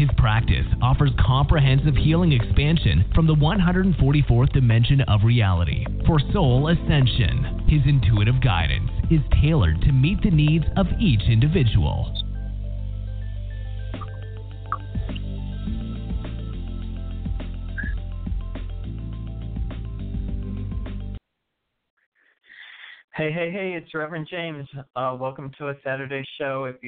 His 0.00 0.08
practice 0.16 0.64
offers 0.80 1.10
comprehensive 1.20 1.94
healing 1.94 2.32
expansion 2.32 3.04
from 3.14 3.26
the 3.26 3.34
144th 3.34 4.50
dimension 4.50 5.02
of 5.02 5.20
reality 5.24 5.84
for 6.06 6.18
soul 6.32 6.68
ascension. 6.68 7.66
His 7.68 7.82
intuitive 7.84 8.40
guidance 8.40 8.90
is 9.10 9.20
tailored 9.42 9.82
to 9.82 9.92
meet 9.92 10.22
the 10.22 10.30
needs 10.30 10.64
of 10.78 10.86
each 10.98 11.20
individual. 11.28 12.16
Hey, 23.14 23.30
hey, 23.32 23.50
hey, 23.52 23.74
it's 23.76 23.92
Reverend 23.92 24.28
James. 24.30 24.66
Uh, 24.96 25.14
welcome 25.20 25.52
to 25.58 25.68
a 25.68 25.74
Saturday 25.84 26.24
show. 26.38 26.64
If 26.64 26.82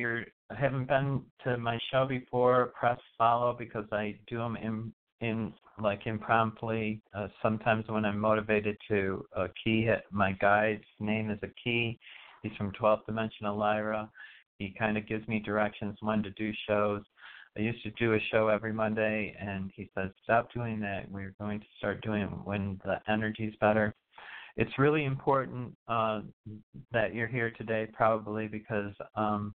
you 0.52 0.58
haven't 0.58 0.88
been 0.88 1.22
to 1.44 1.56
my 1.56 1.78
show 1.90 2.06
before, 2.06 2.72
press 2.78 2.98
follow 3.16 3.54
because 3.58 3.86
I 3.92 4.16
do 4.26 4.38
them 4.38 4.56
in, 4.56 4.92
in 5.20 5.52
like 5.80 6.06
impromptu. 6.06 6.98
Uh, 7.14 7.28
sometimes 7.42 7.84
when 7.88 8.04
I'm 8.04 8.18
motivated 8.18 8.76
to 8.88 9.24
uh, 9.36 9.48
key 9.62 9.88
my 10.10 10.32
guide's 10.32 10.84
name 11.00 11.30
is 11.30 11.38
a 11.42 11.48
key. 11.62 11.98
He's 12.42 12.52
from 12.58 12.72
12th 12.72 13.06
Dimensional 13.06 13.56
Lyra. 13.56 14.10
He 14.58 14.74
kind 14.78 14.98
of 14.98 15.08
gives 15.08 15.26
me 15.28 15.40
directions 15.40 15.96
when 16.00 16.22
to 16.22 16.30
do 16.30 16.52
shows. 16.68 17.02
I 17.56 17.60
used 17.60 17.82
to 17.82 17.90
do 17.92 18.14
a 18.14 18.18
show 18.30 18.48
every 18.48 18.72
Monday, 18.72 19.36
and 19.38 19.70
he 19.74 19.90
says, 19.96 20.10
Stop 20.24 20.52
doing 20.52 20.80
that. 20.80 21.10
We're 21.10 21.34
going 21.40 21.60
to 21.60 21.66
start 21.78 22.02
doing 22.02 22.22
it 22.22 22.30
when 22.44 22.80
the 22.84 22.96
energy's 23.08 23.54
better 23.60 23.94
it's 24.56 24.78
really 24.78 25.04
important 25.04 25.74
uh, 25.88 26.20
that 26.92 27.14
you're 27.14 27.28
here 27.28 27.52
today, 27.56 27.88
probably 27.92 28.48
because 28.48 28.92
um, 29.16 29.54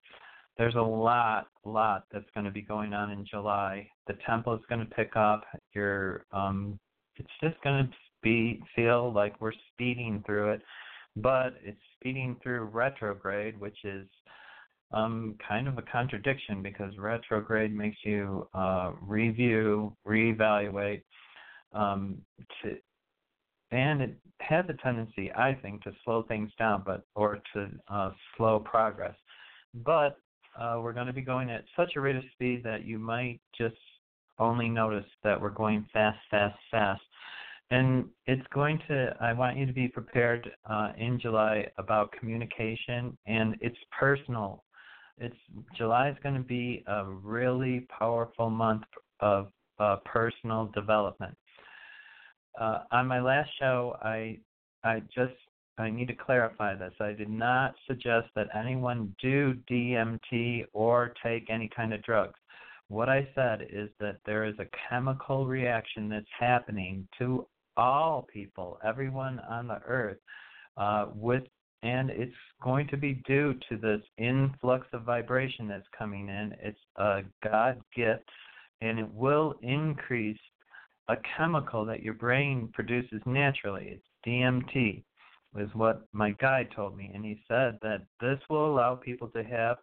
there's 0.58 0.74
a 0.74 0.80
lot, 0.80 1.48
lot 1.64 2.04
that's 2.12 2.28
going 2.34 2.44
to 2.44 2.50
be 2.50 2.62
going 2.62 2.94
on 2.94 3.10
in 3.10 3.26
July. 3.26 3.88
The 4.06 4.14
temple 4.26 4.54
is 4.54 4.62
going 4.68 4.80
to 4.80 4.94
pick 4.94 5.16
up. 5.16 5.44
Your, 5.74 6.24
um, 6.32 6.78
it's 7.16 7.28
just 7.42 7.60
going 7.62 7.84
to 7.84 7.90
be 8.22 8.62
feel 8.74 9.12
like 9.12 9.40
we're 9.40 9.52
speeding 9.72 10.22
through 10.24 10.52
it, 10.52 10.62
but 11.16 11.54
it's 11.62 11.80
speeding 11.98 12.36
through 12.42 12.64
retrograde, 12.64 13.58
which 13.60 13.78
is 13.84 14.06
um, 14.92 15.36
kind 15.46 15.68
of 15.68 15.78
a 15.78 15.82
contradiction 15.82 16.62
because 16.62 16.96
retrograde 16.98 17.74
makes 17.74 17.98
you 18.04 18.48
uh, 18.54 18.92
review, 19.00 19.94
reevaluate, 20.06 21.02
um, 21.72 22.18
to 22.62 22.76
and 23.72 24.00
it 24.00 24.16
has 24.40 24.64
a 24.68 24.74
tendency, 24.74 25.32
I 25.32 25.54
think, 25.54 25.82
to 25.82 25.92
slow 26.04 26.22
things 26.22 26.52
down, 26.56 26.84
but 26.86 27.02
or 27.16 27.40
to 27.52 27.68
uh, 27.90 28.10
slow 28.36 28.60
progress. 28.60 29.14
But 29.74 30.18
uh, 30.58 30.78
we're 30.80 30.92
going 30.92 31.06
to 31.06 31.12
be 31.12 31.22
going 31.22 31.50
at 31.50 31.64
such 31.76 31.92
a 31.96 32.00
rate 32.00 32.16
of 32.16 32.24
speed 32.32 32.62
that 32.64 32.84
you 32.84 32.98
might 32.98 33.40
just 33.56 33.76
only 34.38 34.68
notice 34.68 35.06
that 35.24 35.40
we're 35.40 35.50
going 35.50 35.86
fast, 35.92 36.18
fast, 36.30 36.58
fast. 36.70 37.02
And 37.70 38.06
it's 38.26 38.46
going 38.52 38.80
to, 38.88 39.14
I 39.20 39.32
want 39.32 39.56
you 39.56 39.66
to 39.66 39.72
be 39.72 39.88
prepared 39.88 40.48
uh, 40.68 40.92
in 40.96 41.18
July 41.18 41.66
about 41.78 42.12
communication, 42.12 43.16
and 43.26 43.56
it's 43.60 43.76
personal. 43.98 44.62
It's 45.18 45.36
July 45.76 46.10
is 46.10 46.16
going 46.22 46.36
to 46.36 46.42
be 46.42 46.84
a 46.86 47.04
really 47.04 47.86
powerful 47.98 48.50
month 48.50 48.84
of 49.20 49.48
uh, 49.78 49.96
personal 50.04 50.70
development 50.74 51.36
uh, 52.58 52.80
on 52.90 53.06
my 53.06 53.20
last 53.20 53.50
show, 53.58 53.96
I 54.02 54.38
I 54.84 55.00
just 55.14 55.34
I 55.78 55.90
need 55.90 56.08
to 56.08 56.14
clarify 56.14 56.74
this. 56.74 56.94
I 57.00 57.12
did 57.12 57.28
not 57.28 57.74
suggest 57.86 58.28
that 58.34 58.48
anyone 58.54 59.14
do 59.20 59.54
DMT 59.70 60.64
or 60.72 61.12
take 61.22 61.50
any 61.50 61.68
kind 61.74 61.92
of 61.92 62.02
drugs. 62.02 62.38
What 62.88 63.08
I 63.08 63.28
said 63.34 63.66
is 63.70 63.90
that 64.00 64.18
there 64.24 64.44
is 64.44 64.54
a 64.58 64.66
chemical 64.88 65.46
reaction 65.46 66.08
that's 66.08 66.26
happening 66.38 67.06
to 67.18 67.46
all 67.76 68.26
people, 68.32 68.78
everyone 68.84 69.40
on 69.40 69.66
the 69.66 69.80
earth, 69.86 70.18
uh, 70.76 71.06
with 71.14 71.42
and 71.82 72.10
it's 72.10 72.34
going 72.62 72.88
to 72.88 72.96
be 72.96 73.22
due 73.26 73.54
to 73.68 73.76
this 73.76 74.00
influx 74.18 74.86
of 74.92 75.02
vibration 75.02 75.68
that's 75.68 75.86
coming 75.96 76.28
in. 76.28 76.54
It's 76.60 76.78
a 76.96 77.20
God 77.44 77.80
gift, 77.94 78.28
and 78.80 78.98
it 78.98 79.08
will 79.12 79.54
increase 79.62 80.38
a 81.08 81.16
chemical 81.36 81.84
that 81.84 82.02
your 82.02 82.14
brain 82.14 82.70
produces 82.72 83.20
naturally. 83.24 83.88
It's 83.92 84.06
DMT, 84.26 85.02
is 85.60 85.68
what 85.74 86.06
my 86.12 86.32
guide 86.32 86.68
told 86.74 86.96
me. 86.96 87.10
And 87.14 87.24
he 87.24 87.40
said 87.48 87.78
that 87.82 88.02
this 88.20 88.38
will 88.48 88.66
allow 88.72 88.94
people 88.94 89.28
to 89.28 89.42
have 89.44 89.78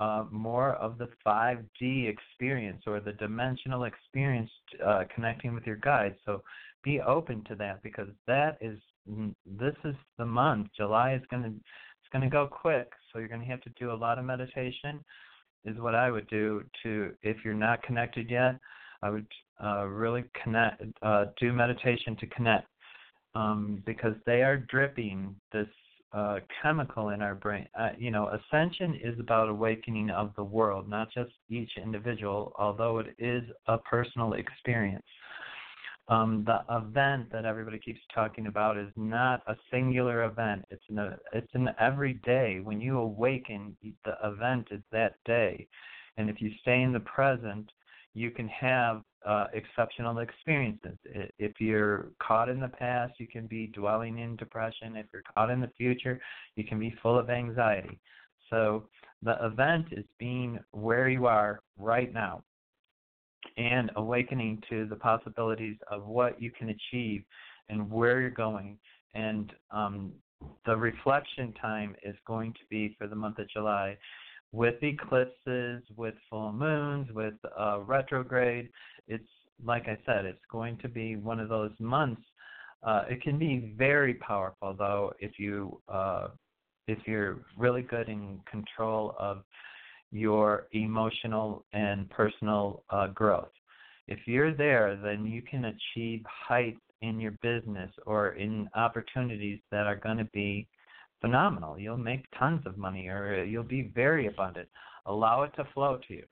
uh, 0.00 0.24
more 0.30 0.74
of 0.74 0.98
the 0.98 1.08
5D 1.26 2.08
experience 2.08 2.82
or 2.86 3.00
the 3.00 3.12
dimensional 3.12 3.84
experience 3.84 4.50
uh, 4.84 5.04
connecting 5.12 5.54
with 5.54 5.66
your 5.66 5.76
guide. 5.76 6.14
So 6.24 6.42
be 6.84 7.00
open 7.00 7.44
to 7.44 7.54
that 7.56 7.82
because 7.82 8.08
that 8.26 8.58
is 8.60 8.78
this 9.46 9.74
is 9.84 9.94
the 10.18 10.26
month. 10.26 10.68
July 10.76 11.14
is 11.14 11.22
going 11.30 11.42
to 11.42 11.48
it's 11.48 12.12
going 12.12 12.22
to 12.22 12.30
go 12.30 12.46
quick. 12.46 12.90
So 13.12 13.18
you're 13.18 13.28
going 13.28 13.40
to 13.40 13.46
have 13.46 13.62
to 13.62 13.70
do 13.78 13.90
a 13.90 13.94
lot 13.94 14.18
of 14.18 14.24
meditation. 14.24 15.04
Is 15.64 15.78
what 15.78 15.94
I 15.94 16.10
would 16.10 16.28
do 16.28 16.62
to 16.82 17.12
if 17.22 17.38
you're 17.44 17.54
not 17.54 17.82
connected 17.82 18.30
yet. 18.30 18.56
I 19.02 19.10
would 19.10 19.26
uh, 19.62 19.86
really 19.86 20.24
connect, 20.42 20.82
uh, 21.02 21.26
do 21.40 21.52
meditation 21.52 22.16
to 22.16 22.26
connect, 22.26 22.66
um, 23.38 23.82
because 23.86 24.14
they 24.26 24.42
are 24.42 24.56
dripping 24.56 25.34
this 25.52 25.68
uh, 26.12 26.38
chemical 26.60 27.10
in 27.10 27.22
our 27.22 27.36
brain. 27.36 27.66
Uh, 27.78 27.90
you 27.96 28.10
know, 28.10 28.28
ascension 28.28 28.98
is 29.02 29.18
about 29.20 29.48
awakening 29.48 30.10
of 30.10 30.32
the 30.36 30.42
world, 30.42 30.88
not 30.88 31.08
just 31.12 31.30
each 31.48 31.70
individual, 31.80 32.52
although 32.58 32.98
it 32.98 33.14
is 33.18 33.44
a 33.68 33.78
personal 33.78 34.32
experience. 34.32 35.04
Um, 36.08 36.44
the 36.46 36.64
event 36.74 37.30
that 37.30 37.44
everybody 37.44 37.78
keeps 37.78 38.00
talking 38.12 38.46
about 38.46 38.78
is 38.78 38.90
not 38.96 39.42
a 39.46 39.54
singular 39.70 40.24
event. 40.24 40.64
It's 40.70 40.82
an 40.88 40.98
it's 41.32 41.54
an 41.54 41.68
everyday. 41.78 42.60
When 42.60 42.80
you 42.80 42.98
awaken, 42.98 43.76
the 43.82 44.14
event 44.24 44.68
is 44.70 44.80
that 44.90 45.16
day, 45.26 45.68
and 46.16 46.30
if 46.30 46.40
you 46.40 46.50
stay 46.62 46.80
in 46.80 46.92
the 46.94 47.00
present, 47.00 47.70
you 48.14 48.30
can 48.30 48.48
have 48.48 49.02
uh, 49.26 49.46
exceptional 49.52 50.18
experiences. 50.18 50.96
If 51.38 51.60
you're 51.60 52.08
caught 52.22 52.48
in 52.48 52.60
the 52.60 52.68
past, 52.68 53.14
you 53.18 53.26
can 53.26 53.46
be 53.46 53.66
dwelling 53.68 54.18
in 54.18 54.36
depression. 54.36 54.96
If 54.96 55.06
you're 55.12 55.22
caught 55.34 55.50
in 55.50 55.60
the 55.60 55.70
future, 55.76 56.20
you 56.56 56.64
can 56.64 56.78
be 56.78 56.94
full 57.02 57.18
of 57.18 57.30
anxiety. 57.30 57.98
So 58.50 58.88
the 59.22 59.36
event 59.44 59.86
is 59.92 60.04
being 60.18 60.58
where 60.70 61.08
you 61.08 61.26
are 61.26 61.60
right 61.78 62.12
now 62.12 62.42
and 63.56 63.90
awakening 63.96 64.62
to 64.70 64.86
the 64.86 64.96
possibilities 64.96 65.76
of 65.90 66.06
what 66.06 66.40
you 66.40 66.50
can 66.50 66.70
achieve 66.70 67.24
and 67.68 67.90
where 67.90 68.20
you're 68.20 68.30
going. 68.30 68.78
And 69.14 69.52
um, 69.70 70.12
the 70.64 70.76
reflection 70.76 71.52
time 71.60 71.96
is 72.02 72.14
going 72.26 72.52
to 72.52 72.60
be 72.70 72.94
for 72.98 73.06
the 73.06 73.16
month 73.16 73.38
of 73.38 73.50
July 73.50 73.96
with 74.52 74.82
eclipses, 74.82 75.82
with 75.96 76.14
full 76.30 76.52
moons, 76.52 77.08
with 77.12 77.34
uh, 77.58 77.80
retrograde. 77.80 78.70
It's 79.06 79.28
like 79.64 79.88
I 79.88 79.98
said, 80.06 80.24
it's 80.24 80.44
going 80.50 80.78
to 80.78 80.88
be 80.88 81.16
one 81.16 81.40
of 81.40 81.48
those 81.48 81.72
months. 81.78 82.22
Uh, 82.82 83.04
it 83.10 83.22
can 83.22 83.38
be 83.38 83.74
very 83.76 84.14
powerful 84.14 84.74
though 84.78 85.12
if 85.18 85.38
you 85.38 85.80
uh, 85.88 86.28
if 86.86 86.98
you're 87.06 87.38
really 87.56 87.82
good 87.82 88.08
in 88.08 88.40
control 88.50 89.14
of 89.18 89.42
your 90.10 90.68
emotional 90.72 91.64
and 91.72 92.08
personal 92.10 92.82
uh, 92.90 93.08
growth. 93.08 93.50
If 94.06 94.20
you're 94.26 94.54
there, 94.54 94.96
then 94.96 95.26
you 95.26 95.42
can 95.42 95.66
achieve 95.66 96.22
heights 96.26 96.80
in 97.02 97.20
your 97.20 97.32
business 97.42 97.90
or 98.06 98.30
in 98.30 98.68
opportunities 98.74 99.60
that 99.70 99.86
are 99.86 99.96
going 99.96 100.16
to 100.16 100.24
be 100.32 100.66
phenomenal. 101.20 101.78
You'll 101.78 101.96
make 101.96 102.24
tons 102.38 102.62
of 102.66 102.76
money 102.78 103.08
or 103.08 103.44
you'll 103.44 103.62
be 103.62 103.90
very 103.94 104.26
abundant. 104.26 104.68
Allow 105.06 105.42
it 105.42 105.52
to 105.56 105.66
flow 105.74 105.98
to 106.08 106.14
you. 106.14 106.24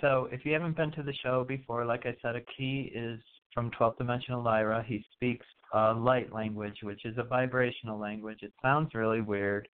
So 0.00 0.28
if 0.30 0.44
you 0.44 0.52
haven't 0.52 0.76
been 0.76 0.92
to 0.92 1.02
the 1.02 1.14
show 1.22 1.44
before, 1.44 1.84
like 1.84 2.04
I 2.04 2.14
said, 2.20 2.36
a 2.36 2.42
key 2.56 2.92
is 2.94 3.20
from 3.54 3.70
12th 3.70 3.98
Dimensional 3.98 4.42
Lyra. 4.42 4.84
He 4.86 5.04
speaks 5.14 5.46
uh, 5.74 5.94
light 5.94 6.32
language, 6.32 6.78
which 6.82 7.04
is 7.04 7.16
a 7.18 7.22
vibrational 7.22 7.98
language. 7.98 8.38
It 8.42 8.52
sounds 8.60 8.94
really 8.94 9.22
weird. 9.22 9.68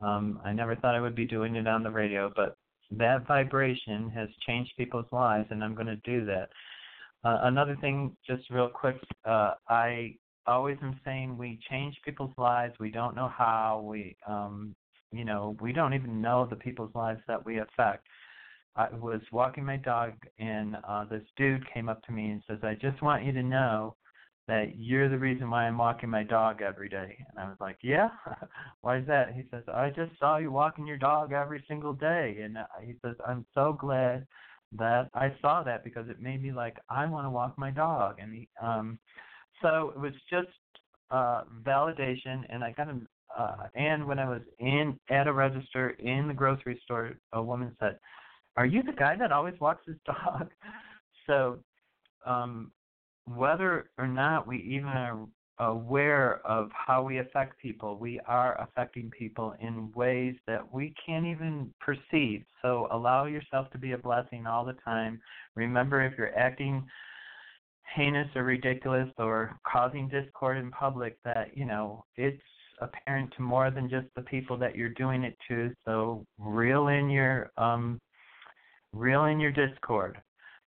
Um, 0.00 0.40
I 0.44 0.52
never 0.52 0.76
thought 0.76 0.94
I 0.94 1.00
would 1.00 1.14
be 1.14 1.26
doing 1.26 1.56
it 1.56 1.66
on 1.66 1.82
the 1.82 1.90
radio, 1.90 2.32
but 2.34 2.56
that 2.90 3.26
vibration 3.26 4.10
has 4.10 4.28
changed 4.46 4.72
people's 4.76 5.10
lives, 5.12 5.46
and 5.50 5.62
I'm 5.62 5.74
going 5.74 5.86
to 5.86 5.96
do 5.96 6.24
that. 6.26 6.48
Uh, 7.24 7.40
another 7.42 7.76
thing, 7.80 8.16
just 8.26 8.48
real 8.50 8.68
quick, 8.68 8.96
uh, 9.24 9.54
I 9.68 10.14
always 10.48 10.78
am 10.82 10.98
saying 11.04 11.36
we 11.36 11.58
change 11.70 11.96
people's 12.04 12.32
lives. 12.36 12.74
We 12.80 12.90
don't 12.90 13.14
know 13.14 13.28
how. 13.28 13.84
We, 13.84 14.16
um, 14.26 14.74
you 15.12 15.24
know, 15.24 15.56
we 15.60 15.72
don't 15.72 15.94
even 15.94 16.20
know 16.20 16.46
the 16.48 16.56
people's 16.56 16.94
lives 16.94 17.20
that 17.28 17.44
we 17.44 17.58
affect. 17.58 18.06
I 18.76 18.88
was 18.90 19.20
walking 19.32 19.64
my 19.64 19.76
dog, 19.76 20.12
and 20.38 20.76
uh, 20.86 21.04
this 21.04 21.24
dude 21.36 21.64
came 21.72 21.88
up 21.88 22.02
to 22.04 22.12
me 22.12 22.30
and 22.30 22.42
says, 22.46 22.58
"I 22.62 22.74
just 22.74 23.02
want 23.02 23.24
you 23.24 23.32
to 23.32 23.42
know 23.42 23.96
that 24.46 24.78
you're 24.78 25.08
the 25.08 25.18
reason 25.18 25.50
why 25.50 25.64
I'm 25.64 25.78
walking 25.78 26.08
my 26.10 26.22
dog 26.22 26.62
every 26.62 26.88
day." 26.88 27.16
And 27.30 27.38
I 27.38 27.48
was 27.48 27.56
like, 27.60 27.78
"Yeah, 27.82 28.10
why 28.82 28.98
is 28.98 29.06
that?" 29.06 29.34
He 29.34 29.44
says, 29.50 29.64
"I 29.72 29.90
just 29.90 30.12
saw 30.18 30.36
you 30.38 30.52
walking 30.52 30.86
your 30.86 30.98
dog 30.98 31.32
every 31.32 31.64
single 31.68 31.92
day," 31.92 32.38
and 32.42 32.58
uh, 32.58 32.66
he 32.82 32.94
says, 33.04 33.16
"I'm 33.26 33.46
so 33.54 33.76
glad." 33.78 34.26
that 34.72 35.08
I 35.14 35.34
saw 35.40 35.62
that 35.62 35.82
because 35.82 36.10
it 36.10 36.20
made 36.20 36.42
me 36.42 36.52
like 36.52 36.76
I 36.90 37.06
want 37.06 37.24
to 37.24 37.30
walk 37.30 37.56
my 37.56 37.70
dog 37.70 38.16
and 38.18 38.34
he, 38.34 38.48
um 38.60 38.98
so 39.62 39.92
it 39.94 40.00
was 40.00 40.12
just 40.30 40.48
uh 41.10 41.42
validation 41.62 42.42
and 42.50 42.62
I 42.62 42.72
kind 42.72 42.90
of 42.90 42.96
uh 43.38 43.66
and 43.74 44.06
when 44.06 44.18
I 44.18 44.28
was 44.28 44.42
in 44.58 44.98
at 45.10 45.26
a 45.26 45.32
register 45.32 45.90
in 45.90 46.28
the 46.28 46.34
grocery 46.34 46.80
store 46.84 47.12
a 47.32 47.42
woman 47.42 47.76
said, 47.80 47.98
"Are 48.56 48.66
you 48.66 48.82
the 48.82 48.92
guy 48.92 49.16
that 49.16 49.32
always 49.32 49.58
walks 49.60 49.86
his 49.86 49.96
dog?" 50.04 50.50
so 51.26 51.58
um 52.26 52.72
whether 53.26 53.90
or 53.98 54.06
not 54.06 54.46
we 54.46 54.58
even 54.58 54.88
are 54.88 55.26
aware 55.60 56.40
of 56.46 56.70
how 56.72 57.02
we 57.02 57.18
affect 57.18 57.58
people. 57.60 57.98
We 57.98 58.20
are 58.26 58.60
affecting 58.60 59.10
people 59.10 59.54
in 59.60 59.90
ways 59.94 60.36
that 60.46 60.72
we 60.72 60.94
can't 61.04 61.26
even 61.26 61.72
perceive. 61.80 62.44
So 62.62 62.86
allow 62.92 63.26
yourself 63.26 63.70
to 63.72 63.78
be 63.78 63.92
a 63.92 63.98
blessing 63.98 64.46
all 64.46 64.64
the 64.64 64.76
time. 64.84 65.20
Remember, 65.56 66.04
if 66.04 66.16
you're 66.16 66.36
acting 66.38 66.86
heinous 67.94 68.28
or 68.34 68.44
ridiculous 68.44 69.08
or 69.18 69.58
causing 69.66 70.08
discord 70.08 70.58
in 70.58 70.70
public, 70.70 71.18
that, 71.24 71.56
you 71.56 71.64
know, 71.64 72.04
it's 72.16 72.42
apparent 72.80 73.32
to 73.36 73.42
more 73.42 73.70
than 73.70 73.88
just 73.88 74.06
the 74.14 74.22
people 74.22 74.56
that 74.56 74.76
you're 74.76 74.90
doing 74.90 75.24
it 75.24 75.36
to. 75.48 75.72
So 75.84 76.24
reel 76.38 76.88
in 76.88 77.10
your 77.10 77.50
um 77.56 78.00
reel 78.92 79.24
in 79.26 79.40
your 79.40 79.50
discord 79.52 80.18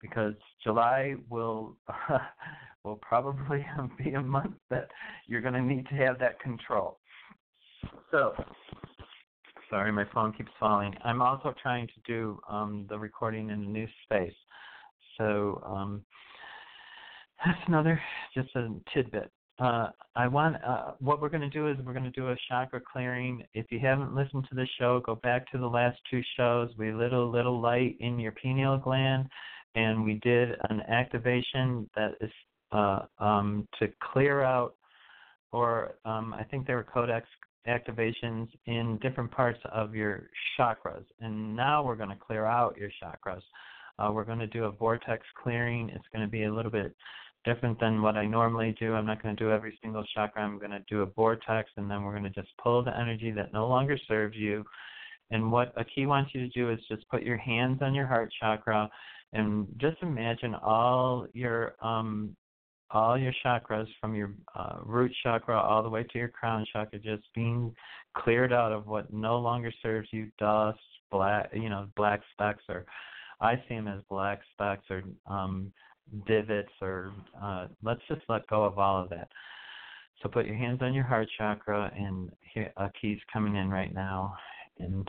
because 0.01 0.33
July 0.63 1.15
will 1.29 1.75
will 2.83 2.97
probably 3.01 3.65
be 4.03 4.11
a 4.11 4.21
month 4.21 4.55
that 4.69 4.87
you're 5.27 5.41
going 5.41 5.53
to 5.53 5.61
need 5.61 5.87
to 5.87 5.95
have 5.95 6.19
that 6.19 6.39
control. 6.39 6.99
So, 8.11 8.33
sorry, 9.69 9.91
my 9.91 10.05
phone 10.13 10.33
keeps 10.33 10.51
falling. 10.59 10.95
I'm 11.03 11.21
also 11.21 11.53
trying 11.61 11.87
to 11.87 11.93
do 12.05 12.39
um, 12.49 12.85
the 12.89 12.97
recording 12.97 13.49
in 13.49 13.63
a 13.63 13.67
new 13.67 13.87
space. 14.03 14.33
So, 15.17 15.61
um, 15.65 16.03
that's 17.45 17.59
another, 17.67 18.01
just 18.33 18.49
a 18.55 18.69
tidbit. 18.93 19.31
Uh, 19.59 19.89
I 20.15 20.27
want 20.27 20.57
uh, 20.63 20.91
what 20.99 21.19
we're 21.19 21.29
going 21.29 21.41
to 21.41 21.49
do 21.49 21.67
is 21.67 21.77
we're 21.83 21.93
going 21.93 22.03
to 22.03 22.11
do 22.11 22.29
a 22.29 22.35
chakra 22.47 22.79
clearing. 22.79 23.43
If 23.53 23.65
you 23.71 23.79
haven't 23.79 24.13
listened 24.13 24.45
to 24.49 24.55
the 24.55 24.67
show, 24.79 25.01
go 25.03 25.15
back 25.15 25.51
to 25.51 25.57
the 25.57 25.67
last 25.67 25.97
two 26.09 26.21
shows. 26.35 26.69
We 26.77 26.91
lit 26.91 27.13
a 27.13 27.21
little 27.21 27.59
light 27.59 27.97
in 27.99 28.19
your 28.19 28.33
pineal 28.33 28.77
gland, 28.77 29.27
and 29.73 30.03
we 30.03 30.15
did 30.21 30.49
an 30.69 30.81
activation 30.81 31.89
that 31.95 32.11
is 32.21 32.31
uh, 32.71 32.99
um, 33.19 33.67
to 33.79 33.87
clear 34.11 34.43
out, 34.43 34.75
or 35.51 35.95
um, 36.05 36.33
I 36.33 36.43
think 36.43 36.67
there 36.67 36.75
were 36.75 36.83
codex 36.83 37.27
activations 37.67 38.47
in 38.65 38.99
different 39.01 39.31
parts 39.31 39.59
of 39.71 39.95
your 39.95 40.29
chakras. 40.57 41.03
And 41.19 41.55
now 41.55 41.83
we're 41.83 41.95
going 41.95 42.09
to 42.09 42.15
clear 42.15 42.45
out 42.45 42.77
your 42.77 42.89
chakras. 43.01 43.41
Uh, 43.99 44.11
we're 44.11 44.23
going 44.23 44.39
to 44.39 44.47
do 44.47 44.65
a 44.65 44.71
vortex 44.71 45.25
clearing. 45.41 45.89
It's 45.89 46.05
going 46.13 46.23
to 46.23 46.31
be 46.31 46.43
a 46.43 46.53
little 46.53 46.71
bit 46.71 46.95
different 47.47 47.79
than 47.79 48.01
what 48.01 48.17
I 48.17 48.25
normally 48.25 48.75
do. 48.77 48.93
I'm 48.93 49.05
not 49.05 49.23
going 49.23 49.35
to 49.35 49.43
do 49.43 49.51
every 49.51 49.79
single 49.81 50.03
chakra. 50.13 50.43
I'm 50.43 50.59
going 50.59 50.71
to 50.71 50.83
do 50.89 51.01
a 51.01 51.05
vortex, 51.05 51.69
and 51.77 51.89
then 51.89 52.03
we're 52.03 52.11
going 52.11 52.23
to 52.23 52.29
just 52.41 52.51
pull 52.61 52.83
the 52.83 52.99
energy 52.99 53.31
that 53.31 53.53
no 53.53 53.67
longer 53.67 53.97
serves 54.07 54.35
you. 54.35 54.65
And 55.31 55.51
what 55.51 55.73
Aki 55.77 56.05
wants 56.07 56.31
you 56.33 56.41
to 56.41 56.49
do 56.49 56.69
is 56.69 56.79
just 56.89 57.07
put 57.09 57.23
your 57.23 57.37
hands 57.37 57.79
on 57.81 57.95
your 57.95 58.05
heart 58.05 58.29
chakra 58.39 58.89
and 59.33 59.67
just 59.77 59.97
imagine 60.01 60.55
all 60.55 61.27
your 61.33 61.75
um 61.81 62.35
all 62.91 63.17
your 63.17 63.33
chakras 63.45 63.87
from 63.99 64.15
your 64.15 64.33
uh, 64.55 64.77
root 64.83 65.11
chakra 65.21 65.59
all 65.59 65.83
the 65.83 65.89
way 65.89 66.03
to 66.03 66.17
your 66.17 66.29
crown 66.29 66.65
chakra 66.71 66.97
just 66.99 67.23
being 67.35 67.73
cleared 68.15 68.53
out 68.53 68.71
of 68.71 68.87
what 68.87 69.11
no 69.11 69.37
longer 69.37 69.71
serves 69.81 70.07
you 70.11 70.31
dust 70.39 70.79
black 71.11 71.49
you 71.53 71.69
know 71.69 71.87
black 71.97 72.21
specks 72.31 72.63
or 72.69 72.85
i 73.41 73.55
see 73.67 73.75
them 73.75 73.87
as 73.89 74.01
black 74.09 74.39
specks 74.53 74.85
or 74.89 75.03
um 75.29 75.71
divots 76.25 76.71
or 76.81 77.11
uh 77.41 77.67
let's 77.83 78.01
just 78.07 78.21
let 78.29 78.47
go 78.47 78.63
of 78.63 78.79
all 78.79 79.01
of 79.03 79.09
that. 79.09 79.27
So 80.21 80.29
put 80.29 80.45
your 80.45 80.55
hands 80.55 80.79
on 80.81 80.93
your 80.93 81.03
heart 81.03 81.27
chakra 81.37 81.91
and 81.95 82.31
here 82.53 82.71
a 82.77 82.89
key's 82.99 83.19
coming 83.31 83.55
in 83.55 83.69
right 83.69 83.93
now. 83.93 84.35
And 84.79 85.07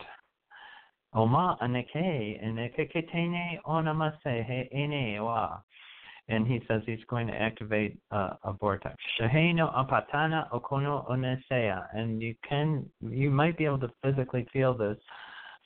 Oma 1.13 1.57
aneke 1.61 2.43
aneke 2.43 2.91
ketene 2.93 3.59
onamase 3.65 4.69
he 4.71 5.19
wa. 5.19 5.59
And 6.27 6.45
he 6.45 6.61
says 6.67 6.83
he's 6.85 7.03
going 7.09 7.25
to 7.25 7.33
activate 7.33 7.97
uh, 8.11 8.35
a 8.43 8.53
vortex. 8.53 8.95
Shaheno 9.19 9.73
apatana 9.75 10.47
okono 10.51 11.09
onesea, 11.09 11.87
and 11.93 12.21
you 12.21 12.35
can 12.47 12.87
you 13.01 13.31
might 13.31 13.57
be 13.57 13.65
able 13.65 13.79
to 13.79 13.91
physically 14.03 14.47
feel 14.53 14.77
this, 14.77 14.97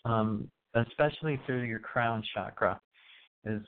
um, 0.06 0.50
especially 0.76 1.38
through 1.46 1.64
your 1.64 1.80
crown 1.80 2.24
chakra, 2.34 2.80
is 3.44 3.62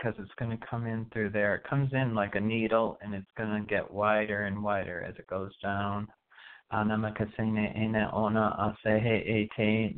because 0.00 0.14
it's 0.18 0.32
going 0.38 0.50
to 0.56 0.66
come 0.66 0.86
in 0.86 1.06
through 1.12 1.30
there. 1.30 1.54
It 1.56 1.64
comes 1.68 1.92
in 1.92 2.14
like 2.14 2.34
a 2.34 2.40
needle, 2.40 2.98
and 3.02 3.14
it's 3.14 3.26
going 3.36 3.60
to 3.60 3.66
get 3.68 3.90
wider 3.90 4.44
and 4.46 4.62
wider 4.62 5.04
as 5.06 5.14
it 5.18 5.26
goes 5.26 5.52
down. 5.62 6.08
Ona 6.72 6.96
asehe 8.86 9.26
ete 9.26 9.96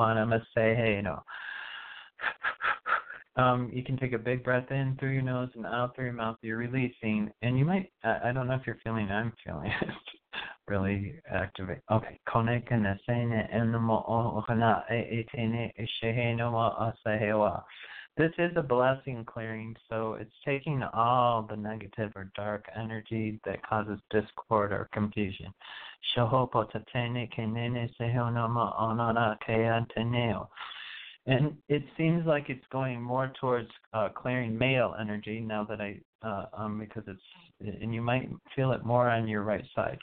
anamasehe 0.00 1.18
um, 3.36 3.70
you 3.72 3.82
can 3.82 3.96
take 3.96 4.12
a 4.12 4.18
big 4.18 4.44
breath 4.44 4.70
in 4.70 4.96
through 4.98 5.10
your 5.10 5.22
nose 5.22 5.48
and 5.54 5.66
out 5.66 5.94
through 5.94 6.06
your 6.06 6.14
mouth. 6.14 6.36
You're 6.42 6.56
releasing, 6.56 7.30
and 7.42 7.58
you 7.58 7.64
might. 7.64 7.90
I, 8.04 8.28
I 8.28 8.32
don't 8.32 8.46
know 8.46 8.54
if 8.54 8.62
you're 8.66 8.78
feeling. 8.84 9.10
I'm 9.10 9.32
feeling 9.44 9.72
it. 9.82 9.88
really 10.68 11.20
activate. 11.30 11.80
Okay. 11.90 12.18
This 18.16 18.30
is 18.38 18.52
a 18.56 18.62
blessing 18.62 19.24
clearing, 19.24 19.74
so 19.90 20.14
it's 20.14 20.30
taking 20.44 20.84
all 20.92 21.42
the 21.42 21.56
negative 21.56 22.12
or 22.14 22.30
dark 22.36 22.64
energy 22.76 23.40
that 23.44 23.66
causes 23.66 23.98
discord 24.10 24.70
or 24.72 24.88
confusion. 24.92 25.52
And 31.26 31.56
it 31.68 31.82
seems 31.96 32.24
like 32.26 32.50
it's 32.50 32.64
going 32.70 33.02
more 33.02 33.32
towards 33.40 33.68
uh, 33.94 34.10
clearing 34.10 34.56
male 34.56 34.94
energy 35.00 35.40
now 35.40 35.64
that 35.64 35.80
I, 35.80 35.98
uh, 36.22 36.46
um, 36.52 36.78
because 36.78 37.02
it's, 37.08 37.20
and 37.82 37.94
you 37.94 38.02
might 38.02 38.28
feel 38.54 38.72
it 38.72 38.84
more 38.84 39.08
on 39.08 39.26
your 39.26 39.42
right 39.42 39.64
side. 39.74 39.98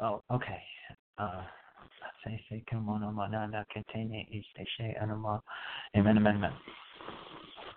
Oh, 0.00 0.22
okay. 0.32 0.62
Uh, 1.18 1.42
Amen, 5.96 6.16
amen, 6.16 6.36
amen. 6.36 6.52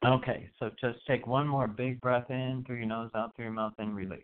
Okay, 0.05 0.49
so 0.59 0.69
just 0.81 0.99
take 1.07 1.27
one 1.27 1.47
more 1.47 1.67
big 1.67 1.99
breath 2.01 2.29
in 2.29 2.63
through 2.65 2.77
your 2.77 2.85
nose, 2.85 3.09
out 3.15 3.35
through 3.35 3.45
your 3.45 3.53
mouth, 3.53 3.73
and 3.77 3.95
release. 3.95 4.21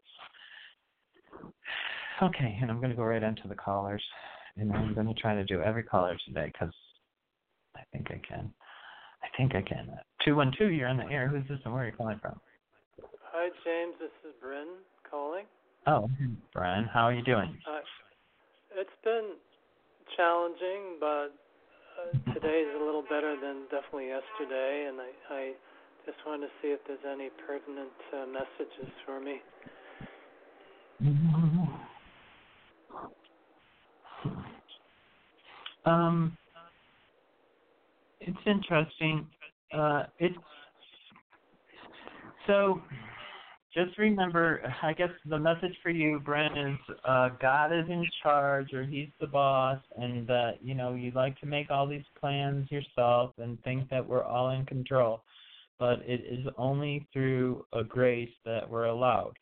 Okay, 2.22 2.58
and 2.62 2.70
I'm 2.70 2.78
going 2.80 2.90
to 2.90 2.96
go 2.96 3.04
right 3.04 3.24
into 3.24 3.48
the 3.48 3.56
callers. 3.56 4.04
And 4.58 4.74
I'm 4.74 4.94
going 4.94 5.08
to 5.08 5.14
try 5.14 5.36
to 5.36 5.46
do 5.46 5.62
every 5.62 5.84
caller 5.84 6.18
today 6.26 6.52
because 6.52 6.74
I 7.78 7.82
think 7.94 8.08
I 8.12 8.22
can. 8.28 8.54
I 9.24 9.28
think 9.38 9.56
I 9.56 9.62
can. 9.62 9.88
212, 10.26 10.72
you're 10.72 10.88
on 10.88 10.98
the 10.98 11.06
air. 11.06 11.28
Who's 11.28 11.48
this 11.48 11.60
and 11.64 11.74
where 11.74 11.84
are 11.84 11.88
you 11.88 11.94
calling 11.94 12.20
from? 12.22 12.40
Hi, 13.32 13.48
James. 13.64 13.96
Bryn 14.50 14.82
calling. 15.08 15.46
Oh, 15.86 16.10
Brian, 16.54 16.86
how 16.92 17.02
are 17.02 17.14
you 17.14 17.22
doing? 17.22 17.56
Uh, 17.70 17.82
it's 18.76 18.90
been 19.04 19.34
challenging, 20.18 20.98
but 21.00 21.06
uh, 21.06 22.34
today 22.34 22.66
is 22.68 22.82
a 22.82 22.84
little 22.84 23.04
better 23.04 23.36
than 23.40 23.66
definitely 23.70 24.08
yesterday, 24.08 24.88
and 24.90 25.00
I, 25.00 25.10
I 25.36 25.52
just 26.08 26.18
wanted 26.26 26.48
to 26.48 26.52
see 26.64 26.70
if 26.70 26.80
there's 26.88 27.00
any 27.08 27.30
pertinent 27.46 27.92
uh, 28.12 28.26
messages 28.26 28.92
for 29.06 29.20
me. 29.22 29.40
Um, 35.86 36.36
it's 38.20 38.38
interesting. 38.48 39.28
Uh, 39.72 40.06
it's 40.18 40.36
so 42.48 42.82
just 43.74 43.98
remember, 43.98 44.62
I 44.82 44.94
guess 44.94 45.10
the 45.26 45.38
message 45.38 45.76
for 45.84 45.90
you, 45.90 46.20
Brent, 46.20 46.58
is 46.58 46.96
uh, 47.06 47.30
God 47.40 47.72
is 47.72 47.86
in 47.88 48.04
charge, 48.24 48.74
or 48.74 48.84
He's 48.84 49.10
the 49.20 49.28
boss, 49.28 49.80
and 49.96 50.28
that 50.28 50.54
you 50.62 50.74
know 50.74 50.96
you 50.96 51.12
like 51.12 51.40
to 51.42 51.46
make 51.46 51.70
all 51.70 51.88
these 51.88 52.06
plans 52.20 52.70
yourself 52.72 53.32
and 53.38 53.62
think 53.64 53.90
that 53.90 54.06
we're 54.06 54.24
all 54.24 54.52
in 54.52 54.66
control, 54.66 55.22
but 55.78 56.00
it 56.06 56.22
is 56.28 56.46
only 56.58 57.08
through 57.14 57.64
a 57.74 57.84
grace 57.84 58.34
that 58.44 58.68
we're 58.68 58.86
allowed, 58.86 59.34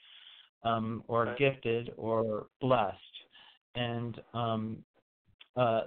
um, 0.63 1.03
or 1.07 1.33
gifted, 1.39 1.91
or 1.95 2.47
blessed, 2.59 2.97
and 3.75 4.19
um, 4.33 4.77
uh, 5.55 5.81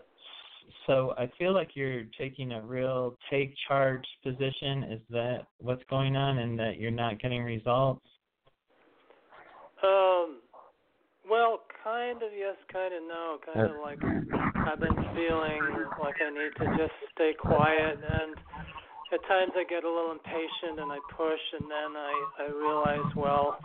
so 0.87 1.15
I 1.19 1.31
feel 1.39 1.53
like 1.53 1.71
you're 1.75 2.05
taking 2.19 2.53
a 2.53 2.63
real 2.63 3.19
take 3.31 3.55
charge 3.69 4.07
position. 4.25 4.85
Is 4.85 5.01
that 5.11 5.41
what's 5.59 5.83
going 5.91 6.17
on, 6.17 6.39
and 6.39 6.59
that 6.59 6.79
you're 6.79 6.91
not 6.91 7.21
getting 7.21 7.43
results? 7.43 8.01
Um, 9.83 10.41
well, 11.29 11.61
kind 11.85 12.23
of 12.23 12.31
yes, 12.37 12.57
kind 12.73 12.95
of 12.95 13.03
no. 13.07 13.39
Kind 13.45 13.71
of 13.71 13.77
like 13.81 14.01
I've 14.67 14.81
been 14.81 14.97
feeling 15.15 15.63
like 16.01 16.17
I 16.21 16.31
need 16.31 16.53
to 16.59 16.67
just 16.77 16.97
stay 17.15 17.33
quiet, 17.39 17.99
and 18.01 18.37
at 19.13 19.21
times 19.29 19.53
I 19.57 19.65
get 19.69 19.85
a 19.85 19.91
little 19.91 20.13
impatient 20.13 20.81
and 20.81 20.93
I 20.93 20.99
push, 21.17 21.41
and 21.59 21.71
then 21.71 21.97
I 21.97 22.13
I 22.41 22.47
realize 22.51 23.15
well. 23.17 23.59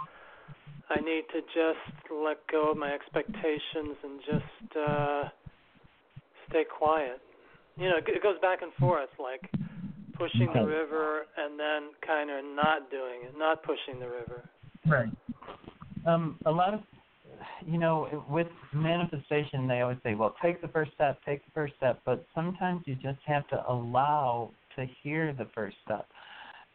I 0.88 1.02
need 1.02 1.24
to 1.34 1.42
just 1.42 2.14
let 2.14 2.38
go 2.52 2.70
of 2.70 2.78
my 2.78 2.94
expectations 2.94 3.98
and 4.04 4.20
just 4.20 4.78
uh 4.78 5.24
stay 6.50 6.64
quiet. 6.64 7.20
You 7.76 7.90
know, 7.90 7.98
it 7.98 8.06
it 8.08 8.22
goes 8.22 8.40
back 8.40 8.62
and 8.62 8.72
forth, 8.80 9.10
like 9.20 9.50
pushing 10.14 10.54
the 10.54 10.64
river 10.64 11.26
and 11.38 11.60
then 11.60 11.90
kind 12.06 12.30
of 12.30 12.46
not 12.56 12.90
doing 12.92 13.24
it, 13.24 13.38
not 13.38 13.64
pushing 13.64 14.00
the 14.00 14.08
river. 14.08 14.46
Right. 14.86 15.10
Um, 16.06 16.38
a 16.46 16.52
lot 16.52 16.74
of, 16.74 16.82
you 17.66 17.78
know, 17.78 18.24
with 18.30 18.48
manifestation, 18.74 19.68
they 19.68 19.82
always 19.82 19.98
say, 20.04 20.16
well, 20.16 20.36
take 20.42 20.62
the 20.62 20.68
first 20.68 20.92
step, 20.94 21.20
take 21.26 21.44
the 21.46 21.52
first 21.52 21.74
step. 21.78 22.00
But 22.06 22.26
sometimes 22.36 22.84
you 22.86 22.96
just 22.96 23.20
have 23.26 23.48
to 23.50 23.64
allow 23.68 24.52
to 24.76 24.86
hear 25.02 25.34
the 25.34 25.48
first 25.56 25.78
step. 25.84 26.08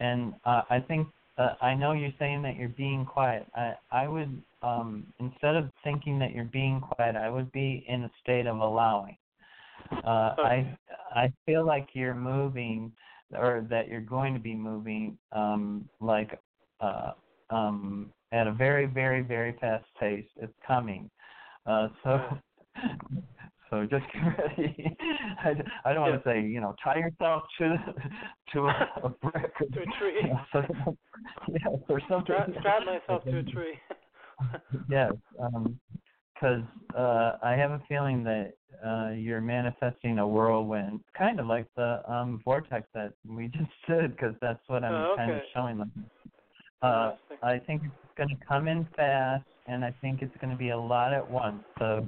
And 0.01 0.35
uh, 0.45 0.63
I 0.71 0.81
think, 0.81 1.07
uh, 1.39 1.55
I 1.61 1.75
know 1.75 1.93
you're 1.93 2.11
saying 2.19 2.43
that 2.43 2.57
you're 2.57 2.71
being 2.71 3.05
quiet. 3.05 3.47
I, 3.55 3.75
I 3.93 4.09
would, 4.09 4.43
um, 4.63 5.07
instead 5.21 5.57
of 5.57 5.71
thinking 5.85 6.19
that 6.19 6.33
you're 6.33 6.45
being 6.45 6.81
quiet, 6.81 7.17
I 7.17 7.31
would 7.31 7.53
be 7.53 7.85
in 7.89 8.05
a 8.05 8.11
state 8.23 8.47
of 8.47 8.57
allowing. 8.59 9.17
Uh, 9.93 10.35
I, 10.39 10.79
I 11.15 11.33
feel 11.47 11.65
like 11.65 11.89
you're 11.93 12.15
moving, 12.15 12.93
or 13.33 13.67
that 13.71 13.89
you're 13.89 14.01
going 14.01 14.35
to 14.35 14.41
be 14.41 14.55
moving, 14.55 15.17
um, 15.33 15.89
like, 16.01 16.39
uh, 16.81 17.13
um, 17.51 18.11
at 18.33 18.47
a 18.47 18.53
very, 18.53 18.87
very, 18.87 19.23
very 19.23 19.57
fast 19.61 19.85
pace. 19.99 20.27
It's 20.37 20.53
coming. 20.67 21.11
Uh, 21.67 21.89
so, 22.05 22.21
so 23.71 23.87
just 23.91 24.05
get 24.13 24.23
ready. 24.39 24.97
I, 25.45 25.53
I 25.85 25.93
don't 25.93 26.03
want 26.03 26.23
to 26.23 26.29
say, 26.29 26.41
you 26.41 26.61
know, 26.61 26.75
tie 26.83 26.97
yourself 26.99 27.43
to 27.59 27.77
to 28.53 28.67
a, 28.67 28.89
a 29.05 29.09
brick. 29.09 29.57
To 29.59 29.65
a 29.65 29.99
tree. 29.99 30.21
You 30.23 30.29
know, 30.29 30.41
so, 30.53 30.63
yeah, 31.49 31.67
or 31.89 32.01
something. 32.09 32.35
Strap, 32.61 32.81
myself 32.87 33.25
to 33.25 33.39
a 33.39 33.43
tree. 33.43 33.75
yes, 34.91 35.13
because 36.35 36.63
uh, 36.97 37.33
I 37.43 37.53
have 37.53 37.73
a 37.73 37.83
feeling 37.89 38.25
that 38.25 38.53
uh, 38.85 39.11
you're 39.11 39.41
manifesting 39.43 40.19
a 40.19 40.27
whirlwind, 40.27 41.01
kind 41.17 41.39
of 41.39 41.47
like 41.47 41.67
the 41.77 42.01
um, 42.11 42.41
vortex 42.45 42.89
that 42.95 43.13
we 43.29 43.49
just 43.49 43.71
did, 43.89 44.13
because 44.13 44.35
that's 44.41 44.61
what 44.69 44.83
I'm 44.85 44.95
Oh, 44.95 45.15
kind 45.17 45.33
of 45.33 45.41
showing 45.55 45.79
them. 45.79 45.93
Uh, 46.83 47.13
I 47.43 47.59
think 47.59 47.83
it's 47.85 48.15
going 48.17 48.29
to 48.29 48.37
come 48.47 48.69
in 48.69 48.87
fast, 48.97 49.45
and 49.67 49.85
I 49.85 49.95
think 50.01 50.23
it's 50.23 50.37
going 50.41 50.51
to 50.51 50.57
be 50.57 50.71
a 50.71 50.79
lot 50.79 51.13
at 51.13 51.29
once. 51.29 51.63
So, 51.79 52.07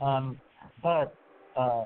um, 0.00 0.40
but 0.82 1.16
uh, 1.56 1.84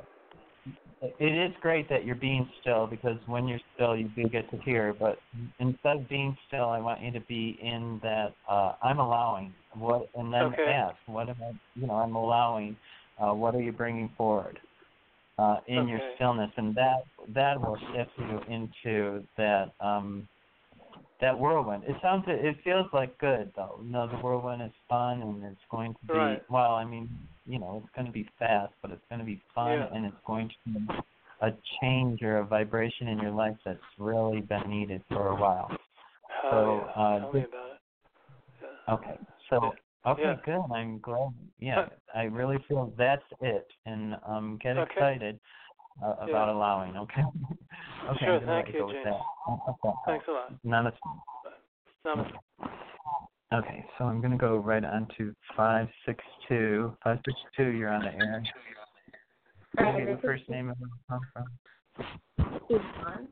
it 1.00 1.50
is 1.50 1.54
great 1.60 1.88
that 1.90 2.04
you're 2.04 2.14
being 2.14 2.48
still 2.60 2.86
because 2.86 3.18
when 3.26 3.46
you're 3.46 3.60
still, 3.74 3.96
you 3.96 4.08
do 4.08 4.24
get 4.24 4.50
to 4.50 4.58
hear. 4.58 4.94
But 4.94 5.18
instead 5.58 5.96
of 5.96 6.08
being 6.08 6.36
still, 6.46 6.68
I 6.70 6.80
want 6.80 7.02
you 7.02 7.10
to 7.12 7.20
be 7.20 7.58
in 7.62 8.00
that 8.02 8.34
uh, 8.48 8.74
I'm 8.82 8.98
allowing 8.98 9.54
what, 9.72 10.08
and 10.14 10.32
then 10.32 10.42
Okay. 10.54 10.72
ask 10.72 10.96
what 11.06 11.28
am 11.28 11.36
I, 11.42 11.52
you 11.74 11.86
know, 11.86 11.94
I'm 11.94 12.16
allowing. 12.16 12.76
Uh, 13.16 13.32
what 13.32 13.54
are 13.54 13.60
you 13.60 13.70
bringing 13.70 14.10
forward 14.16 14.58
uh, 15.38 15.58
in 15.68 15.86
your 15.88 16.00
stillness, 16.16 16.50
and 16.56 16.74
that 16.74 17.04
that 17.28 17.60
will 17.60 17.78
shift 17.92 18.10
you 18.18 18.40
into 18.48 19.26
that. 19.36 19.72
Um, 19.80 20.28
that 21.24 21.38
whirlwind. 21.38 21.84
It 21.84 21.96
sounds. 22.02 22.24
It 22.28 22.56
feels 22.62 22.86
like 22.92 23.16
good 23.18 23.52
though. 23.56 23.80
You 23.84 23.90
know, 23.90 24.06
the 24.06 24.16
whirlwind 24.16 24.62
is 24.62 24.72
fun 24.88 25.22
and 25.22 25.42
it's 25.44 25.66
going 25.70 25.94
to 25.94 26.06
be. 26.06 26.18
Right. 26.18 26.42
Well, 26.50 26.72
I 26.74 26.84
mean, 26.84 27.08
you 27.46 27.58
know, 27.58 27.80
it's 27.82 27.92
going 27.94 28.06
to 28.06 28.12
be 28.12 28.28
fast, 28.38 28.72
but 28.82 28.90
it's 28.90 29.04
going 29.08 29.18
to 29.20 29.24
be 29.24 29.40
fun 29.54 29.78
Yeah. 29.78 29.88
and 29.94 30.04
it's 30.06 30.22
going 30.26 30.48
to 30.48 30.54
be 30.70 30.86
a 31.40 31.50
change 31.80 32.22
or 32.22 32.38
a 32.38 32.44
vibration 32.44 33.08
in 33.08 33.18
your 33.18 33.30
life 33.30 33.56
that's 33.64 33.80
really 33.98 34.40
been 34.42 34.68
needed 34.68 35.02
for 35.08 35.28
a 35.28 35.34
while. 35.34 35.70
Oh, 36.44 36.50
So, 36.50 36.58
yeah. 36.96 37.02
uh, 37.02 37.18
Tell 37.20 37.32
me 37.32 37.40
this- 37.40 37.48
about 37.48 37.70
it. 37.70 37.80
Yeah. 38.88 38.94
Okay. 38.94 39.18
So. 39.50 39.74
Okay, 40.06 40.22
Yeah. 40.22 40.36
good. 40.44 40.60
I'm 40.74 40.98
glad. 40.98 41.32
Yeah, 41.60 41.88
I 42.14 42.24
really 42.24 42.58
feel 42.68 42.92
that's 42.98 43.22
it, 43.40 43.66
and 43.86 44.16
um, 44.26 44.58
get 44.62 44.76
Okay. 44.76 44.90
excited 44.92 45.40
uh, 46.02 46.14
about 46.20 46.48
Yeah. 46.48 46.52
allowing. 46.52 46.96
Okay. 46.96 47.22
okay. 48.10 48.24
Sure, 48.24 48.40
thank 48.46 48.68
you, 48.74 48.88
James. 48.90 49.04
that. 49.04 49.20
Okay. 49.68 49.96
Thanks 50.06 50.26
a 50.28 50.32
lot. 50.32 50.52
None 50.64 50.86
of 50.86 50.94
Namaste. 52.06 52.32
Okay, 53.52 53.86
so 53.96 54.04
I'm 54.04 54.20
gonna 54.20 54.36
go 54.36 54.56
right 54.56 54.84
on 54.84 55.06
to 55.16 55.32
five 55.56 55.88
six 56.04 56.22
two. 56.48 56.96
Five 57.04 57.18
six 57.24 57.38
two, 57.56 57.68
you're 57.68 57.90
on 57.90 58.02
the 58.02 58.12
air. 58.12 58.42
Can 59.76 59.86
I 59.86 59.90
Hi, 59.92 59.98
get 59.98 60.08
your 60.08 60.16
this 60.16 60.24
first 60.24 60.48
name 60.48 60.70
and 60.70 60.78
where 60.78 60.88
you 60.88 60.98
come 61.08 61.20
from? 61.32 61.44
is 62.68 62.80
Yvonne. 62.98 63.28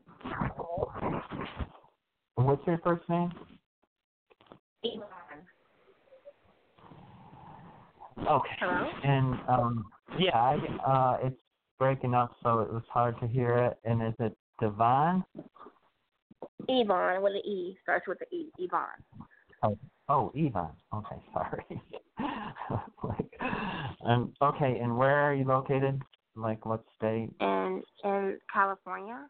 What's 2.35 2.65
your 2.65 2.79
first 2.79 3.07
name? 3.09 3.31
Yvonne. 4.83 5.07
Okay. 8.29 8.55
Hello? 8.59 8.89
And 9.03 9.37
um 9.49 9.85
yeah, 10.17 10.35
I 10.35 10.57
uh 10.87 11.17
it's 11.27 11.35
breaking 11.79 12.13
up 12.13 12.35
so 12.43 12.59
it 12.59 12.71
was 12.71 12.83
hard 12.89 13.19
to 13.19 13.27
hear 13.27 13.57
it. 13.57 13.77
And 13.83 14.01
is 14.01 14.13
it 14.19 14.35
Devon? 14.59 15.23
Yvonne 16.67 17.21
with 17.21 17.33
an 17.33 17.45
E. 17.45 17.77
Starts 17.83 18.07
with 18.07 18.19
an 18.21 18.27
E. 18.31 18.49
Yvonne. 18.59 19.77
Oh, 20.09 20.31
Yvonne. 20.35 20.75
Okay, 20.93 21.15
sorry. 21.33 21.81
like, 23.03 23.41
um, 24.05 24.33
okay, 24.41 24.79
and 24.81 24.97
where 24.97 25.19
are 25.19 25.33
you 25.33 25.45
located? 25.45 26.01
Like 26.35 26.65
what 26.65 26.83
state? 26.97 27.29
And 27.39 27.83
in 28.03 28.39
California. 28.51 29.27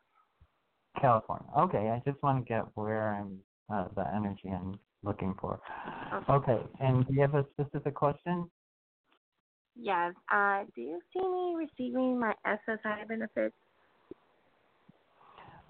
California. 1.00 1.48
Okay, 1.60 1.90
I 1.90 2.02
just 2.10 2.22
want 2.24 2.44
to 2.44 2.50
get 2.50 2.64
where 2.76 3.16
I'm, 3.16 3.40
uh, 3.74 3.88
the 3.96 4.06
energy 4.16 4.50
I'm 4.50 4.80
looking 5.04 5.36
for. 5.40 5.60
Okay. 6.14 6.32
Okay, 6.32 6.64
and 6.80 7.06
do 7.08 7.14
you 7.14 7.22
have 7.22 7.36
a 7.36 7.46
specific 7.52 7.94
question? 7.94 8.50
Yes. 9.76 10.14
Uh, 10.32 10.64
do 10.76 10.82
you 10.82 11.02
see 11.14 11.22
me 11.22 11.56
receiving 11.58 12.20
my 12.20 12.34
SSI 12.46 13.08
benefits? 13.08 13.56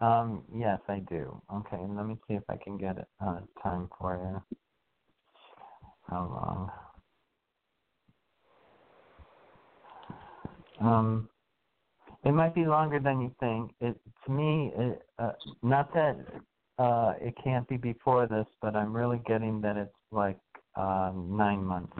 Um, 0.01 0.43
yes, 0.53 0.79
I 0.89 0.99
do. 1.09 1.41
Okay, 1.53 1.77
let 1.89 2.05
me 2.05 2.17
see 2.27 2.33
if 2.35 2.43
I 2.49 2.57
can 2.57 2.77
get 2.77 2.97
uh, 3.25 3.39
time 3.61 3.89
for 3.97 4.17
you. 4.17 4.57
How 6.09 6.69
long? 10.81 10.87
Um, 10.87 11.29
it 12.25 12.33
might 12.33 12.55
be 12.55 12.65
longer 12.65 12.99
than 12.99 13.21
you 13.21 13.33
think. 13.39 13.71
It 13.81 13.99
to 14.25 14.31
me, 14.31 14.71
it, 14.75 15.01
uh, 15.19 15.33
not 15.61 15.93
that 15.93 16.17
uh, 16.79 17.13
it 17.21 17.35
can't 17.43 17.67
be 17.67 17.77
before 17.77 18.27
this, 18.27 18.47
but 18.61 18.75
I'm 18.75 18.93
really 18.93 19.21
getting 19.27 19.61
that 19.61 19.77
it's 19.77 19.91
like 20.11 20.39
um, 20.75 21.35
nine 21.37 21.63
months. 21.63 21.93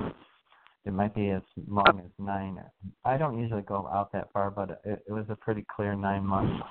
It 0.86 0.94
might 0.94 1.16
be 1.16 1.30
as 1.30 1.42
long 1.68 2.02
as 2.04 2.12
nine. 2.20 2.60
I 3.06 3.18
don't 3.18 3.40
usually 3.40 3.62
go 3.62 3.90
out 3.92 4.12
that 4.12 4.32
far, 4.34 4.52
but 4.52 4.82
it, 4.84 5.04
it 5.08 5.12
was 5.12 5.26
a 5.30 5.36
pretty 5.36 5.66
clear 5.74 5.96
nine 5.96 6.26
month 6.26 6.62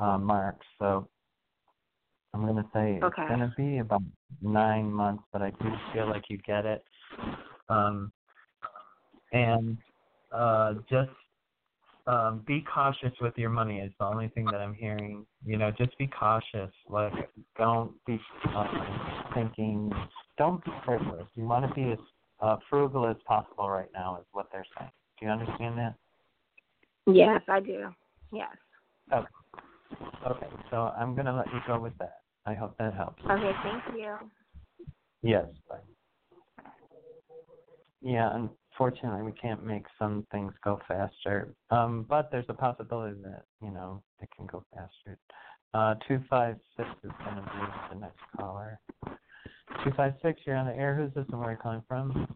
uh, 0.00 0.16
mark. 0.16 0.56
So 0.78 1.08
I'm 2.32 2.42
going 2.42 2.56
to 2.56 2.68
say 2.72 3.00
Okay. 3.02 3.22
it's 3.22 3.28
going 3.28 3.40
to 3.40 3.52
be 3.56 3.78
about 3.78 4.02
nine 4.40 4.90
months, 4.90 5.22
but 5.32 5.42
I 5.42 5.50
do 5.50 5.70
feel 5.92 6.08
like 6.08 6.24
you 6.28 6.38
get 6.38 6.64
it. 6.64 6.82
Um, 7.68 8.10
and 9.32 9.76
uh, 10.32 10.74
just 10.88 11.10
um, 12.06 12.42
be 12.46 12.64
cautious 12.72 13.12
with 13.20 13.34
your 13.36 13.50
money 13.50 13.80
is 13.80 13.92
the 13.98 14.06
only 14.06 14.28
thing 14.28 14.46
that 14.46 14.60
I'm 14.60 14.74
hearing. 14.74 15.26
You 15.44 15.58
know, 15.58 15.70
just 15.70 15.96
be 15.98 16.06
cautious. 16.06 16.70
Like, 16.88 17.12
don't 17.58 17.92
be 18.06 18.18
um, 18.54 19.30
thinking. 19.34 19.92
Don't 20.38 20.64
be 20.64 20.70
frivolous. 20.86 21.26
You 21.34 21.44
want 21.44 21.68
to 21.68 21.74
be 21.74 21.92
as 21.92 21.98
uh, 22.40 22.56
frugal 22.68 23.06
as 23.06 23.16
possible 23.26 23.68
right 23.68 23.90
now, 23.92 24.18
is 24.20 24.26
what 24.32 24.46
they're 24.52 24.66
saying. 24.78 24.90
Do 25.18 25.26
you 25.26 25.32
understand 25.32 25.78
that? 25.78 25.94
Yes, 27.06 27.42
I 27.48 27.60
do. 27.60 27.88
Yes. 28.32 28.48
Okay, 29.12 29.26
Okay, 30.26 30.46
so 30.70 30.92
I'm 30.98 31.14
gonna 31.14 31.34
let 31.34 31.46
you 31.52 31.60
go 31.66 31.80
with 31.80 31.96
that. 31.98 32.18
I 32.46 32.54
hope 32.54 32.76
that 32.78 32.94
helps. 32.94 33.22
Okay, 33.24 33.52
thank 33.62 33.82
you. 33.96 34.14
Yes. 35.22 35.46
Bye. 35.68 35.76
Yeah, 38.00 38.30
unfortunately, 38.34 39.22
we 39.22 39.32
can't 39.32 39.64
make 39.64 39.84
some 39.98 40.26
things 40.30 40.52
go 40.62 40.80
faster. 40.86 41.54
Um, 41.70 42.06
but 42.08 42.30
there's 42.30 42.46
a 42.48 42.54
possibility 42.54 43.16
that 43.22 43.44
you 43.62 43.70
know 43.70 44.02
it 44.20 44.28
can 44.36 44.46
go 44.46 44.64
faster. 44.74 45.18
Uh, 45.74 45.94
two 46.06 46.20
five 46.30 46.56
six 46.76 46.88
is 47.02 47.10
going 47.24 47.36
to 47.36 47.42
be 47.42 47.94
the 47.94 48.00
next 48.00 48.20
caller. 48.36 48.80
Two 49.84 49.92
five 49.96 50.14
six, 50.22 50.40
you're 50.46 50.56
on 50.56 50.66
the 50.66 50.76
air. 50.76 50.94
Who's 50.96 51.12
this 51.14 51.24
and 51.30 51.38
where 51.40 51.50
are 51.50 51.52
you 51.52 51.58
calling 51.58 51.82
from? 51.88 52.26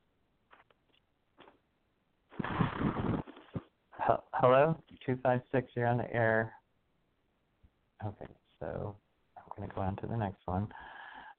H- 4.09 4.21
Hello, 4.35 4.77
two 5.05 5.19
five 5.23 5.41
six, 5.51 5.71
you're 5.75 5.87
on 5.87 5.99
the 5.99 6.15
air. 6.15 6.53
Okay, 8.05 8.33
so 8.59 8.97
I'm 9.37 9.43
going 9.57 9.69
to 9.69 9.75
go 9.75 9.81
on 9.81 9.97
to 9.97 10.07
the 10.07 10.17
next 10.17 10.41
one. 10.47 10.69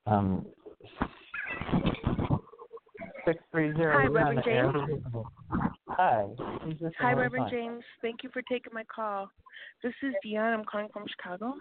Um, 0.05 0.45
six 3.25 3.43
three 3.51 3.73
zero. 3.75 3.97
Hi, 3.97 4.07
Reverend. 4.07 4.41
James. 4.45 4.73
Hi. 5.89 6.27
Hi, 6.99 7.13
where 7.13 7.25
are 7.25 7.27
you 7.27 7.31
Reverend? 7.31 7.49
James. 7.49 7.83
Thank 8.01 8.23
you 8.23 8.29
for 8.31 8.41
taking 8.43 8.73
my 8.73 8.83
call. 8.93 9.29
This 9.83 9.93
is 10.03 10.13
Dion. 10.23 10.53
I'm 10.53 10.65
calling 10.65 10.89
from 10.93 11.05
Chicago. 11.07 11.55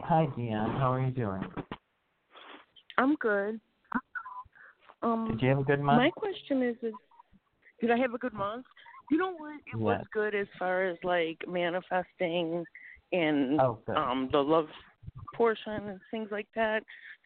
Hi, 0.00 0.26
Dion. 0.36 0.70
How 0.76 0.92
are 0.92 1.00
you 1.04 1.10
doing? 1.10 1.42
I'm 2.98 3.14
good. 3.16 3.60
Um, 5.02 5.28
Did 5.32 5.42
you 5.42 5.48
have 5.50 5.58
a 5.58 5.64
good 5.64 5.80
month? 5.80 5.98
my 5.98 6.10
question 6.10 6.62
is, 6.62 6.76
is, 6.82 6.94
did 7.80 7.90
I 7.90 7.96
have 7.98 8.14
a 8.14 8.18
good 8.18 8.32
month? 8.32 8.64
You 9.10 9.18
know 9.18 9.34
what? 9.36 9.60
It 9.72 9.78
was 9.78 10.04
good 10.12 10.34
as 10.34 10.46
far 10.58 10.84
as 10.86 10.96
like 11.04 11.38
manifesting 11.46 12.64
and 13.12 13.60
Oh, 13.60 13.78
um 13.96 14.28
the 14.32 14.38
love 14.38 14.68
portion 15.34 15.88
and 15.88 16.00
things 16.10 16.28
like 16.30 16.48
that. 16.54 16.82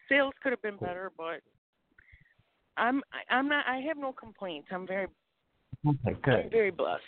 Sales 0.09 0.33
could 0.43 0.51
have 0.51 0.61
been 0.61 0.77
better, 0.77 1.11
but 1.17 1.41
I'm 2.77 3.01
I- 3.13 3.33
I'm 3.35 3.47
not. 3.47 3.65
I 3.67 3.77
have 3.87 3.97
no 3.97 4.11
complaints. 4.11 4.67
I'm 4.71 4.85
very 4.85 5.07
Okay, 5.87 5.97
I'm 6.05 6.15
good. 6.21 6.51
very 6.51 6.71
blessed. 6.71 7.03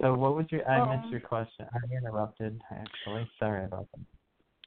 So, 0.00 0.14
what 0.14 0.34
was 0.34 0.46
your? 0.50 0.68
I 0.68 0.80
Um, 0.80 0.98
missed 0.98 1.10
your 1.12 1.20
question. 1.20 1.66
I 1.72 1.96
interrupted. 1.96 2.60
Actually, 2.72 3.30
sorry 3.38 3.64
about 3.66 3.86
that. 3.94 4.04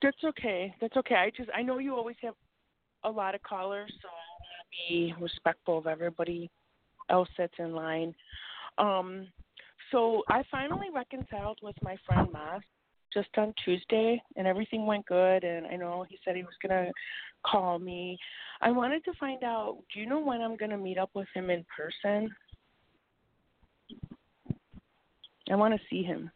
That's 0.02 0.24
okay. 0.24 0.74
That's 0.80 0.96
okay. 0.98 1.16
I 1.16 1.32
just 1.36 1.50
I 1.54 1.62
know 1.62 1.80
you 1.80 1.96
always 1.96 2.16
have 2.22 2.36
a 3.04 3.10
lot 3.10 3.36
of 3.36 3.44
callers, 3.44 3.92
so 4.02 4.08
I 4.08 4.28
want 4.40 4.54
to 4.62 4.90
be 4.90 5.14
respectful 5.22 5.78
of 5.78 5.88
everybody 5.88 6.50
else 7.10 7.30
that's 7.38 7.54
in 7.60 7.74
line. 7.74 8.14
Um, 8.78 9.28
so 9.92 10.24
I 10.30 10.44
finally 10.52 10.88
reconciled 10.94 11.60
with 11.62 11.76
my 11.82 11.98
friend 12.06 12.32
Moss 12.32 12.62
just 13.14 13.30
on 13.38 13.54
Tuesday, 13.66 14.22
and 14.36 14.48
everything 14.48 14.86
went 14.86 15.06
good. 15.06 15.44
And 15.44 15.66
I 15.68 15.76
know 15.76 16.06
he 16.08 16.18
said 16.24 16.36
he 16.36 16.44
was 16.44 16.54
gonna 16.62 16.92
call 17.46 17.80
me. 17.80 18.18
I 18.62 18.72
wanted 18.72 19.04
to 19.06 19.14
find 19.20 19.44
out. 19.44 19.78
Do 19.94 20.00
you 20.00 20.06
know 20.06 20.20
when 20.20 20.42
I'm 20.42 20.56
gonna 20.56 20.78
meet 20.78 20.98
up 20.98 21.10
with 21.14 21.28
him 21.34 21.50
in 21.50 21.66
person? 21.76 22.34
I 25.52 25.56
want 25.56 25.74
to 25.74 25.80
see 25.90 26.04
him. 26.04 26.30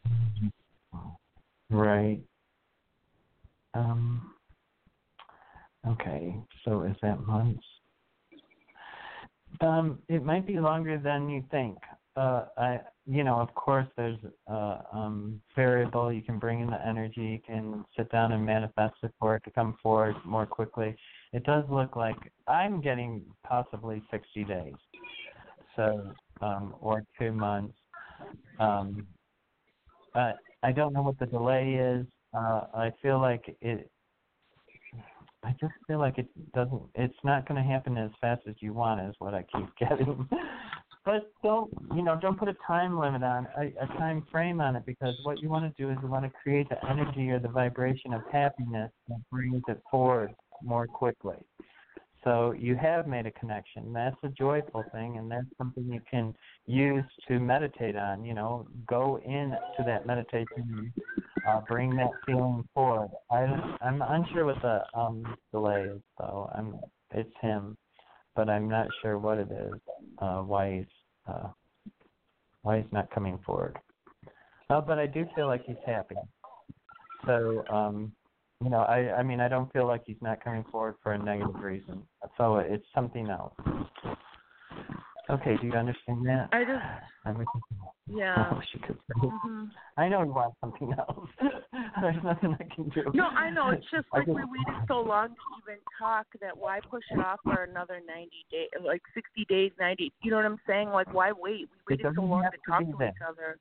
Right. 1.70 2.20
Um. 3.74 4.34
Okay. 5.88 6.36
So, 6.66 6.84
is 6.84 6.96
that 7.02 7.26
months? 7.26 7.64
Um, 9.62 10.00
it 10.08 10.24
might 10.24 10.48
be 10.48 10.60
longer 10.60 10.98
than 10.98 11.30
you 11.30 11.44
think. 11.52 11.78
Uh, 12.16 12.46
I, 12.58 12.80
you 13.06 13.24
know, 13.24 13.40
of 13.40 13.54
course, 13.56 13.88
there's 13.98 14.20
uh, 14.50 14.78
um, 14.92 15.42
variable. 15.56 16.14
You 16.14 16.22
can 16.22 16.38
bring 16.38 16.62
in 16.62 16.70
the 16.70 16.86
energy. 16.86 17.22
You 17.22 17.40
can 17.46 17.86
sit 17.98 18.12
down 18.12 18.32
and 18.32 18.46
manifest 18.46 18.96
it 19.04 19.12
for 19.20 19.36
it 19.36 19.44
to 19.46 19.52
come 19.52 19.76
forward 19.82 20.16
more 20.24 20.46
quickly. 20.46 20.96
It 21.34 21.44
does 21.44 21.66
look 21.70 21.96
like 21.96 22.18
I'm 22.48 22.82
getting 22.82 23.24
possibly 23.48 24.04
60 24.12 24.44
days, 24.44 24.74
so 25.76 26.14
um, 26.42 26.76
or 26.80 27.04
two 27.18 27.32
months. 27.32 27.76
Um, 28.60 29.08
uh, 30.14 30.34
I 30.62 30.72
don't 30.72 30.94
know 30.94 31.02
what 31.02 31.18
the 31.18 31.26
delay 31.26 31.74
is. 31.74 32.06
Uh, 32.34 32.62
I 32.74 32.92
feel 33.02 33.20
like 33.20 33.56
it. 33.62 33.90
I 35.44 35.52
just 35.60 35.74
feel 35.88 36.00
like 36.00 36.18
it 36.18 36.28
doesn't. 36.54 36.82
It's 36.96 37.18
not 37.24 37.48
going 37.48 37.62
to 37.62 37.68
happen 37.68 37.98
as 37.98 38.12
fast 38.22 38.42
as 38.48 38.56
you 38.60 38.74
want. 38.74 39.02
Is 39.02 39.16
what 39.20 39.34
I 39.34 39.46
keep 39.56 39.68
getting. 39.80 40.28
but 41.06 41.32
don't 41.44 41.72
you 41.96 42.02
know? 42.02 42.18
Don't 42.20 42.38
put 42.38 42.48
a 42.48 42.56
time 42.66 42.98
limit 42.98 43.24
on 43.24 43.48
a, 43.58 43.74
a 43.82 43.88
time 43.98 44.26
frame 44.32 44.62
on 44.62 44.76
it 44.76 44.86
because 44.86 45.16
what 45.24 45.42
you 45.42 45.50
want 45.50 45.66
to 45.66 45.84
do 45.84 45.92
is 45.92 45.98
you 46.02 46.08
want 46.08 46.26
to 46.26 46.32
create 46.42 46.70
the 46.70 46.90
energy 46.90 47.30
or 47.30 47.40
the 47.40 47.50
vibration 47.50 48.14
of 48.14 48.22
happiness 48.32 48.92
that 49.10 49.20
brings 49.32 49.62
it 49.68 49.82
forward 49.92 50.34
more 50.64 50.88
quickly. 50.88 51.38
So 52.24 52.54
you 52.54 52.76
have 52.78 53.06
made 53.06 53.26
a 53.26 53.32
connection. 53.32 53.92
That's 53.92 54.16
a 54.24 54.30
joyful 54.30 54.86
thing, 54.94 55.18
and 55.18 55.30
that's 55.30 55.46
something 55.58 55.84
you 55.92 56.02
can 56.10 56.34
use 56.66 57.04
to 57.28 57.40
meditate 57.40 57.98
on. 57.98 58.24
You 58.24 58.34
know, 58.34 58.66
go 58.88 59.18
into 59.26 59.84
that 59.86 60.06
meditation, 60.06 60.94
uh, 61.48 61.62
bring 61.68 61.96
that 61.98 62.12
feeling 62.26 62.68
forward. 62.74 63.10
I 63.32 63.46
I'm 63.82 64.02
unsure 64.02 64.46
what 64.46 64.62
the 64.62 64.82
um, 64.98 65.24
delay 65.52 65.84
is, 65.84 66.02
though. 66.18 66.50
I'm 66.56 66.80
it's 67.12 67.30
him, 67.42 67.78
but 68.36 68.50
I'm 68.50 68.70
not 68.70 68.88
sure 69.02 69.18
what 69.18 69.38
it 69.38 69.50
is. 69.52 69.80
Uh, 70.20 70.42
why 70.42 70.78
he's 70.78 71.34
uh, 71.34 71.50
why 72.62 72.78
he's 72.78 72.92
not 72.92 73.12
coming 73.12 73.40
forward. 73.46 73.78
Uh, 74.70 74.82
but 74.82 74.98
I 74.98 75.06
do 75.06 75.26
feel 75.36 75.48
like 75.48 75.64
he's 75.66 75.76
happy. 75.86 76.16
So 77.26 77.64
um, 77.70 78.14
you 78.64 78.70
know, 78.70 78.80
I 78.80 79.18
I 79.18 79.24
mean 79.24 79.40
I 79.40 79.48
don't 79.48 79.72
feel 79.74 79.88
like 79.88 80.04
he's 80.06 80.22
not 80.22 80.44
coming 80.44 80.64
forward 80.72 80.96
for 81.04 81.14
a 81.14 81.18
negative 81.18 81.56
reason. 81.56 82.04
So 82.38 82.58
it's 82.58 82.86
something 82.96 83.30
else. 83.30 83.54
Okay, 85.30 85.58
do 85.62 85.68
you 85.68 85.74
understand 85.74 86.26
that? 86.26 86.50
I 86.52 86.64
just 86.64 86.84
I'm 87.26 87.48
yeah. 88.08 88.52
Oh, 88.52 88.60
she 88.72 88.80
could. 88.80 88.98
hmm 89.16 89.66
I 89.96 90.10
know 90.10 90.24
you 90.24 90.34
want 90.34 90.54
something 90.60 90.94
else. 90.98 91.30
There's 92.02 92.22
nothing 92.24 92.58
I 92.60 92.76
can 92.76 92.90
do. 92.90 93.04
No, 93.14 93.28
I 93.28 93.50
know. 93.50 93.70
It's 93.70 93.86
just 93.92 94.08
like 94.12 94.26
just- 94.26 94.36
we 94.36 94.44
waited 94.44 94.84
so 94.88 95.00
long 95.00 95.30
to 95.30 95.36
even 95.64 95.80
talk 95.98 96.26
that 96.42 96.58
why 96.58 96.80
push 96.90 97.04
it 97.12 97.20
off 97.20 97.40
for 97.44 97.64
another 97.64 98.02
90 98.06 98.30
days, 98.52 98.68
like 98.84 99.02
60 99.14 99.46
days, 99.46 99.72
90. 99.80 100.12
You 100.22 100.32
know 100.32 100.38
what 100.38 100.46
I'm 100.46 100.60
saying? 100.68 100.90
Like 100.90 101.14
why 101.14 101.32
wait? 101.32 101.70
We 101.88 101.96
waited 101.96 102.14
so 102.16 102.22
long 102.22 102.44
to 102.44 102.50
to 102.50 102.58
talk 102.68 102.80
to 102.82 102.98
that. 103.00 103.14
each 103.16 103.22
other. 103.28 103.58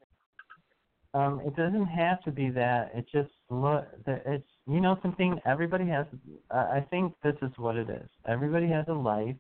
Um, 1.15 1.41
it 1.45 1.55
doesn't 1.55 1.87
have 1.87 2.23
to 2.23 2.31
be 2.31 2.51
that. 2.51 2.91
It 2.95 3.07
just 3.13 3.31
look. 3.51 3.87
It's 4.07 4.45
you 4.67 4.81
know 4.81 4.99
something. 5.03 5.39
Everybody 5.45 5.87
has. 5.89 6.07
I 6.51 6.79
I 6.79 6.87
think 6.91 7.15
this 7.23 7.37
is 7.43 7.51
what 7.59 7.77
it 7.77 7.91
is. 7.91 8.09
Everybody 8.27 8.67
has 8.69 8.87
a 8.89 8.95
life, 8.95 9.37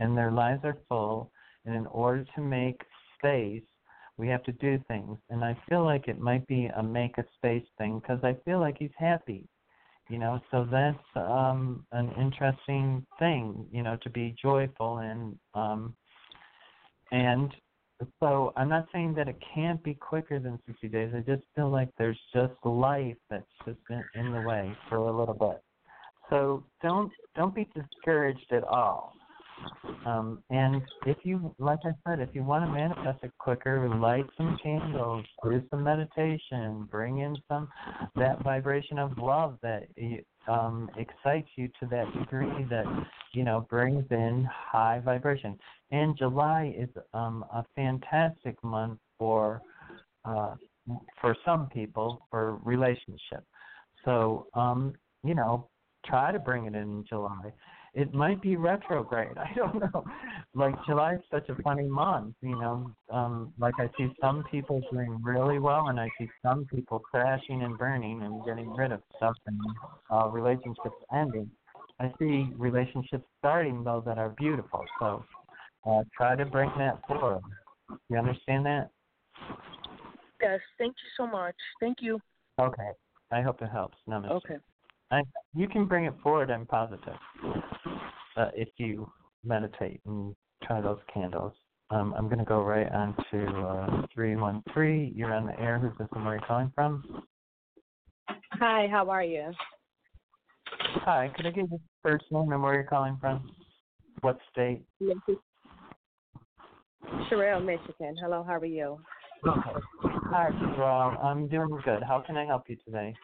and 0.00 0.18
their 0.18 0.32
lives 0.32 0.64
are 0.64 0.76
full. 0.88 1.30
And 1.64 1.74
in 1.74 1.86
order 1.86 2.24
to 2.34 2.40
make 2.40 2.80
space, 3.18 3.62
we 4.16 4.28
have 4.28 4.42
to 4.44 4.52
do 4.52 4.78
things. 4.86 5.18
And 5.30 5.44
I 5.44 5.56
feel 5.68 5.84
like 5.84 6.08
it 6.08 6.20
might 6.20 6.46
be 6.46 6.66
a 6.76 6.82
make 6.82 7.18
a 7.18 7.24
space 7.36 7.66
thing 7.78 7.98
because 8.00 8.22
I 8.22 8.36
feel 8.44 8.60
like 8.60 8.76
he's 8.78 8.90
happy. 8.96 9.48
You 10.10 10.18
know, 10.18 10.38
so 10.50 10.68
that's 10.70 10.98
um 11.16 11.86
an 11.92 12.12
interesting 12.18 13.06
thing. 13.18 13.66
You 13.72 13.82
know, 13.82 13.96
to 14.02 14.10
be 14.10 14.36
joyful 14.40 14.98
and 14.98 15.36
um 15.54 15.94
and 17.10 17.54
so 18.20 18.52
I'm 18.56 18.68
not 18.68 18.86
saying 18.92 19.14
that 19.14 19.28
it 19.28 19.38
can't 19.54 19.82
be 19.82 19.94
quicker 19.94 20.38
than 20.38 20.58
60 20.66 20.88
days. 20.88 21.12
I 21.14 21.20
just 21.20 21.44
feel 21.54 21.70
like 21.70 21.88
there's 21.96 22.18
just 22.34 22.52
life 22.64 23.16
that's 23.30 23.46
just 23.64 23.78
in, 23.88 24.04
in 24.14 24.32
the 24.32 24.40
way 24.42 24.76
for 24.88 24.96
a 24.96 25.16
little 25.16 25.34
bit. 25.34 25.62
So 26.30 26.64
don't 26.82 27.12
don't 27.36 27.54
be 27.54 27.68
discouraged 27.74 28.52
at 28.52 28.64
all. 28.64 29.14
Um, 30.06 30.42
and 30.50 30.82
if 31.06 31.18
you, 31.22 31.54
like 31.58 31.78
I 31.84 31.92
said, 32.06 32.20
if 32.20 32.34
you 32.34 32.42
want 32.42 32.64
to 32.64 32.70
manifest 32.70 33.22
it 33.22 33.32
quicker, 33.38 33.88
light 33.88 34.26
some 34.36 34.58
candles, 34.62 35.24
do 35.42 35.62
some 35.70 35.82
meditation, 35.82 36.86
bring 36.90 37.18
in 37.18 37.36
some 37.48 37.68
that 38.16 38.42
vibration 38.42 38.98
of 38.98 39.16
love 39.18 39.58
that 39.62 39.84
um, 40.48 40.90
excites 40.96 41.48
you 41.56 41.68
to 41.80 41.86
that 41.90 42.06
degree 42.18 42.64
that 42.68 42.84
you 43.32 43.44
know 43.44 43.66
brings 43.70 44.04
in 44.10 44.46
high 44.50 45.00
vibration. 45.04 45.58
And 45.90 46.16
July 46.16 46.74
is 46.76 46.88
um, 47.12 47.44
a 47.52 47.64
fantastic 47.74 48.62
month 48.62 48.98
for 49.18 49.62
uh, 50.24 50.54
for 51.20 51.36
some 51.44 51.68
people 51.68 52.26
for 52.30 52.56
relationship. 52.62 53.44
So 54.04 54.48
um, 54.54 54.94
you 55.22 55.34
know, 55.34 55.68
try 56.04 56.30
to 56.30 56.38
bring 56.38 56.66
it 56.66 56.74
in 56.74 57.04
July. 57.08 57.52
It 57.94 58.12
might 58.12 58.42
be 58.42 58.56
retrograde. 58.56 59.36
I 59.38 59.52
don't 59.54 59.78
know. 59.80 60.04
Like 60.54 60.74
July 60.86 61.14
is 61.14 61.20
such 61.30 61.48
a 61.48 61.54
funny 61.62 61.88
month, 61.88 62.34
you 62.42 62.50
know. 62.50 62.90
Um, 63.10 63.52
like 63.58 63.74
I 63.78 63.88
see 63.96 64.12
some 64.20 64.44
people 64.50 64.80
doing 64.92 65.20
really 65.22 65.58
well, 65.58 65.88
and 65.88 65.98
I 66.00 66.08
see 66.18 66.28
some 66.42 66.66
people 66.66 66.98
crashing 66.98 67.62
and 67.62 67.78
burning 67.78 68.22
and 68.22 68.44
getting 68.44 68.72
rid 68.74 68.92
of 68.92 69.00
stuff, 69.16 69.36
and 69.46 69.60
uh, 70.10 70.28
relationships 70.28 70.96
ending. 71.14 71.50
I 72.00 72.12
see 72.18 72.50
relationships 72.56 73.24
starting 73.38 73.84
though 73.84 74.02
that 74.06 74.18
are 74.18 74.30
beautiful. 74.30 74.84
So 74.98 75.24
uh, 75.86 76.02
try 76.16 76.34
to 76.36 76.44
bring 76.44 76.70
that 76.78 77.00
forward. 77.06 77.42
You 78.08 78.18
understand 78.18 78.66
that? 78.66 78.90
Yes. 80.40 80.60
Thank 80.78 80.94
you 81.02 81.10
so 81.16 81.26
much. 81.30 81.54
Thank 81.80 81.98
you. 82.00 82.20
Okay. 82.60 82.90
I 83.30 83.40
hope 83.40 83.62
it 83.62 83.70
helps. 83.70 83.96
Namaste. 84.08 84.30
Okay. 84.30 84.56
I, 85.10 85.22
you 85.54 85.68
can 85.68 85.86
bring 85.86 86.04
it 86.04 86.14
forward. 86.22 86.50
I'm 86.50 86.66
positive. 86.66 87.14
Uh, 88.36 88.50
if 88.54 88.68
you 88.78 89.10
meditate 89.44 90.00
and 90.06 90.34
try 90.64 90.80
those 90.80 90.98
candles. 91.12 91.52
Um, 91.90 92.14
I'm 92.16 92.26
going 92.26 92.38
to 92.38 92.44
go 92.44 92.62
right 92.62 92.90
on 92.90 93.14
to 93.30 93.46
uh, 93.46 94.06
313. 94.14 95.12
You're 95.14 95.32
on 95.32 95.46
the 95.46 95.58
air. 95.60 95.78
Who's 95.78 95.92
this 95.98 96.08
and 96.12 96.24
where 96.24 96.34
are 96.34 96.38
you 96.38 96.42
calling 96.46 96.72
from? 96.74 97.24
Hi, 98.52 98.88
how 98.90 99.08
are 99.10 99.22
you? 99.22 99.52
Hi, 101.04 101.30
could 101.36 101.46
I 101.46 101.50
get 101.50 101.68
your 101.70 101.80
first 102.02 102.24
name 102.30 102.50
and 102.50 102.62
where 102.62 102.74
you're 102.74 102.84
calling 102.84 103.18
from? 103.20 103.52
What 104.22 104.38
state? 104.50 104.82
Sherelle, 107.30 107.64
Michigan. 107.64 108.16
Hello, 108.20 108.42
how 108.42 108.54
are 108.54 108.64
you? 108.64 108.98
Okay. 109.46 109.70
Hi, 110.02 110.50
Sherelle. 110.50 111.22
I'm 111.22 111.48
doing 111.48 111.78
good. 111.84 112.02
How 112.02 112.22
can 112.26 112.36
I 112.36 112.46
help 112.46 112.62
you 112.68 112.76
today? 112.84 113.14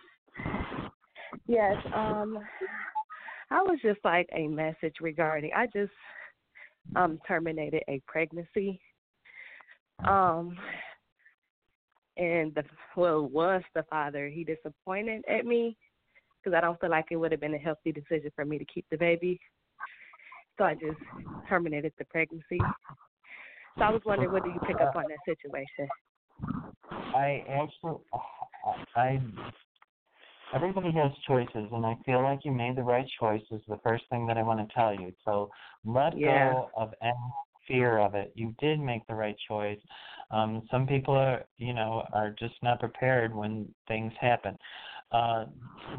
Yes, 1.46 1.76
um 1.94 2.38
I 3.50 3.62
was 3.62 3.78
just 3.82 4.00
like 4.04 4.28
a 4.32 4.46
message 4.46 4.96
regarding 5.00 5.50
I 5.54 5.66
just 5.66 5.92
um 6.96 7.18
terminated 7.26 7.82
a 7.88 8.00
pregnancy. 8.06 8.80
Um 10.06 10.56
and 12.16 12.54
the 12.54 12.64
well 12.96 13.26
was 13.26 13.62
the 13.74 13.84
father 13.90 14.28
he 14.28 14.44
disappointed 14.44 15.24
at 15.28 15.46
me 15.46 15.76
because 16.42 16.56
I 16.56 16.60
don't 16.60 16.80
feel 16.80 16.90
like 16.90 17.06
it 17.10 17.16
would 17.16 17.32
have 17.32 17.40
been 17.40 17.54
a 17.54 17.58
healthy 17.58 17.92
decision 17.92 18.30
for 18.34 18.44
me 18.44 18.58
to 18.58 18.64
keep 18.64 18.86
the 18.90 18.96
baby. 18.96 19.40
So 20.58 20.64
I 20.64 20.74
just 20.74 20.98
terminated 21.48 21.92
the 21.98 22.04
pregnancy. 22.06 22.58
So 23.78 23.84
I 23.84 23.90
was 23.90 24.02
wondering, 24.04 24.32
what 24.32 24.44
do 24.44 24.50
you 24.50 24.60
pick 24.66 24.80
up 24.80 24.96
on 24.96 25.04
that 25.08 25.18
situation? 25.24 25.88
I 27.14 27.44
actually, 27.48 27.98
I, 28.94 29.20
everybody 30.54 30.90
has 30.92 31.12
choices, 31.26 31.68
and 31.72 31.84
I 31.86 31.96
feel 32.04 32.22
like 32.22 32.40
you 32.44 32.52
made 32.52 32.76
the 32.76 32.82
right 32.82 33.06
choice. 33.18 33.42
Is 33.50 33.62
the 33.68 33.80
first 33.84 34.04
thing 34.10 34.26
that 34.26 34.36
I 34.36 34.42
want 34.42 34.66
to 34.66 34.74
tell 34.74 34.94
you. 34.94 35.12
So 35.24 35.50
let 35.84 36.14
Yeah. 36.16 36.54
go 36.54 36.70
of 36.76 36.92
any 37.02 37.14
fear 37.66 37.98
of 37.98 38.14
it. 38.14 38.32
You 38.34 38.54
did 38.58 38.80
make 38.80 39.06
the 39.06 39.14
right 39.14 39.36
choice. 39.48 39.78
Um, 40.30 40.62
some 40.70 40.86
people 40.86 41.14
are, 41.14 41.44
you 41.58 41.72
know, 41.72 42.04
are 42.12 42.30
just 42.38 42.54
not 42.62 42.80
prepared 42.80 43.34
when 43.34 43.68
things 43.88 44.12
happen. 44.20 44.56
Uh, 45.12 45.46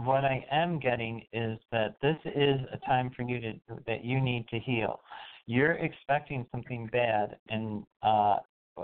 what 0.05 0.23
I 0.23 0.45
am 0.51 0.79
getting 0.79 1.25
is 1.33 1.59
that 1.71 1.95
this 2.01 2.17
is 2.25 2.59
a 2.73 2.77
time 2.85 3.11
for 3.15 3.23
you 3.23 3.39
to 3.41 3.53
that 3.87 4.05
you 4.05 4.21
need 4.21 4.47
to 4.49 4.59
heal. 4.59 5.01
You're 5.47 5.73
expecting 5.73 6.45
something 6.51 6.87
bad, 6.91 7.37
and 7.49 7.83
uh, 8.03 8.37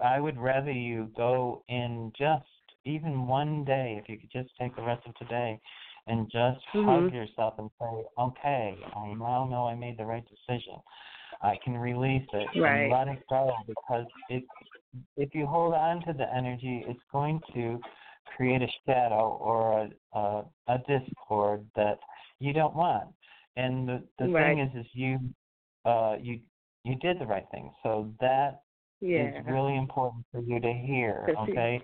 I 0.03 0.19
would 0.19 0.37
rather 0.37 0.71
you 0.71 1.09
go 1.15 1.63
in 1.69 2.11
just 2.17 2.45
even 2.87 3.27
one 3.27 3.65
day, 3.65 3.99
if 4.01 4.09
you 4.09 4.17
could 4.17 4.31
just 4.31 4.49
take 4.59 4.75
the 4.75 4.81
rest 4.83 5.05
of 5.07 5.15
today 5.15 5.59
and 6.07 6.29
just 6.31 6.59
hug 6.71 7.05
Mhm. 7.05 7.13
yourself 7.13 7.55
and 7.59 7.69
say, 7.79 8.05
okay, 8.17 8.77
I 8.95 9.13
now 9.13 9.45
know 9.45 9.67
I 9.67 9.75
made 9.75 9.97
the 9.97 10.05
right 10.05 10.25
decision. 10.25 10.75
I 11.41 11.57
can 11.63 11.77
release 11.77 12.27
it 12.33 12.49
Right. 12.59 12.83
and 12.83 12.91
let 12.91 13.07
it 13.07 13.23
go 13.29 13.53
because 13.67 14.05
it, 14.29 14.43
if 15.17 15.35
you 15.35 15.45
hold 15.45 15.73
on 15.73 16.01
to 16.05 16.13
the 16.13 16.33
energy, 16.33 16.83
it's 16.87 17.03
going 17.11 17.41
to 17.53 17.79
create 18.35 18.61
a 18.61 18.67
shadow 18.85 19.37
or 19.41 19.89
a, 20.13 20.17
a, 20.19 20.45
a 20.67 20.77
discord 20.87 21.65
that 21.75 21.99
you 22.39 22.53
don't 22.53 22.75
want. 22.75 23.09
And 23.55 23.87
the, 23.87 24.03
the 24.19 24.27
Right. 24.33 24.55
thing 24.55 24.59
is, 24.59 24.85
is 24.85 24.87
you, 24.93 25.19
uh, 25.85 26.15
you, 26.21 26.39
you 26.83 26.95
did 26.95 27.19
the 27.19 27.25
right 27.25 27.45
thing. 27.51 27.71
So 27.83 28.13
that 28.19 28.61
Yeah. 28.99 29.39
is 29.39 29.45
really 29.45 29.75
important 29.77 30.25
for 30.31 30.41
you 30.41 30.59
to 30.59 30.73
hear. 30.73 31.27
Okay. 31.49 31.81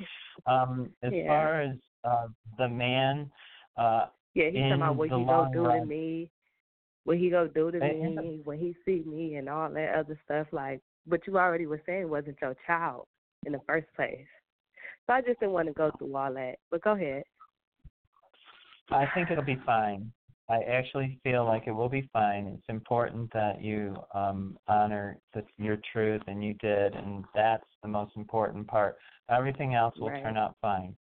Um, 0.48 0.90
as 1.04 1.14
Yeah. 1.14 1.28
far 1.28 1.62
as 1.62 1.78
uh, 2.04 2.28
the 2.58 2.68
man, 2.68 3.32
uh, 3.78 4.08
Yeah, 4.34 4.46
he's 4.50 4.56
talking 4.62 4.72
about 4.74 4.96
what 4.96 5.06
he 5.06 5.10
go 5.10 5.18
long 5.22 5.52
do 5.52 5.64
to 5.64 5.86
me, 5.86 6.30
what 7.04 7.18
he 7.18 7.30
go 7.30 7.48
do 7.48 7.72
to 7.72 7.82
And- 7.82 8.16
me, 8.16 8.42
when 8.44 8.58
he 8.60 8.76
see 8.86 9.04
me, 9.06 9.36
and 9.36 9.48
all 9.48 9.70
that 9.70 9.96
other 9.96 10.20
stuff. 10.26 10.48
Like, 10.52 10.82
but 11.06 11.26
you 11.28 11.38
already 11.38 11.66
were 11.68 11.82
saying 11.86 12.10
wasn't 12.10 12.38
your 12.42 12.56
child 12.66 13.08
in 13.46 13.52
the 13.52 13.60
first 13.68 13.88
place. 13.96 14.26
So 15.06 15.14
I 15.14 15.22
just 15.22 15.40
didn't 15.40 15.54
want 15.54 15.68
to 15.68 15.74
go 15.74 15.92
through 15.98 16.16
all 16.16 16.34
that. 16.34 16.56
But 16.72 16.82
go 16.82 16.94
ahead. 16.94 17.24
I 18.90 19.06
think 19.14 19.32
it'll 19.32 19.44
be 19.44 19.60
fine. 19.66 20.12
I 20.50 20.62
actually 20.64 21.20
feel 21.24 21.46
like 21.46 21.68
it 21.68 21.72
will 21.72 21.90
be 21.90 22.10
fine. 22.12 22.48
It's 22.48 22.70
important 22.70 23.32
that 23.34 23.62
you 23.62 23.96
um, 24.14 24.58
honor 24.68 25.18
the, 25.34 25.44
your 25.58 25.78
truth, 25.92 26.22
and 26.28 26.44
you 26.44 26.54
did, 26.56 26.96
and 26.96 27.24
that's 27.34 27.66
the 27.82 27.88
most 27.88 28.16
important 28.18 28.68
part. 28.68 28.98
Everything 29.30 29.74
else 29.74 29.96
will 30.00 30.10
Right. 30.10 30.22
turn 30.24 30.38
out 30.38 30.56
fine. 30.62 30.96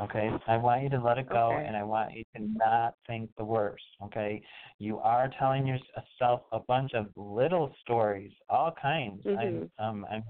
Okay, 0.00 0.30
I 0.48 0.56
want 0.56 0.82
you 0.82 0.88
to 0.90 1.00
let 1.00 1.18
it 1.18 1.28
go, 1.28 1.50
Okay. 1.52 1.66
and 1.66 1.76
I 1.76 1.82
want 1.82 2.14
you 2.14 2.24
to 2.36 2.42
not 2.42 2.94
think 3.06 3.30
the 3.36 3.44
worst. 3.44 3.84
Okay, 4.04 4.42
you 4.78 4.98
are 4.98 5.28
telling 5.38 5.66
yourself 5.66 6.42
a 6.52 6.60
bunch 6.60 6.94
of 6.94 7.06
little 7.16 7.74
stories, 7.82 8.32
all 8.48 8.72
kinds. 8.72 9.22
I'm 9.26 9.36
Mhm. 9.36 9.70
um, 9.78 10.06
I'm 10.10 10.24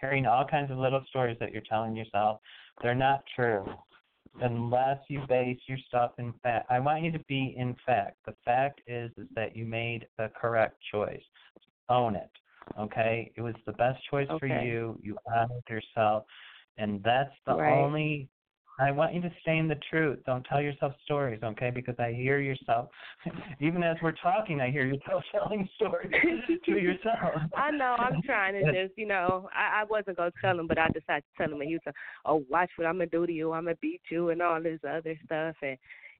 hearing 0.00 0.26
all 0.26 0.44
kinds 0.44 0.70
of 0.70 0.78
little 0.78 1.04
stories 1.08 1.38
that 1.40 1.52
you're 1.52 1.62
telling 1.62 1.94
yourself. 1.96 2.40
They're 2.82 2.94
not 2.94 3.24
true 3.34 3.66
unless 4.40 4.98
you 5.08 5.22
base 5.28 5.58
your 5.66 5.78
stuff 5.88 6.12
in 6.18 6.32
fact. 6.42 6.66
I 6.70 6.80
want 6.80 7.02
you 7.02 7.12
to 7.12 7.20
be 7.28 7.54
in 7.56 7.76
fact. 7.84 8.16
The 8.26 8.34
fact 8.44 8.80
is 8.86 9.10
is 9.16 9.26
that 9.34 9.56
you 9.56 9.64
made 9.64 10.06
the 10.18 10.30
correct 10.40 10.76
choice. 10.92 11.22
Own 11.88 12.16
it. 12.16 12.30
Okay? 12.78 13.32
It 13.36 13.40
was 13.40 13.54
the 13.64 13.72
best 13.72 13.98
choice 14.10 14.28
for 14.38 14.46
you. 14.46 14.98
You 15.02 15.16
honored 15.34 15.62
yourself 15.68 16.24
and 16.78 17.02
that's 17.02 17.32
the 17.46 17.54
Right. 17.54 17.72
only 17.72 18.28
I 18.78 18.90
want 18.90 19.14
you 19.14 19.22
to 19.22 19.30
stay 19.40 19.56
in 19.56 19.68
the 19.68 19.78
truth. 19.90 20.18
Don't 20.26 20.44
tell 20.44 20.60
yourself 20.60 20.92
stories, 21.04 21.40
okay? 21.42 21.70
Because 21.70 21.94
I 21.98 22.12
hear 22.12 22.40
yourself 22.40 22.90
even 23.60 23.82
as 23.82 23.96
we're 24.02 24.12
talking 24.12 24.60
I 24.60 24.70
hear 24.70 24.86
yourself 24.86 25.22
telling 25.32 25.68
stories 25.76 26.12
to 26.64 26.72
yourself. 26.72 27.42
I 27.56 27.70
know. 27.70 27.96
I'm 27.98 28.20
trying 28.22 28.52
to 28.54 28.86
just, 28.86 28.98
you 28.98 29.06
know, 29.06 29.48
I, 29.54 29.80
I 29.80 29.84
wasn't 29.84 30.18
gonna 30.18 30.32
tell 30.42 30.58
him, 30.58 30.66
but 30.66 30.78
I 30.78 30.88
decided 30.88 31.24
to 31.24 31.42
tell 31.42 31.52
him, 31.52 31.60
and 31.60 31.68
he 31.68 31.74
was 31.74 31.82
like, 31.86 31.94
"Oh, 32.24 32.44
watch 32.50 32.70
what 32.76 32.86
I'm 32.86 32.96
gonna 32.96 33.06
do 33.06 33.26
to 33.26 33.32
you. 33.32 33.52
I'm 33.52 33.64
gonna 33.64 33.76
beat 33.80 34.02
you 34.10 34.30
and 34.30 34.42
all 34.42 34.62
this 34.62 34.80
other 34.88 35.18
stuff." 35.24 35.56
And 35.62 35.78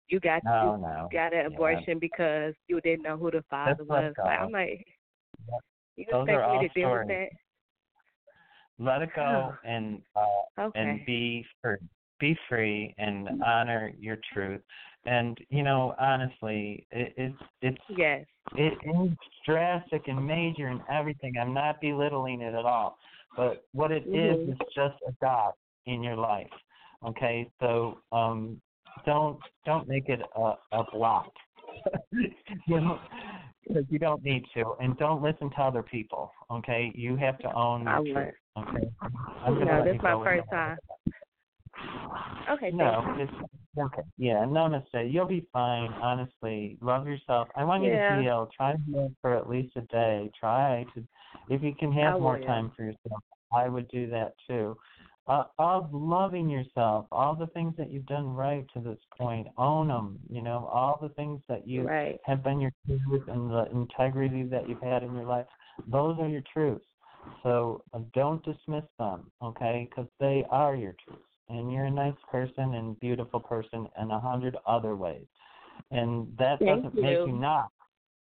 you 0.08 0.20
got 0.20 0.42
No, 0.44 0.76
you 0.76 0.88
no. 0.88 1.08
got 1.12 1.34
an 1.34 1.40
Yeah. 1.40 1.46
abortion 1.48 1.98
because 1.98 2.54
you 2.68 2.80
didn't 2.80 3.02
know 3.02 3.16
who 3.16 3.30
the 3.30 3.44
father 3.50 3.84
Let's 3.86 3.88
was. 3.88 4.14
Like, 4.24 4.40
I'm 4.40 4.52
like, 4.52 4.86
Yep. 5.52 5.60
you 5.96 6.06
Those 6.10 6.28
expect 6.28 6.52
me 6.52 6.68
to 6.68 6.80
deal 6.80 6.90
with 6.92 7.08
that? 7.08 7.28
let 8.78 9.02
it 9.02 9.10
go 9.14 9.54
and 9.64 10.00
uh 10.14 10.22
Okay. 10.58 10.80
and 10.80 11.04
be 11.04 11.44
free 11.62 11.76
be 12.18 12.36
free 12.48 12.94
and 12.98 13.28
honor 13.44 13.92
your 13.98 14.18
truth. 14.32 14.62
And 15.04 15.38
you 15.50 15.62
know 15.62 15.94
honestly 15.98 16.86
it, 16.90 17.14
it's 17.16 17.42
it's 17.62 17.78
Yes. 17.88 18.26
it 18.56 18.78
is 18.84 19.16
drastic 19.44 20.08
and 20.08 20.26
major 20.26 20.68
and 20.68 20.80
everything. 20.90 21.34
I'm 21.40 21.54
not 21.54 21.80
belittling 21.80 22.40
it 22.40 22.54
at 22.54 22.64
all. 22.64 22.98
But 23.36 23.64
what 23.72 23.92
it 23.92 24.06
is 24.06 24.38
Mhm. 24.38 24.52
is 24.52 24.58
just 24.74 24.96
a 25.06 25.12
dot 25.20 25.56
in 25.86 26.02
your 26.02 26.16
life 26.16 26.50
okay? 27.04 27.50
So 27.60 27.98
um 28.12 28.60
don't 29.04 29.38
don't 29.64 29.88
make 29.88 30.08
it 30.08 30.20
a 30.36 30.54
a 30.72 30.84
block. 30.92 31.32
You 32.66 32.80
know 32.80 33.00
because 33.66 33.84
you 33.90 33.98
don't 33.98 34.22
need 34.24 34.44
to. 34.54 34.74
And 34.80 34.96
don't 34.98 35.22
listen 35.22 35.50
to 35.50 35.60
other 35.60 35.82
people 35.82 36.32
okay? 36.50 36.92
You 36.94 37.16
have 37.16 37.38
to 37.40 37.52
own 37.52 37.86
I 37.86 38.00
your 38.00 38.14
won't. 38.14 38.14
truth 38.14 38.34
okay? 38.58 38.90
I'm 39.44 39.64
No, 39.64 39.84
this 39.84 39.94
you 39.94 40.00
my 40.02 40.24
first 40.24 40.48
time. 40.50 40.78
Okay. 42.50 42.70
no 42.72 43.04
you. 43.18 43.22
it's 43.22 43.32
okay 43.78 44.02
yeah 44.18 44.44
namaste 44.46 45.12
you'll 45.12 45.26
be 45.26 45.46
fine 45.52 45.92
honestly 46.00 46.76
love 46.80 47.06
yourself 47.06 47.48
i 47.56 47.64
want 47.64 47.82
you 47.84 47.90
Yeah. 47.90 48.16
to 48.16 48.22
heal 48.22 48.50
try 48.56 48.72
to 48.72 48.78
heal 48.86 49.12
for 49.20 49.36
at 49.36 49.48
least 49.48 49.76
a 49.76 49.82
day 49.82 50.30
try 50.38 50.84
to 50.94 51.04
if 51.50 51.62
you 51.62 51.74
can 51.74 51.92
have 51.92 52.18
more 52.20 52.38
will. 52.38 52.46
time 52.46 52.72
for 52.76 52.84
yourself 52.84 53.22
i 53.54 53.68
would 53.68 53.88
do 53.88 54.08
that 54.08 54.34
too 54.48 54.76
uh, 55.28 55.44
of 55.58 55.92
loving 55.92 56.48
yourself, 56.48 57.06
all 57.10 57.34
the 57.34 57.48
things 57.48 57.74
that 57.76 57.90
you've 57.90 58.06
done 58.06 58.28
right 58.28 58.64
to 58.74 58.80
this 58.80 58.98
point, 59.18 59.48
own 59.58 59.88
them. 59.88 60.18
You 60.30 60.42
know, 60.42 60.70
all 60.72 60.98
the 61.02 61.08
things 61.10 61.40
that 61.48 61.66
you 61.66 61.84
Right. 61.84 62.20
have 62.24 62.44
been 62.44 62.60
your 62.60 62.70
truth 62.86 63.24
and 63.28 63.50
the 63.50 63.68
integrity 63.72 64.44
that 64.44 64.68
you've 64.68 64.80
had 64.80 65.02
in 65.02 65.14
your 65.14 65.24
life. 65.24 65.46
Those 65.90 66.16
are 66.20 66.28
your 66.28 66.42
truths. 66.52 66.84
So 67.42 67.82
uh, 67.92 68.00
don't 68.14 68.44
dismiss 68.44 68.84
them, 68.98 69.30
okay? 69.42 69.88
Because 69.90 70.08
they 70.20 70.44
are 70.50 70.76
your 70.76 70.94
truths, 71.04 71.22
and 71.48 71.72
you're 71.72 71.84
a 71.84 71.90
nice 71.90 72.14
person 72.30 72.74
and 72.74 72.98
beautiful 73.00 73.40
person 73.40 73.86
in 74.00 74.10
a 74.10 74.20
hundred 74.20 74.56
other 74.66 74.96
ways. 74.96 75.26
And 75.90 76.26
that 76.38 76.58
Thank 76.58 76.82
doesn't 76.82 76.94
make 77.00 77.18
you. 77.18 77.26
you 77.26 77.32
not. 77.32 77.70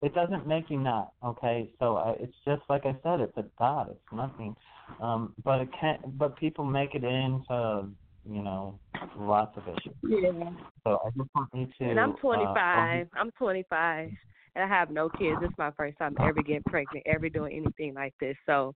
It 0.03 0.15
doesn't 0.15 0.47
make 0.47 0.69
you 0.69 0.79
not, 0.79 1.13
okay? 1.25 1.71
So 1.79 1.97
uh, 1.97 2.15
it's 2.19 2.35
just 2.45 2.63
like 2.69 2.85
I 2.85 2.95
said, 3.03 3.21
it's 3.21 3.37
a 3.39 3.45
dot. 3.59 3.89
It's 3.91 4.13
nothing. 4.13 4.55
Um, 5.01 5.35
but 5.45 5.61
it 5.63 5.69
can 5.79 5.99
But 6.19 6.37
people 6.37 6.65
make 6.65 6.95
it 6.95 7.05
into, 7.05 7.89
you 8.29 8.43
know, 8.43 8.79
lots 9.17 9.57
of 9.57 9.63
issues. 9.67 9.95
Yeah. 10.03 10.51
So 10.85 10.99
I 11.07 11.11
just 11.17 11.31
want 11.35 11.49
you 11.55 11.69
to. 11.79 11.91
And 11.91 12.01
I'm 12.01 12.11
uh, 12.11 12.17
25. 12.17 13.09
I'm 13.17 13.31
25, 13.39 14.11
and 14.57 14.65
I 14.65 14.69
have 14.69 14.91
no 14.91 15.09
kids. 15.09 15.39
This 15.41 15.51
is 15.51 15.59
my 15.59 15.71
first 15.71 15.97
time 15.97 16.17
ever 16.21 16.43
getting 16.43 16.63
pregnant, 16.65 17.07
ever 17.07 17.31
doing 17.31 17.57
anything 17.57 17.95
like 17.95 18.15
this. 18.21 18.37
So 18.45 18.75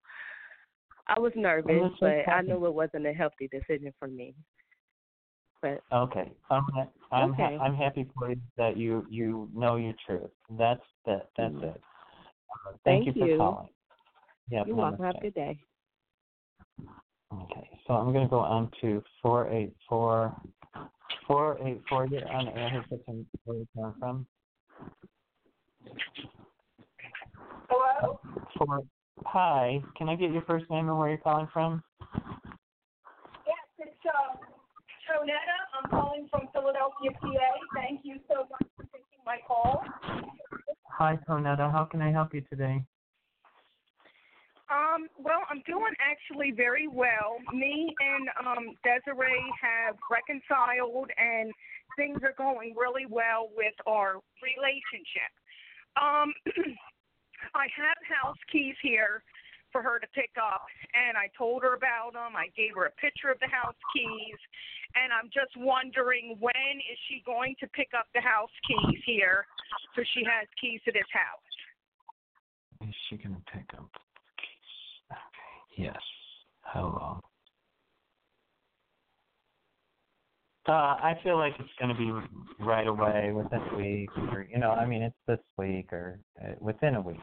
I 1.09 1.19
was 1.19 1.33
nervous, 1.35 1.91
that's 2.01 2.25
but 2.27 2.33
I 2.33 2.43
knew 2.43 2.67
it 2.67 2.75
wasn't 2.75 3.07
a 3.07 3.13
healthy 3.13 3.49
decision 3.49 3.93
for 3.99 4.09
me. 4.09 4.35
But 5.63 5.83
Okay, 5.91 6.31
I'm 6.51 6.65
ha- 6.75 6.89
I'm 7.11 7.33
ha- 7.33 7.57
I'm 7.61 7.75
happy 7.75 8.07
for 8.17 8.31
you 8.31 8.41
that 8.57 8.77
you 8.77 9.07
you 9.09 9.49
know 9.55 9.77
your 9.77 9.95
truth. 10.07 10.31
That's 10.51 10.83
that 11.07 11.31
that's 11.37 11.55
Mm. 11.55 11.75
it. 11.75 11.83
Uh, 12.67 12.73
thank, 12.85 13.05
Thank 13.05 13.07
you 13.07 13.13
for 13.23 13.29
you. 13.29 13.39
calling. 13.39 13.69
Yep, 14.51 14.67
you're 14.67 14.77
welcome. 14.77 15.05
Have 15.05 15.17
a 15.17 15.21
good 15.21 15.35
day. 15.35 15.59
Okay, 17.33 17.81
so 17.87 17.95
I'm 17.95 18.13
going 18.13 18.25
to 18.25 18.31
go 18.31 18.39
on 18.41 18.71
to 18.81 19.03
four 19.23 19.49
eight 19.51 19.75
four 19.89 20.35
four 21.27 21.59
eight 21.67 21.83
four. 21.89 22.07
You're 22.07 22.29
on 22.29 22.47
the 22.47 22.57
air. 22.57 22.71
Who's 22.71 22.85
this? 22.91 23.01
Where 23.45 23.57
you 23.57 23.67
calling 23.75 23.95
from? 23.99 24.27
Hello? 27.69 28.21
Four. 28.57 28.83
Hi. 29.27 29.83
Can 29.97 30.09
I 30.09 30.17
get 30.17 30.33
your 30.33 30.43
first 30.43 30.69
name 30.71 30.89
and 30.89 30.99
where 30.99 31.09
you're 31.09 31.19
calling 31.19 31.49
from? 31.53 31.83
Yes, 33.47 33.57
it's 33.79 33.91
uh, 34.07 34.37
Tonetta. 35.09 35.59
I'm 35.77 35.91
calling 35.91 36.29
from 36.31 36.49
Philadelphia, 36.53 37.11
PA. 37.21 37.51
Thank 37.75 38.01
you 38.05 38.19
so 38.29 38.47
much 38.51 38.69
for 38.77 38.85
taking 38.85 39.23
my 39.25 39.39
call. 39.47 39.83
Hi, 40.91 41.19
Tonetta. 41.29 41.71
How 41.71 41.85
can 41.85 42.01
I 42.03 42.11
help 42.11 42.35
you 42.35 42.43
today? 42.51 42.83
Um, 44.71 45.09
well, 45.19 45.41
I'm 45.49 45.63
doing 45.67 45.95
actually 45.97 46.53
very 46.53 46.89
well. 46.89 47.39
Me 47.55 47.95
and 48.01 48.29
um, 48.47 48.75
Desiree 48.85 49.53
have 49.61 49.97
reconciled, 50.11 51.11
and 51.17 51.53
things 51.97 52.21
are 52.23 52.35
going 52.37 52.75
really 52.77 53.07
well 53.09 53.49
with 53.57 53.73
our 53.87 54.21
relationship. 54.45 55.33
Um, 55.97 56.35
I 57.55 57.67
have 57.77 57.99
house 58.05 58.39
keys 58.51 58.77
here 58.83 59.23
for 59.73 59.83
her 59.83 59.99
to 59.99 60.07
pick 60.15 60.31
up, 60.41 60.65
and 60.95 61.17
I 61.17 61.29
told 61.37 61.63
her 61.63 61.75
about 61.75 62.15
them. 62.15 62.37
I 62.37 62.49
gave 62.57 62.75
her 62.77 62.87
a 62.87 62.95
picture 62.97 63.29
of 63.29 63.39
the 63.41 63.49
house 63.49 63.77
keys, 63.93 64.41
and 64.97 65.13
I'm 65.13 65.29
just 65.29 65.53
wondering 65.57 66.37
when 66.41 66.75
is 66.89 66.99
she 67.09 67.23
going 67.25 67.55
to 67.61 67.67
pick 67.69 67.93
up 67.97 68.07
the 68.15 68.21
house 68.21 68.53
keys 68.67 69.01
here, 69.05 69.45
so 69.95 70.03
she 70.15 70.25
has 70.25 70.49
keys 70.61 70.81
to 70.85 70.93
this 70.93 71.09
house. 71.13 72.89
Is 72.89 72.95
she 73.09 73.17
to 73.19 73.43
pick 73.53 73.69
up 73.77 73.93
the 73.93 74.33
keys? 74.41 75.13
Okay. 75.13 75.85
Yes. 75.85 76.03
How 76.63 76.83
long? 76.83 77.21
Uh, 80.69 80.73
I 80.73 81.19
feel 81.25 81.39
like 81.39 81.55
it's 81.59 81.69
going 81.79 81.95
to 81.95 81.99
be 81.99 82.13
right 82.63 82.87
away 82.87 83.33
within 83.33 83.61
a 83.73 83.77
week, 83.77 84.11
or 84.31 84.47
you 84.51 84.59
know, 84.59 84.73
I 84.73 84.85
mean, 84.85 85.03
it's 85.03 85.17
this 85.27 85.39
week 85.57 85.91
or 85.95 86.21
uh, 86.45 86.53
within 86.61 86.97
a 86.97 87.01
week. 87.01 87.17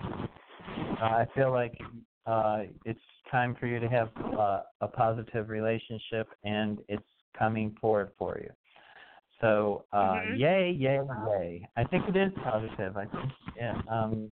Uh, 0.99 1.03
I 1.03 1.27
feel 1.35 1.51
like 1.51 1.77
uh, 2.25 2.63
it's 2.85 2.99
time 3.29 3.55
for 3.59 3.67
you 3.67 3.79
to 3.79 3.87
have 3.87 4.09
uh, 4.35 4.61
a 4.81 4.87
positive 4.87 5.49
relationship, 5.49 6.27
and 6.43 6.79
it's 6.89 7.03
coming 7.37 7.75
forward 7.79 8.11
for 8.17 8.39
you. 8.41 8.49
So, 9.41 9.85
uh, 9.93 10.21
Mhm. 10.21 10.39
yay, 10.39 10.71
yay, 10.71 10.99
yay! 11.27 11.69
I 11.75 11.83
think 11.83 12.07
it 12.07 12.15
is 12.15 12.33
positive. 12.43 12.97
I 12.97 13.05
think, 13.05 13.31
yeah, 13.55 13.79
um, 13.87 14.31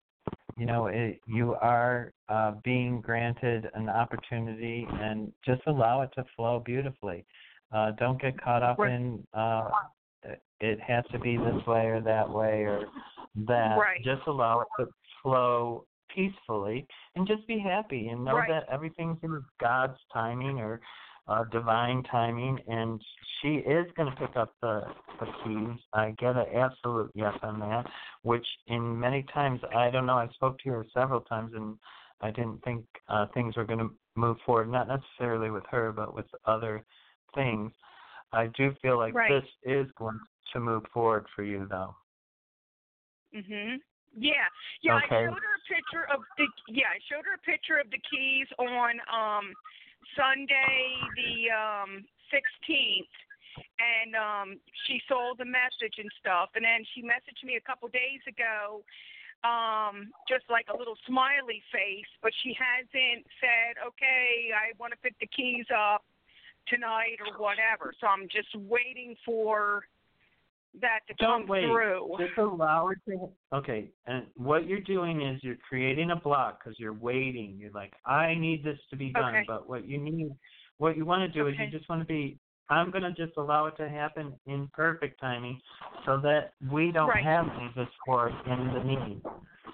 you 0.58 0.66
know, 0.66 0.88
it, 0.88 1.20
you 1.28 1.54
are 1.62 2.14
uh, 2.30 2.54
being 2.64 3.00
granted 3.00 3.70
an 3.76 3.90
opportunity, 3.90 4.88
and 4.90 5.32
just 5.46 5.62
allow 5.68 6.02
it 6.02 6.12
to 6.14 6.24
flow 6.36 6.62
beautifully. 6.62 7.26
Uh, 7.74 7.92
don't 7.92 8.22
get 8.22 8.40
caught 8.40 8.64
up 8.64 8.78
Right. 8.80 8.92
in 8.92 9.26
uh, 9.34 9.70
it 10.60 10.80
has 10.80 11.04
to 11.12 11.20
be 11.20 11.38
this 11.38 11.66
way 11.68 11.88
or 11.88 12.00
that 12.02 12.30
way 12.30 12.64
or 12.64 12.86
that. 13.36 13.78
Right. 13.78 14.04
Just 14.04 14.26
allow 14.28 14.62
it 14.62 14.68
to 14.80 14.88
flow 15.22 15.86
peacefully, 16.14 16.88
and 17.16 17.28
just 17.28 17.46
be 17.48 17.58
happy, 17.58 18.10
and 18.10 18.24
know 18.24 18.36
Right. 18.38 18.50
that 18.50 18.70
everything's 18.70 19.18
in 19.24 19.44
God's 19.60 19.98
timing 20.14 20.60
or 20.60 20.80
uh, 21.28 21.46
divine 21.46 22.04
timing, 22.04 22.60
and 22.68 23.02
she 23.42 23.56
is 23.56 23.90
going 23.94 24.10
to 24.12 24.16
pick 24.18 24.36
up 24.36 24.54
the 24.62 24.84
the 25.20 25.26
keys. 25.44 25.80
I 25.94 26.12
get 26.12 26.36
an 26.36 26.46
absolute 26.54 27.12
yes 27.16 27.38
on 27.42 27.60
that. 27.60 27.90
Which 28.22 28.46
in 28.68 29.00
many 29.00 29.24
times 29.24 29.62
I 29.76 29.90
don't 29.90 30.06
know. 30.06 30.18
I 30.18 30.28
spoke 30.30 30.60
to 30.60 30.70
her 30.70 30.86
several 30.94 31.22
times, 31.22 31.54
and 31.56 31.78
I 32.22 32.32
didn't 32.32 32.64
think 32.64 32.86
uh, 33.10 33.28
things 33.34 33.58
were 33.58 33.66
going 33.66 33.80
to 33.80 33.92
move 34.16 34.38
forward. 34.46 34.70
Not 34.70 34.88
necessarily 34.88 35.50
with 35.50 35.66
her, 35.72 35.92
but 35.92 36.14
with 36.14 36.28
other 36.46 36.86
things. 37.36 37.72
I 38.32 38.48
do 38.48 38.74
feel 38.82 38.98
like 38.98 39.14
Right. 39.14 39.30
this 39.30 39.50
is 39.64 39.92
going 39.98 40.20
to 40.54 40.60
move 40.60 40.84
forward 40.94 41.28
for 41.36 41.44
you, 41.44 41.68
though. 41.70 41.96
Mhm. 43.34 43.82
Yeah. 44.16 44.48
Yeah, 44.82 44.98
Okay. 44.98 45.16
I 45.16 45.26
showed 45.26 45.42
her 45.42 45.56
a 45.56 45.66
picture 45.68 46.06
of 46.10 46.24
the 46.38 46.48
yeah, 46.68 46.90
I 46.90 47.00
showed 47.10 47.26
her 47.26 47.34
a 47.34 47.40
picture 47.40 47.78
of 47.80 47.90
the 47.90 48.00
keys 48.00 48.48
on 48.60 49.02
um 49.10 49.54
Sunday 50.16 51.10
the 51.16 51.50
um 51.50 52.06
16th 52.30 53.10
and 53.80 54.16
um 54.16 54.60
she 54.86 55.02
saw 55.08 55.34
the 55.38 55.46
message 55.46 55.98
and 55.98 56.12
stuff 56.20 56.50
and 56.56 56.64
then 56.64 56.86
she 56.94 57.02
messaged 57.02 57.44
me 57.44 57.56
a 57.56 57.62
couple 57.62 57.88
days 57.90 58.22
ago 58.28 58.84
um 59.44 60.14
just 60.30 60.46
like 60.50 60.66
a 60.74 60.78
little 60.78 60.98
smiley 61.06 61.62
face 61.72 62.10
but 62.22 62.32
she 62.44 62.54
hasn't 62.54 63.26
said 63.42 63.82
okay 63.82 64.54
I 64.54 64.74
want 64.78 64.94
to 64.94 65.00
pick 65.02 65.18
the 65.20 65.28
keys 65.28 65.66
up 65.74 66.06
tonight 66.68 67.18
or 67.20 67.40
whatever 67.42 67.94
so 68.00 68.08
I'm 68.08 68.28
just 68.30 68.54
waiting 68.56 69.16
for 69.26 69.84
that 70.82 71.00
to 71.08 71.14
Don't 71.16 71.42
come 71.42 71.48
wait. 71.48 71.66
through 71.66 72.16
Just 72.20 72.38
allow 72.38 72.90
it 72.90 72.98
to. 73.08 73.30
Okay, 73.54 73.92
and 74.08 74.26
what 74.36 74.68
you're 74.68 74.82
doing 74.82 75.22
is 75.22 75.44
you're 75.44 75.58
creating 75.68 76.12
a 76.12 76.16
block 76.16 76.64
because 76.64 76.80
you're 76.80 76.94
waiting. 76.94 77.56
You're 77.60 77.72
like, 77.72 77.94
I 78.06 78.34
need 78.34 78.64
this 78.64 78.80
to 78.90 78.96
be 78.96 79.10
done. 79.10 79.36
Okay. 79.36 79.46
But 79.48 79.70
what 79.70 79.88
you 79.88 80.00
need, 80.00 80.32
what 80.80 80.98
you 80.98 81.06
want 81.06 81.22
to 81.22 81.28
do 81.28 81.48
is 81.48 81.56
you 81.60 81.70
just 81.70 81.88
want 81.90 82.02
to 82.02 82.08
be. 82.08 82.40
I'm 82.70 82.90
going 82.92 83.04
to 83.04 83.12
just 83.12 83.38
allow 83.38 83.68
it 83.68 83.78
to 83.78 83.90
happen 83.90 84.34
in 84.48 84.68
perfect 84.74 85.20
timing, 85.20 85.62
so 86.06 86.20
that 86.24 86.54
we 86.72 86.92
don't 86.92 87.10
Right. 87.10 87.24
have 87.24 87.46
the 87.46 87.86
discord 87.86 88.34
in 88.48 88.74
the 88.74 88.84
need. 88.84 89.22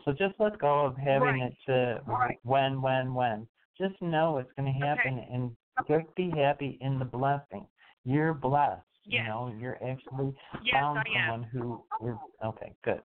So 0.04 0.12
just 0.12 0.34
let 0.40 0.58
go 0.60 0.86
of 0.86 0.98
having 0.98 1.40
Right. 1.40 1.52
it 1.54 1.56
to 1.68 2.02
Right. 2.06 2.40
when, 2.44 2.82
when, 2.82 3.14
when. 3.14 3.48
Just 3.78 4.02
know 4.02 4.40
it's 4.40 4.52
going 4.58 4.74
to 4.74 4.86
happen, 4.86 5.20
and 5.32 5.56
just 5.88 6.14
be 6.16 6.32
happy 6.32 6.78
in 6.82 7.00
the 7.00 7.06
blessing. 7.06 7.66
You're 8.04 8.34
blessed. 8.34 8.84
You 9.06 9.24
know, 9.24 9.54
you're 9.60 9.78
actually 9.84 10.34
Yes, 10.64 10.76
found 10.76 10.98
I 10.98 11.18
am. 11.18 11.28
someone 11.32 11.44
who 11.44 11.84
is 12.08 12.16
okay. 12.46 12.74
Good. 12.84 13.02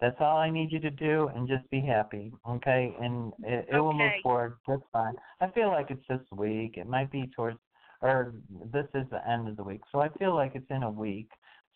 That's 0.00 0.16
all 0.20 0.36
I 0.36 0.50
need 0.50 0.70
you 0.70 0.78
to 0.80 0.90
do, 0.90 1.28
and 1.34 1.48
just 1.48 1.68
be 1.70 1.80
happy, 1.80 2.32
okay? 2.48 2.94
And 3.00 3.32
it, 3.42 3.66
it 3.72 3.78
will 3.78 3.92
move 3.92 4.10
Okay. 4.10 4.20
forward 4.22 4.58
just 4.68 4.82
fine. 4.92 5.14
I 5.40 5.48
feel 5.50 5.68
like 5.68 5.90
it's 5.90 6.06
this 6.08 6.20
week. 6.36 6.76
It 6.76 6.86
might 6.86 7.10
be 7.10 7.28
towards, 7.34 7.58
or 8.00 8.34
this 8.72 8.86
is 8.94 9.06
the 9.10 9.28
end 9.28 9.48
of 9.48 9.56
the 9.56 9.64
week, 9.64 9.80
so 9.90 10.00
I 10.00 10.08
feel 10.10 10.34
like 10.34 10.52
it's 10.54 10.70
in 10.70 10.84
a 10.84 10.90
week, 10.90 11.30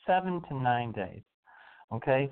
seven 0.07 0.41
to 0.49 0.55
nine 0.55 0.93
days, 0.93 1.23
okay? 1.93 2.31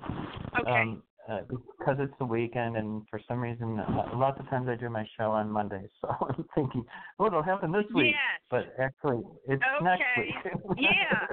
Okay. 0.57 0.69
Um, 0.71 1.03
uh, 1.29 1.41
because 1.49 1.97
it's 1.99 2.13
the 2.19 2.25
weekend, 2.25 2.77
and 2.77 3.03
for 3.09 3.19
some 3.27 3.39
reason, 3.39 3.79
uh, 3.79 4.09
lots 4.15 4.39
of 4.39 4.49
times 4.49 4.67
I 4.69 4.75
do 4.75 4.89
my 4.89 5.05
show 5.17 5.31
on 5.31 5.49
Mondays, 5.51 5.89
so 6.01 6.07
I'm 6.09 6.45
thinking, 6.55 6.83
oh, 7.19 7.25
it'll 7.27 7.43
happen 7.43 7.71
this 7.71 7.85
week. 7.93 8.15
Yes. 8.15 8.41
But 8.49 8.73
actually, 8.79 9.23
it's 9.47 9.63
next 9.81 10.01
Okay. 10.17 10.33
week. 10.45 10.53
Yeah. 10.77 11.27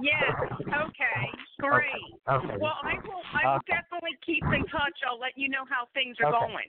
Yes. 0.00 0.34
Okay. 0.68 1.30
Great. 1.58 1.88
Okay. 2.28 2.56
Well, 2.60 2.76
I 2.82 2.94
will. 3.06 3.22
I 3.34 3.46
will 3.52 3.56
Okay. 3.56 3.74
definitely 3.74 4.16
keep 4.24 4.44
in 4.44 4.66
touch. 4.66 4.98
I'll 5.08 5.18
let 5.18 5.32
you 5.36 5.48
know 5.48 5.64
how 5.68 5.86
things 5.94 6.16
are 6.20 6.26
Okay. 6.32 6.38
going. 6.38 6.68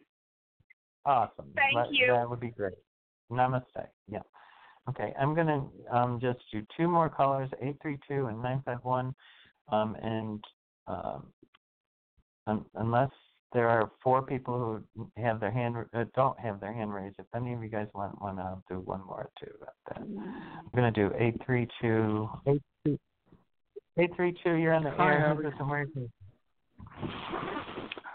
Awesome. 1.06 1.52
Thank 1.56 1.76
That- 1.76 1.94
you. 1.94 2.08
That 2.08 2.30
would 2.30 2.40
be 2.40 2.52
great. 2.52 2.74
Namaste. 3.32 3.88
Yeah. 4.08 4.20
Okay, 4.90 5.14
I'm 5.20 5.34
gonna 5.34 5.66
um 5.92 6.20
just 6.20 6.40
do 6.52 6.66
two 6.76 6.88
more 6.88 7.10
callers, 7.10 7.50
eight 7.62 7.78
three 7.82 7.98
two 8.08 8.28
and 8.28 8.42
nine 8.42 8.62
five 8.66 8.84
one, 8.84 9.14
um 9.72 9.96
and 10.02 10.44
um 10.88 11.32
un- 12.48 12.66
unless 12.76 13.10
there 13.54 13.70
are 13.70 13.92
four 14.04 14.22
people 14.24 14.84
who 14.96 15.08
have 15.22 15.40
their 15.40 15.52
hand 15.52 15.76
uh, 15.94 16.06
don't 16.16 16.40
have 16.40 16.60
their 16.60 16.74
hand 16.74 16.94
raised. 16.94 17.16
If 17.20 17.26
any 17.36 17.54
of 17.54 17.62
you 17.62 17.70
guys 17.70 17.88
want 17.94 18.20
one, 18.22 18.40
I'll 18.40 18.64
do 18.70 18.80
one 18.80 19.02
more 19.06 19.30
too. 19.40 19.52
About 19.62 19.76
that. 19.90 19.98
I'm 20.02 20.70
gonna 20.76 20.92
do 20.92 21.12
eight 21.18 21.36
three 21.46 21.68
two 21.82 22.30
eight 22.48 22.62
two 22.86 22.98
eight 23.98 24.16
three 24.16 24.36
two. 24.44 24.54
You're 24.56 24.74
on 24.74 24.84
the 24.84 24.92
Hi, 24.92 25.14
air. 25.14 25.20
how 25.20 25.36
Who's 25.36 25.46
are 25.46 25.50
this 25.50 25.60
and 25.60 25.70
where 25.70 25.82
is 25.84 25.90
this? 25.96 26.10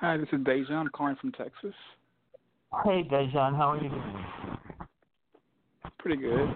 Hi, 0.00 0.16
this 0.16 0.28
is 0.32 0.40
Dejan. 0.40 0.72
I'm 0.72 0.88
calling 0.88 1.16
from 1.20 1.32
Texas. 1.32 1.74
Hey 2.84 3.02
Dejan, 3.10 3.56
how 3.56 3.72
are 3.72 3.82
you 3.82 3.88
doing? 3.88 4.26
Pretty 5.98 6.20
good. 6.22 6.48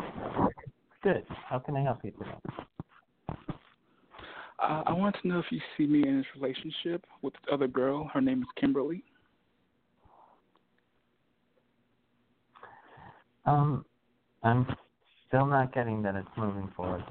Good. 1.02 1.24
How 1.48 1.58
can 1.58 1.76
I 1.76 1.82
help 1.82 1.98
you 2.04 2.12
today? 2.12 2.30
Uh, 4.62 4.82
I 4.86 4.92
want 4.92 5.16
to 5.20 5.28
know 5.28 5.40
if 5.40 5.46
you 5.50 5.60
see 5.76 5.86
me 5.86 6.06
in 6.06 6.18
this 6.18 6.26
relationship 6.40 7.04
with 7.22 7.34
this 7.34 7.42
other 7.52 7.66
girl. 7.66 8.08
Her 8.14 8.20
name 8.20 8.42
is 8.42 8.48
Kimberly. 8.60 9.02
Um, 13.44 13.84
I'm 14.44 14.66
still 15.26 15.46
not 15.46 15.74
getting 15.74 16.00
that 16.02 16.14
it's 16.14 16.28
moving 16.36 16.70
forward. 16.76 17.02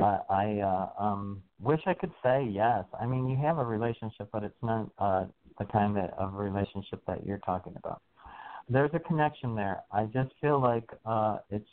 I, 0.00 0.18
I 0.30 0.60
uh, 0.60 1.02
um 1.02 1.42
wish 1.60 1.80
I 1.86 1.92
could 1.92 2.12
say 2.22 2.48
yes. 2.50 2.84
I 2.98 3.06
mean, 3.06 3.28
you 3.28 3.36
have 3.36 3.58
a 3.58 3.64
relationship, 3.64 4.28
but 4.32 4.42
it's 4.42 4.62
not 4.62 4.88
uh 4.98 5.26
the 5.58 5.66
kind 5.66 5.98
of 5.98 6.34
relationship 6.34 7.02
that 7.06 7.26
you're 7.26 7.38
talking 7.38 7.74
about. 7.76 8.00
There's 8.68 8.90
a 8.94 9.00
connection 9.00 9.54
there. 9.54 9.82
I 9.92 10.04
just 10.04 10.30
feel 10.40 10.60
like 10.60 10.88
uh 11.04 11.38
it's 11.50 11.68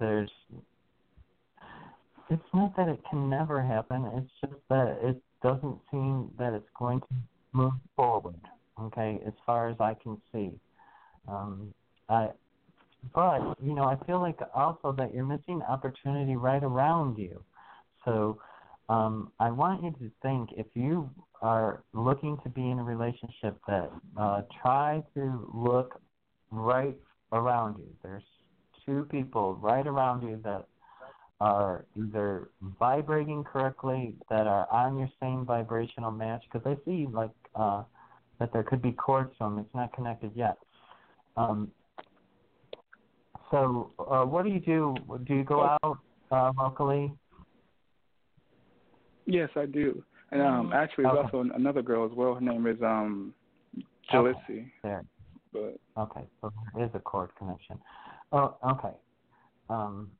there's 0.00 0.30
it's 2.30 2.42
not 2.54 2.76
that 2.76 2.88
it 2.88 3.00
can 3.08 3.28
never 3.30 3.62
happen. 3.62 4.10
It's 4.16 4.30
just 4.40 4.60
that 4.68 4.98
it 5.02 5.22
doesn't 5.42 5.78
seem 5.90 6.30
that 6.38 6.52
it's 6.52 6.68
going 6.78 7.00
to 7.00 7.06
move 7.52 7.72
forward. 7.94 8.40
Okay, 8.80 9.20
as 9.26 9.32
far 9.46 9.68
as 9.68 9.76
I 9.80 9.94
can 9.94 10.20
see. 10.32 10.50
Um, 11.28 11.72
I, 12.08 12.28
but 13.14 13.56
you 13.62 13.74
know, 13.74 13.84
I 13.84 13.96
feel 14.06 14.20
like 14.20 14.38
also 14.54 14.92
that 14.98 15.14
you're 15.14 15.24
missing 15.24 15.62
opportunity 15.66 16.36
right 16.36 16.62
around 16.62 17.16
you. 17.16 17.42
So 18.04 18.38
um, 18.88 19.32
I 19.40 19.50
want 19.50 19.82
you 19.82 19.90
to 19.92 20.10
think 20.22 20.50
if 20.56 20.66
you 20.74 21.10
are 21.42 21.82
looking 21.92 22.38
to 22.42 22.48
be 22.50 22.70
in 22.70 22.78
a 22.78 22.82
relationship 22.84 23.58
that 23.66 23.90
uh, 24.18 24.42
try 24.62 25.02
to 25.14 25.50
look 25.54 26.00
right 26.50 26.96
around 27.32 27.78
you. 27.78 27.88
There's 28.02 28.22
two 28.84 29.06
people 29.10 29.58
right 29.60 29.86
around 29.86 30.22
you 30.22 30.40
that 30.44 30.66
are 31.40 31.84
either 31.96 32.50
vibrating 32.78 33.44
correctly, 33.44 34.14
that 34.30 34.46
are 34.46 34.70
on 34.72 34.98
your 34.98 35.10
same 35.20 35.44
vibrational 35.44 36.10
match. 36.10 36.44
Because 36.50 36.66
I 36.66 36.76
see 36.84 37.06
like 37.12 37.30
uh, 37.54 37.82
that 38.38 38.52
there 38.52 38.62
could 38.62 38.82
be 38.82 38.92
cords 38.92 39.34
from. 39.36 39.58
It's 39.58 39.74
not 39.74 39.92
connected 39.92 40.32
yet. 40.34 40.56
Um, 41.36 41.70
so, 43.50 43.92
uh, 43.98 44.24
what 44.24 44.44
do 44.44 44.50
you 44.50 44.60
do? 44.60 44.96
Do 45.26 45.34
you 45.34 45.44
go 45.44 45.76
out 45.82 45.98
uh, 46.30 46.52
locally? 46.58 47.12
Yes, 49.26 49.50
I 49.56 49.66
do. 49.66 50.02
And 50.32 50.42
um, 50.42 50.72
actually, 50.72 51.04
there's 51.04 51.16
Okay. 51.18 51.36
also 51.36 51.54
another 51.54 51.82
girl 51.82 52.04
as 52.04 52.12
well. 52.16 52.34
Her 52.34 52.40
name 52.40 52.66
is 52.66 52.80
um, 52.82 53.34
Jalisi. 54.12 54.70
There. 54.82 55.04
But 55.52 55.78
Okay, 55.98 56.26
so 56.40 56.52
there 56.74 56.84
is 56.84 56.90
a 56.94 56.98
cord 56.98 57.30
connection. 57.38 57.78
Oh, 58.32 58.56
okay. 58.68 58.94
Um, 59.70 60.10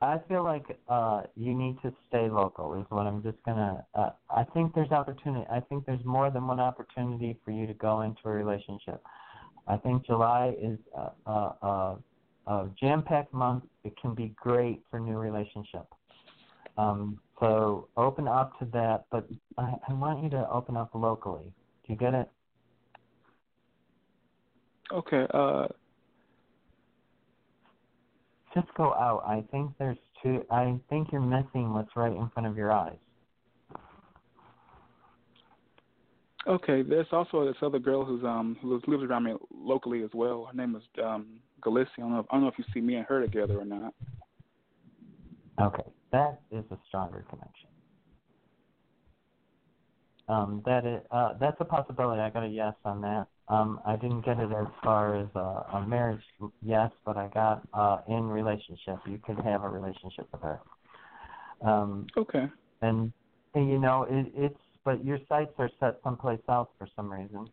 I 0.00 0.18
feel 0.28 0.44
like 0.44 0.78
uh, 0.88 1.22
you 1.34 1.54
need 1.54 1.76
to 1.82 1.92
stay 2.08 2.28
local. 2.28 2.74
Is 2.74 2.86
what 2.88 3.06
I'm 3.06 3.22
just 3.22 3.38
gonna. 3.44 3.84
Uh, 3.94 4.10
I 4.30 4.44
think 4.44 4.74
there's 4.74 4.92
opportunity. 4.92 5.44
I 5.50 5.60
think 5.60 5.86
there's 5.86 6.04
more 6.04 6.30
than 6.30 6.46
one 6.46 6.60
opportunity 6.60 7.38
for 7.44 7.50
you 7.50 7.66
to 7.66 7.74
go 7.74 8.02
into 8.02 8.20
a 8.26 8.30
relationship. 8.30 9.02
I 9.66 9.76
think 9.76 10.06
July 10.06 10.54
is 10.60 10.78
a, 10.96 11.30
a, 11.30 11.56
a, 11.62 11.98
a 12.46 12.70
jam-packed 12.80 13.34
month. 13.34 13.64
It 13.84 13.94
can 14.00 14.14
be 14.14 14.34
great 14.36 14.82
for 14.90 14.98
new 15.00 15.18
relationship. 15.18 15.86
Um, 16.78 17.20
so 17.40 17.88
open 17.96 18.28
up 18.28 18.58
to 18.60 18.64
that, 18.66 19.06
but 19.10 19.28
I, 19.58 19.74
I 19.88 19.92
want 19.92 20.22
you 20.22 20.30
to 20.30 20.48
open 20.50 20.76
up 20.76 20.90
locally. 20.94 21.52
Do 21.86 21.92
you 21.92 21.96
get 21.98 22.14
it? 22.14 22.30
okay, 24.92 25.26
uh, 25.34 25.66
just 28.60 28.72
go 28.74 28.94
out. 28.94 29.22
I 29.26 29.44
think 29.50 29.72
there's 29.78 29.98
two. 30.22 30.44
I 30.50 30.78
think 30.88 31.08
you're 31.12 31.20
missing 31.20 31.72
what's 31.72 31.94
right 31.96 32.12
in 32.12 32.28
front 32.30 32.48
of 32.48 32.56
your 32.56 32.72
eyes. 32.72 32.96
okay. 36.46 36.82
There's 36.82 37.06
also 37.12 37.46
this 37.46 37.56
other 37.62 37.78
girl 37.78 38.04
who's 38.04 38.24
um 38.24 38.56
who 38.60 38.80
lives, 38.86 39.04
around 39.04 39.24
me 39.24 39.34
locally 39.54 40.02
as 40.02 40.10
well. 40.14 40.48
Her 40.50 40.56
name 40.56 40.76
is 40.76 40.82
um 41.02 41.40
Galicia. 41.62 41.90
I 41.98 42.00
don't 42.00 42.12
know. 42.12 42.20
If, 42.20 42.26
I 42.30 42.34
don't 42.34 42.42
know 42.42 42.48
if 42.48 42.58
you 42.58 42.64
see 42.72 42.80
me 42.80 42.96
and 42.96 43.06
her 43.06 43.20
together 43.20 43.58
or 43.58 43.64
not. 43.64 43.94
Okay, 45.60 45.90
that 46.12 46.40
is 46.50 46.64
a 46.70 46.78
stronger 46.86 47.24
connection. 47.28 47.68
Um, 50.28 50.62
that 50.66 50.84
is, 50.84 51.00
uh, 51.10 51.30
that's 51.40 51.56
a 51.58 51.64
possibility. 51.64 52.20
I 52.20 52.30
got 52.30 52.44
a 52.44 52.48
yes 52.48 52.74
on 52.84 53.00
that. 53.00 53.26
Um, 53.50 53.80
I 53.86 53.96
didn't 53.96 54.22
get 54.24 54.38
it 54.38 54.50
as 54.52 54.68
far 54.84 55.16
as 55.20 55.28
uh, 55.36 55.78
a 55.78 55.86
marriage 55.86 56.22
yes, 56.62 56.90
but 57.04 57.16
I 57.16 57.28
got 57.28 57.66
uh, 57.74 57.98
in 58.08 58.24
relationship. 58.28 58.98
You 59.06 59.18
can 59.26 59.36
have 59.38 59.64
a 59.64 59.68
relationship 59.68 60.28
with 60.32 60.42
her. 60.42 60.60
Um, 61.66 62.12
Okay. 62.16 62.46
and, 62.82 63.12
and 63.54 63.68
you 63.70 63.78
know 63.78 64.04
it, 64.08 64.32
it's 64.36 64.60
but 64.84 65.04
your 65.04 65.18
sights 65.28 65.52
are 65.58 65.70
set 65.80 66.00
someplace 66.04 66.40
else 66.48 66.68
for 66.78 66.88
some 66.96 67.12
reason. 67.12 67.50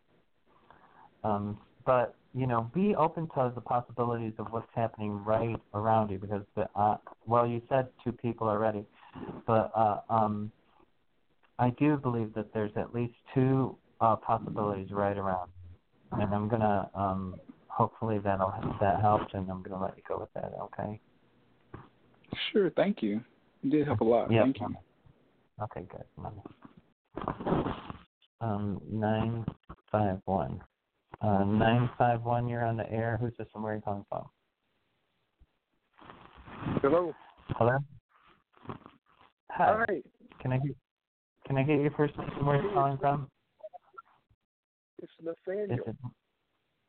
Um, 1.24 1.60
but 1.86 2.16
you 2.34 2.46
know, 2.46 2.70
be 2.74 2.94
open 2.96 3.28
to 3.34 3.52
the 3.54 3.60
possibilities 3.62 4.34
of 4.38 4.48
what's 4.50 4.68
happening 4.74 5.12
right 5.24 5.56
around 5.74 6.10
you 6.10 6.18
because 6.18 6.42
the 6.56 6.68
uh, 6.76 6.98
well, 7.26 7.46
you 7.46 7.62
said 7.68 7.88
two 8.04 8.12
people 8.12 8.48
already, 8.48 8.86
but 9.46 9.72
uh, 9.76 10.00
um, 10.10 10.52
I 11.58 11.70
do 11.78 11.98
believe 11.98 12.34
that 12.34 12.52
there's 12.54 12.72
at 12.76 12.94
least 12.94 13.14
two 13.34 13.78
uh, 14.00 14.16
possibilities 14.16 14.90
right 14.92 15.16
around, 15.16 15.52
and 16.12 16.34
I'm 16.34 16.48
gonna 16.48 16.90
um, 16.94 17.34
hopefully 17.68 18.18
that'll 18.18 18.52
that 18.80 19.00
helped, 19.00 19.34
and 19.34 19.50
I'm 19.50 19.62
gonna 19.62 19.82
let 19.82 19.96
you 19.96 20.02
go 20.08 20.18
with 20.18 20.32
that. 20.34 20.52
Okay. 20.62 21.00
Sure. 22.52 22.70
Thank 22.70 23.02
you. 23.02 23.20
You 23.62 23.70
did 23.70 23.86
help 23.86 24.00
a 24.00 24.04
lot. 24.04 24.30
Yep. 24.30 24.44
Thank 24.44 24.60
you. 24.60 24.76
Okay, 25.62 25.86
good. 25.90 26.04
Money. 26.16 26.42
Um, 28.40 28.80
nine 28.90 29.44
five 29.90 30.18
one. 30.24 30.60
Uh, 31.20 31.44
nine 31.44 31.88
five 31.96 32.22
one. 32.22 32.48
You're 32.48 32.64
on 32.64 32.76
the 32.76 32.90
air. 32.90 33.16
Who's 33.20 33.32
this? 33.38 33.48
And 33.54 33.62
where 33.62 33.72
are 33.72 33.76
you 33.76 33.82
calling 33.82 34.04
from? 34.08 34.26
Hello. 36.82 37.14
Hello. 37.50 37.78
Hi. 39.50 39.84
Hi. 39.88 40.02
Can 40.40 40.52
I 40.52 40.58
get 40.58 40.76
Can 41.46 41.56
I 41.56 41.62
get 41.62 41.80
your 41.80 41.92
first 41.92 42.16
name? 42.18 42.28
and 42.36 42.46
Where 42.46 42.60
you're 42.60 42.72
calling 42.72 42.98
from? 42.98 43.28
It's 45.02 45.12
Is 45.18 45.26
Nathaniel. 45.46 45.84
it? 45.86 45.96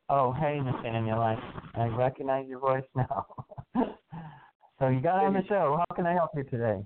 Oh, 0.10 0.32
hey, 0.32 0.60
Nathaniel. 0.60 1.20
I 1.20 1.38
I 1.76 1.88
recognize 1.88 2.48
your 2.48 2.60
voice 2.60 2.86
now. 2.96 3.26
so 4.80 4.88
you 4.88 5.02
got 5.02 5.26
on 5.26 5.34
the 5.34 5.44
show. 5.48 5.78
How 5.78 5.96
can 5.96 6.06
I 6.06 6.14
help 6.14 6.32
you 6.36 6.44
today? 6.44 6.82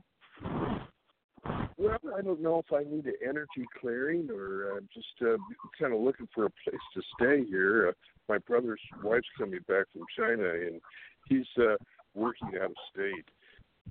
Well, 1.78 1.98
I 2.18 2.22
don't 2.22 2.42
know 2.42 2.60
if 2.60 2.74
I 2.74 2.84
need 2.90 3.06
an 3.06 3.16
energy 3.28 3.68
clearing 3.80 4.30
or 4.32 4.78
uh, 4.78 4.80
just 4.94 5.08
uh, 5.22 5.38
kind 5.80 5.94
of 5.94 6.00
looking 6.00 6.28
for 6.34 6.46
a 6.46 6.50
place 6.64 6.82
to 6.96 7.02
stay 7.16 7.44
here. 7.48 7.90
Uh, 7.90 7.92
my 8.30 8.38
brother's 8.40 8.82
wife's 9.04 9.28
coming 9.38 9.60
back 9.68 9.86
from 9.92 10.04
China, 10.18 10.50
and 10.50 10.82
he's 11.28 11.48
uh, 11.58 11.76
working 12.14 12.50
out 12.56 12.72
of 12.72 12.76
state. 12.94 13.26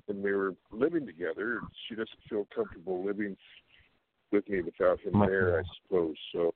And 0.08 0.22
we 0.22 0.32
were 0.32 0.54
living 0.72 1.06
together. 1.06 1.58
and 1.58 1.68
She 1.88 1.94
doesn't 1.94 2.08
feel 2.28 2.46
comfortable 2.54 3.04
living 3.04 3.36
with 4.32 4.48
me 4.48 4.62
without 4.62 5.00
him 5.00 5.20
there, 5.20 5.58
I 5.58 5.62
suppose. 5.82 6.14
So 6.32 6.54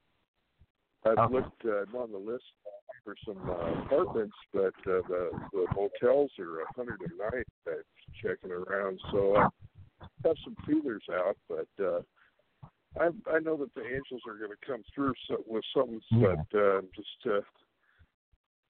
I've 1.05 1.19
Okay. 1.19 1.35
looked. 1.35 1.65
Uh, 1.65 1.99
on 1.99 2.13
the 2.13 2.19
list 2.19 2.45
for 3.05 3.15
some 3.27 3.49
uh, 3.49 3.83
apartments, 3.85 4.35
but 4.53 4.75
uh, 4.87 5.03
the 5.09 5.31
the 5.53 5.67
motels 5.75 6.31
are 6.39 6.63
a 6.63 6.67
hundred 6.77 7.01
a 7.01 7.37
night. 7.37 7.47
I'm 7.67 7.83
checking 8.23 8.51
around, 8.51 9.01
so 9.11 9.37
I 9.37 10.29
have 10.29 10.37
some 10.45 10.57
feelers 10.67 11.05
out, 11.13 11.37
but 11.49 11.69
uh, 11.83 12.01
I 12.99 13.07
I 13.31 13.39
know 13.41 13.57
that 13.59 13.75
the 13.75 13.85
angels 13.85 14.23
are 14.27 14.37
going 14.37 14.51
to 14.51 14.67
come 14.67 14.83
through 14.95 15.15
so, 15.29 15.43
with 15.47 15.65
something, 15.75 16.01
Yeah. 16.11 16.35
but 16.53 16.59
uh, 16.59 16.81
just 16.97 17.27
uh, 17.27 17.41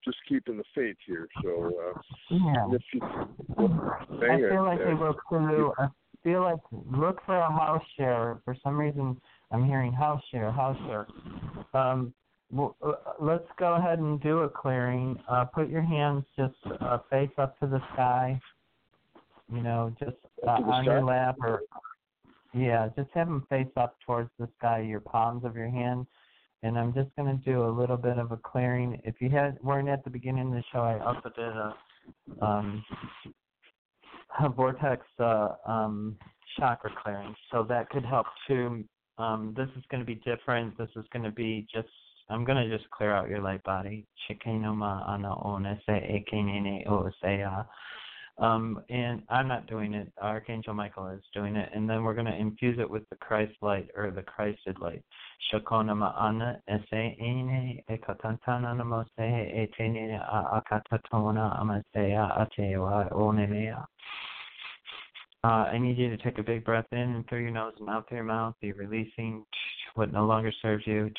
just 0.05 0.19
keeping 0.29 0.57
the 0.57 0.65
faith 0.75 0.97
here. 1.07 1.29
So 1.43 1.73
uh, 1.89 2.01
Yeah. 2.31 2.67
if 2.73 2.83
you, 2.93 3.01
I 3.03 4.39
feel 4.49 4.59
on, 4.59 4.67
like 4.67 4.81
uh, 4.81 4.85
they 4.85 4.95
look 4.95 5.23
through. 5.29 5.73
I 5.79 5.89
feel 6.23 6.43
like 6.43 6.61
look 6.73 7.21
for 7.27 7.37
a 7.37 7.53
house 7.53 7.85
share. 7.97 8.39
For 8.45 8.57
some 8.63 8.79
reason, 8.79 9.21
I'm 9.51 9.65
hearing 9.65 9.93
house 9.93 10.23
share, 10.31 10.51
house 10.51 10.79
share. 10.87 11.07
Um, 11.75 12.15
well, 12.55 12.77
uh, 12.87 12.93
let's 13.21 13.49
go 13.59 13.75
ahead 13.75 13.99
and 13.99 14.21
do 14.23 14.39
a 14.41 14.49
clearing. 14.49 15.19
Uh, 15.29 15.45
put 15.45 15.69
your 15.69 15.83
hands 15.83 16.25
just 16.37 16.55
uh, 16.81 16.99
face 17.11 17.31
up 17.39 17.59
to 17.61 17.67
the 17.67 17.81
sky. 17.93 18.41
You 19.53 19.63
know, 19.63 19.95
just 19.99 20.17
uh, 20.47 20.51
Up 20.51 20.59
to 20.59 20.65
the 20.65 20.71
on 20.71 20.85
sky? 20.85 20.93
your 20.93 21.05
lap, 21.05 21.37
or 21.43 21.63
yeah, 22.55 22.89
just 22.97 23.11
have 23.15 23.27
them 23.27 23.45
face 23.51 23.67
up 23.77 23.97
towards 24.07 24.31
the 24.39 24.49
sky. 24.59 24.81
Your 24.81 25.01
palms 25.01 25.45
of 25.45 25.57
your 25.57 25.69
hands. 25.69 26.07
And 26.63 26.79
I'm 26.79 26.95
just 26.95 27.15
going 27.17 27.29
to 27.29 27.45
do 27.45 27.65
a 27.65 27.69
little 27.69 27.99
bit 27.99 28.19
of 28.19 28.33
a 28.33 28.39
clearing. 28.39 28.99
If 29.05 29.17
you 29.21 29.29
had 29.29 29.59
weren't 29.63 29.89
at 29.89 30.03
the 30.05 30.11
beginning 30.11 30.47
of 30.47 30.53
the 30.53 30.65
show, 30.73 30.81
I 30.81 30.99
also 31.05 31.29
did 31.37 31.45
a 31.45 31.75
um, 32.41 32.85
a 34.41 34.49
vortex 34.49 35.05
uh, 35.19 35.49
um, 35.67 36.17
chakra 36.59 36.91
clearing, 37.03 37.35
so 37.51 37.65
that 37.69 37.91
could 37.91 38.05
help 38.05 38.27
too. 38.49 38.85
Um, 39.19 39.55
this 39.57 39.69
is 39.77 39.85
going 39.91 40.01
to 40.01 40.07
be 40.07 40.17
different. 40.25 40.79
This 40.79 40.89
is 40.97 41.05
going 41.13 41.25
to 41.25 41.31
be 41.33 41.67
just. 41.75 41.89
I'm 42.29 42.45
going 42.45 42.69
to 42.69 42.77
just 42.77 42.91
clear 42.91 43.13
out 43.13 43.29
your 43.29 43.43
light 43.43 43.63
body. 43.65 44.07
Um, 48.39 48.83
and 48.89 49.23
I'm 49.29 49.47
not 49.47 49.69
doing 49.69 49.95
it. 49.95 50.11
Archangel 50.21 50.75
Michael 50.75 51.09
is 51.09 51.23
doing 51.33 51.55
it, 51.55 51.71
and 51.73 51.89
then 51.89 52.03
we're 52.03 52.15
going 52.15 52.27
to 52.27 52.37
infuse 52.37 52.79
it 52.81 52.91
with 52.91 53.09
the 53.11 53.17
Christ 53.17 53.53
light 53.63 53.89
or 53.97 54.11
the 54.11 54.23
Christed 54.23 54.81
light. 54.81 55.05
Uh, 65.45 65.69
I 65.71 65.79
need 65.79 65.99
you 65.99 66.09
to 66.09 66.17
take 66.17 66.39
a 66.39 66.43
big 66.43 66.65
breath 66.65 66.87
in 66.91 66.99
and 66.99 67.29
through 67.29 67.43
your 67.43 67.51
nose 67.51 67.75
and 67.79 67.89
out 67.89 68.09
through 68.09 68.17
your 68.19 68.25
mouth. 68.25 68.55
Be 68.61 68.73
releasing 68.73 69.45
what 69.95 70.13
no 70.13 70.25
longer 70.25 70.51
serves 70.63 70.87
you. 70.87 71.11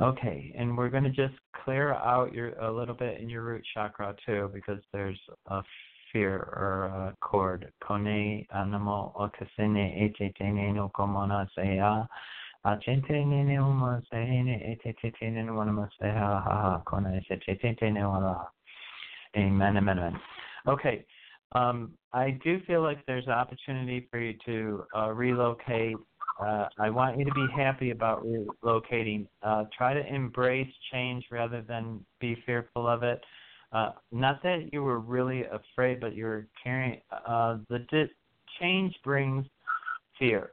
Okay, 0.00 0.54
and 0.56 0.78
we're 0.78 0.88
going 0.88 1.02
to 1.04 1.10
just 1.10 1.34
clear 1.64 1.94
out 1.94 2.32
your 2.32 2.50
a 2.60 2.72
little 2.72 2.94
bit 2.94 3.20
in 3.20 3.28
your 3.28 3.42
root 3.42 3.64
chakra 3.74 4.14
too, 4.24 4.50
because 4.54 4.80
there's 4.92 5.18
a 5.48 5.62
fear 6.12 6.36
or 6.36 6.84
a 6.84 7.16
cord. 7.20 7.72
Kone 7.82 8.46
animo 8.54 9.12
okasene 9.18 10.12
etetene 10.20 10.74
no 10.74 10.90
komona 10.96 11.48
seya. 11.56 12.06
Achentene 12.64 13.44
ne 13.44 13.58
uma 13.58 14.02
wanama 14.12 15.88
ha 16.00 16.40
ha 16.40 16.82
wala. 18.08 18.48
Amen, 19.36 19.76
amen, 19.76 19.98
amen. 19.98 20.20
Okay, 20.66 21.04
um, 21.52 21.92
I 22.12 22.38
do 22.42 22.60
feel 22.66 22.82
like 22.82 23.04
there's 23.06 23.26
an 23.26 23.32
opportunity 23.32 24.08
for 24.10 24.18
you 24.18 24.34
to 24.46 24.84
uh, 24.96 25.10
relocate 25.12 25.98
uh, 26.38 26.68
I 26.78 26.88
want 26.90 27.18
you 27.18 27.24
to 27.24 27.32
be 27.32 27.48
happy 27.48 27.90
about 27.90 28.24
relocating. 28.24 29.26
Uh, 29.42 29.64
try 29.76 29.92
to 29.92 30.06
embrace 30.06 30.72
change 30.92 31.24
rather 31.30 31.62
than 31.62 32.04
be 32.20 32.36
fearful 32.46 32.86
of 32.86 33.02
it. 33.02 33.20
Uh, 33.72 33.90
not 34.12 34.42
that 34.42 34.70
you 34.72 34.82
were 34.82 35.00
really 35.00 35.44
afraid, 35.44 36.00
but 36.00 36.14
you're 36.14 36.46
carrying. 36.62 37.00
Uh, 37.26 37.58
the 37.68 37.80
di- 37.90 38.10
change 38.60 38.94
brings 39.04 39.46
fear. 40.18 40.52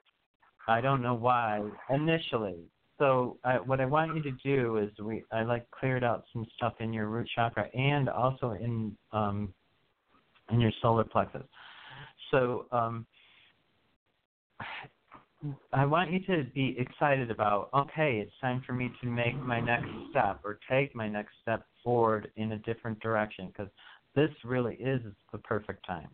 I 0.68 0.82
don't 0.82 1.02
know 1.02 1.14
why 1.14 1.62
initially. 1.90 2.58
So 2.98 3.38
I, 3.44 3.60
what 3.60 3.80
I 3.80 3.86
want 3.86 4.16
you 4.16 4.24
to 4.24 4.32
do 4.44 4.78
is 4.78 4.90
we 5.00 5.24
I 5.32 5.44
like 5.44 5.70
cleared 5.70 6.04
out 6.04 6.24
some 6.34 6.46
stuff 6.56 6.74
in 6.80 6.94
your 6.94 7.08
root 7.08 7.30
chakra 7.36 7.68
and 7.76 8.10
also 8.10 8.52
in 8.52 8.98
um, 9.12 9.54
in 10.52 10.60
your 10.62 10.72
solar 10.82 11.04
plexus. 11.04 11.44
So 12.32 12.66
um, 12.72 13.06
I 15.74 15.86
want 15.86 16.12
you 16.12 16.20
to 16.28 16.44
be 16.54 16.76
excited 16.80 17.30
about, 17.30 17.70
okay, 17.74 18.18
it's 18.20 18.32
time 18.42 18.64
for 18.66 18.74
me 18.74 18.92
to 19.02 19.08
make 19.08 19.36
my 19.44 19.60
next 19.60 19.90
step 20.10 20.40
or 20.44 20.60
take 20.70 20.96
my 20.96 21.08
next 21.08 21.34
step 21.42 21.66
forward 21.84 22.32
in 22.36 22.54
a 22.54 22.58
different 22.60 23.00
direction 23.00 23.48
because 23.48 23.72
this 24.16 24.30
really 24.44 24.76
is 24.76 25.02
the 25.32 25.38
perfect 25.40 25.86
time. 25.86 26.10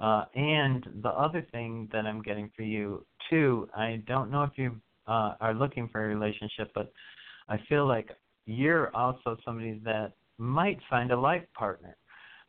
Uh, 0.00 0.24
and 0.34 0.86
the 1.02 1.10
other 1.10 1.46
thing 1.52 1.88
that 1.92 2.06
I'm 2.06 2.22
getting 2.22 2.50
for 2.56 2.62
you, 2.62 3.04
too, 3.30 3.68
I 3.76 4.02
don't 4.06 4.30
know 4.30 4.42
if 4.42 4.52
you 4.56 4.76
uh, 5.06 5.34
are 5.40 5.54
looking 5.54 5.88
for 5.88 6.04
a 6.04 6.08
relationship, 6.08 6.70
but 6.74 6.92
I 7.48 7.58
feel 7.68 7.86
like 7.86 8.10
you're 8.46 8.94
also 8.94 9.36
somebody 9.44 9.80
that 9.84 10.12
might 10.38 10.78
find 10.90 11.12
a 11.12 11.18
life 11.18 11.44
partner. 11.56 11.96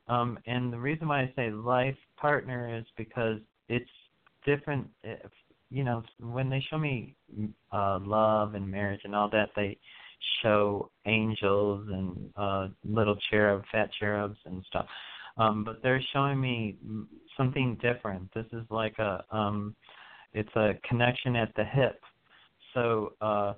Um, 0.07 0.37
and 0.45 0.71
the 0.71 0.79
reason 0.79 1.07
why 1.07 1.21
I 1.21 1.33
say 1.35 1.49
life 1.49 1.97
partner 2.17 2.77
is 2.77 2.85
because 2.95 3.39
it's 3.69 3.89
different 4.45 4.87
you 5.69 5.83
know 5.83 6.03
when 6.19 6.49
they 6.49 6.63
show 6.69 6.77
me 6.77 7.15
uh 7.73 7.99
love 8.01 8.55
and 8.55 8.69
marriage 8.69 9.01
and 9.03 9.15
all 9.15 9.29
that 9.29 9.49
they 9.55 9.77
show 10.41 10.89
angels 11.05 11.87
and 11.91 12.29
uh 12.37 12.67
little 12.83 13.17
cherub 13.29 13.63
fat 13.71 13.89
cherubs 13.99 14.37
and 14.45 14.63
stuff. 14.67 14.85
Um 15.37 15.63
but 15.63 15.81
they're 15.83 16.03
showing 16.13 16.39
me 16.39 16.77
something 17.35 17.77
different. 17.81 18.33
This 18.33 18.45
is 18.53 18.63
like 18.69 18.97
a 18.99 19.23
um 19.31 19.75
it's 20.33 20.55
a 20.55 20.73
connection 20.87 21.35
at 21.35 21.53
the 21.55 21.65
hip. 21.65 21.99
So 22.73 23.13
uh 23.21 23.53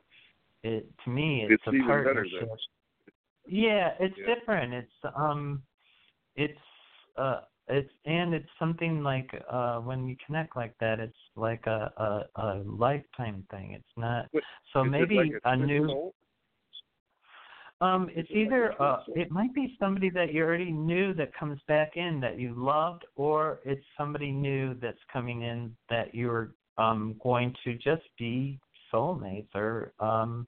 it 0.63 0.89
to 1.03 1.09
me 1.09 1.45
it's, 1.47 1.61
it's 1.67 1.75
a 1.83 1.87
partnership. 1.87 2.49
Yeah 3.47 3.91
it's 3.99 4.15
yeah. 4.17 4.35
different. 4.35 4.73
It's 4.73 5.13
um 5.15 5.61
it's 6.37 6.57
uh 7.17 7.41
it's 7.67 7.91
and 8.05 8.33
it's 8.33 8.47
something 8.57 9.03
like 9.03 9.29
uh 9.51 9.79
when 9.79 10.07
you 10.07 10.15
connect 10.25 10.55
like 10.55 10.73
that 10.79 10.99
it's 10.99 11.17
like 11.35 11.65
a 11.67 11.91
a, 11.97 12.41
a 12.41 12.63
lifetime 12.65 13.43
thing 13.51 13.73
it's 13.73 13.83
not 13.97 14.27
so 14.71 14.83
maybe 14.83 15.15
like 15.15 15.31
a, 15.43 15.49
a 15.49 15.57
new 15.57 15.87
soul? 15.87 16.15
um 17.81 18.09
it's 18.15 18.29
either 18.31 18.81
uh 18.81 19.03
it 19.15 19.29
might 19.31 19.53
be 19.53 19.75
somebody 19.79 20.09
that 20.09 20.33
you 20.33 20.43
already 20.43 20.71
knew 20.71 21.13
that 21.13 21.33
comes 21.33 21.59
back 21.67 21.97
in 21.97 22.19
that 22.21 22.39
you 22.39 22.53
loved 22.55 23.03
or 23.15 23.59
it's 23.65 23.85
somebody 23.97 24.31
new 24.31 24.73
that's 24.75 24.97
coming 25.11 25.41
in 25.41 25.75
that 25.89 26.13
you're 26.15 26.51
um 26.77 27.19
going 27.21 27.53
to 27.63 27.73
just 27.75 28.03
be 28.17 28.59
soulmates 28.93 29.53
or 29.53 29.91
um 29.99 30.47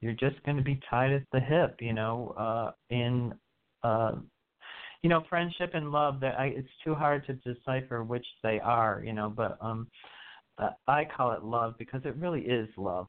you're 0.00 0.12
just 0.12 0.40
going 0.44 0.56
to 0.56 0.62
be 0.62 0.78
tied 0.88 1.12
at 1.12 1.22
the 1.32 1.40
hip 1.40 1.76
you 1.80 1.92
know 1.92 2.34
uh 2.38 2.70
in 2.90 3.34
uh 3.82 4.12
you 5.02 5.08
know, 5.08 5.24
friendship 5.28 5.70
and 5.74 5.90
love. 5.90 6.20
That 6.20 6.38
I, 6.38 6.46
it's 6.46 6.68
too 6.84 6.94
hard 6.94 7.26
to 7.26 7.34
decipher 7.34 8.02
which 8.04 8.26
they 8.42 8.60
are. 8.60 9.02
You 9.04 9.12
know, 9.12 9.32
but 9.34 9.58
um, 9.60 9.88
I 10.86 11.04
call 11.04 11.32
it 11.32 11.44
love 11.44 11.74
because 11.78 12.02
it 12.04 12.16
really 12.16 12.42
is 12.42 12.68
love. 12.76 13.06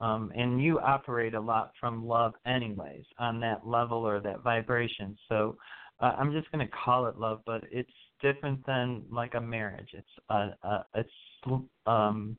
Um, 0.00 0.32
and 0.34 0.60
you 0.60 0.80
operate 0.80 1.34
a 1.34 1.40
lot 1.40 1.72
from 1.78 2.04
love, 2.04 2.32
anyways, 2.44 3.04
on 3.18 3.38
that 3.40 3.66
level 3.66 3.98
or 3.98 4.20
that 4.20 4.42
vibration. 4.42 5.16
So 5.28 5.56
uh, 6.00 6.16
I'm 6.18 6.32
just 6.32 6.50
going 6.50 6.66
to 6.66 6.72
call 6.84 7.06
it 7.06 7.18
love, 7.18 7.40
but 7.46 7.62
it's 7.70 7.92
different 8.20 8.64
than 8.66 9.02
like 9.10 9.34
a 9.34 9.40
marriage. 9.40 9.90
It's 9.92 10.08
uh 10.30 10.82
it's 10.94 11.10
um 11.86 12.36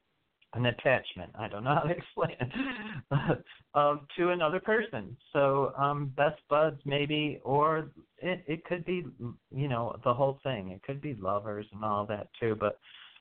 an 0.54 0.68
attachment. 0.68 1.32
I 1.38 1.48
don't 1.48 1.64
know 1.64 1.76
how 1.76 1.82
to 1.82 1.94
explain 1.98 2.36
it. 2.40 3.44
um, 3.74 4.08
to 4.18 4.30
another 4.30 4.60
person. 4.60 5.16
So 5.32 5.74
um, 5.78 6.14
best 6.16 6.42
buds 6.50 6.80
maybe, 6.86 7.40
or 7.44 7.90
it 8.20 8.44
it 8.48 8.66
could 8.66 8.86
be 8.86 9.04
you 9.52 9.68
know 9.68 9.96
the 10.04 10.14
whole 10.14 10.40
thing. 10.44 10.70
It 10.70 10.84
could 10.84 11.02
be 11.02 11.16
lovers 11.16 11.66
and 11.74 11.84
all 11.84 12.06
that 12.08 12.28
too. 12.40 12.56
But 12.60 12.80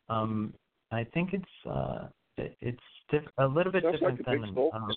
um, 0.09 0.53
I 0.91 1.05
think 1.05 1.33
it's 1.33 1.67
uh, 1.69 2.09
it, 2.37 2.57
it's 2.61 2.81
diff- 3.11 3.23
a 3.39 3.47
little 3.47 3.73
bit 3.73 3.83
Sounds 3.83 3.95
different 3.95 4.27
like 4.27 4.41
than. 4.41 4.55
big 4.55 4.73
Um, 4.73 4.93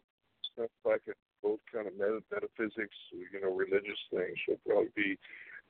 Sounds 0.57 0.69
like 0.85 1.01
a 1.09 1.13
both 1.43 1.59
kind 1.71 1.87
of 1.87 1.93
meta- 1.93 2.23
metaphysics, 2.31 2.95
you 3.11 3.39
know, 3.41 3.53
religious 3.53 3.99
things. 4.09 4.37
She'll 4.45 4.55
probably 4.65 4.89
be, 4.95 5.17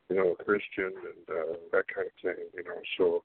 you 0.09 0.15
know, 0.15 0.35
a 0.39 0.43
Christian 0.43 0.93
and 0.93 1.25
uh, 1.27 1.57
that 1.71 1.85
kind 1.93 2.07
of 2.07 2.13
thing. 2.21 2.45
You 2.53 2.63
know, 2.63 2.79
so 2.97 3.23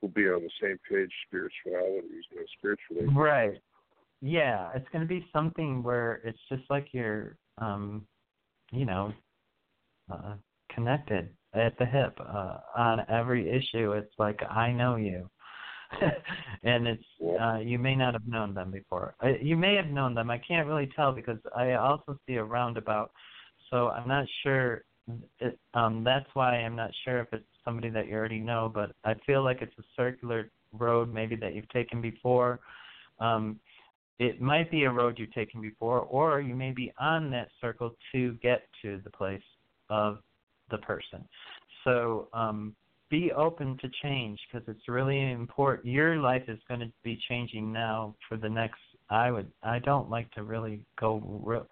we'll 0.00 0.10
be 0.12 0.26
on 0.26 0.42
the 0.42 0.50
same 0.60 0.78
page 0.88 1.10
spirituality, 1.26 2.08
you 2.30 2.36
know, 2.36 2.42
spiritually. 2.58 3.06
Right. 3.14 3.60
Yeah, 4.20 4.70
it's 4.74 4.88
going 4.92 5.02
to 5.02 5.08
be 5.08 5.26
something 5.32 5.82
where 5.82 6.20
it's 6.24 6.38
just 6.48 6.62
like 6.68 6.88
you're, 6.92 7.36
um, 7.58 8.06
you 8.70 8.84
know, 8.84 9.12
uh, 10.12 10.34
connected 10.74 11.30
at 11.54 11.76
the 11.78 11.86
hip 11.86 12.18
uh, 12.20 12.58
on 12.76 13.00
every 13.08 13.48
issue. 13.48 13.92
It's 13.92 14.12
like 14.18 14.40
I 14.48 14.72
know 14.72 14.96
you, 14.96 15.28
and 16.62 16.86
it's 16.86 17.04
uh, 17.40 17.58
you 17.58 17.78
may 17.78 17.96
not 17.96 18.12
have 18.12 18.26
known 18.26 18.54
them 18.54 18.70
before. 18.70 19.14
Uh, 19.22 19.30
you 19.40 19.56
may 19.56 19.74
have 19.74 19.86
known 19.86 20.14
them. 20.14 20.30
I 20.30 20.38
can't 20.38 20.68
really 20.68 20.90
tell 20.94 21.12
because 21.12 21.38
I 21.56 21.72
also 21.72 22.18
see 22.26 22.34
a 22.34 22.44
roundabout, 22.44 23.10
so 23.70 23.88
I'm 23.88 24.08
not 24.08 24.26
sure. 24.42 24.84
It, 25.40 25.58
um, 25.74 26.04
that's 26.04 26.28
why 26.34 26.56
I'm 26.56 26.76
not 26.76 26.90
sure 27.04 27.20
if 27.20 27.28
it's 27.32 27.44
somebody 27.64 27.90
that 27.90 28.08
you 28.08 28.14
already 28.14 28.40
know, 28.40 28.70
but 28.72 28.92
I 29.04 29.14
feel 29.26 29.42
like 29.44 29.62
it's 29.62 29.78
a 29.78 29.84
circular 29.96 30.50
road 30.72 31.12
maybe 31.12 31.36
that 31.36 31.54
you've 31.54 31.68
taken 31.68 32.00
before. 32.00 32.60
Um, 33.18 33.60
it 34.18 34.40
might 34.40 34.70
be 34.70 34.84
a 34.84 34.90
road 34.90 35.18
you've 35.18 35.32
taken 35.32 35.62
before, 35.62 36.00
or 36.00 36.40
you 36.40 36.54
may 36.54 36.72
be 36.72 36.92
on 37.00 37.30
that 37.30 37.48
circle 37.60 37.94
to 38.12 38.34
get 38.42 38.62
to 38.82 39.00
the 39.02 39.10
place 39.10 39.42
of 39.88 40.18
the 40.70 40.78
person. 40.78 41.24
So 41.84 42.28
um, 42.34 42.74
be 43.10 43.32
open 43.32 43.78
to 43.78 43.88
change 44.02 44.38
because 44.52 44.66
it's 44.68 44.88
really 44.88 45.32
important. 45.32 45.86
Your 45.86 46.16
life 46.16 46.42
is 46.48 46.58
going 46.68 46.80
to 46.80 46.92
be 47.02 47.18
changing 47.28 47.72
now 47.72 48.14
for 48.28 48.36
the 48.36 48.48
next. 48.48 48.78
I 49.08 49.30
would. 49.30 49.50
I 49.62 49.80
don't 49.80 50.08
like 50.08 50.30
to 50.32 50.44
really 50.44 50.80
go. 50.98 51.40
Real, 51.42 51.66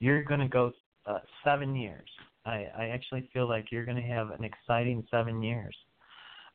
you're 0.00 0.24
going 0.24 0.40
to 0.40 0.48
go 0.48 0.72
uh, 1.06 1.20
seven 1.44 1.74
years 1.74 2.08
I, 2.44 2.66
I 2.76 2.84
actually 2.88 3.28
feel 3.32 3.48
like 3.48 3.66
you're 3.70 3.84
going 3.84 3.96
to 3.96 4.02
have 4.02 4.30
an 4.30 4.44
exciting 4.44 5.06
seven 5.10 5.42
years. 5.42 5.76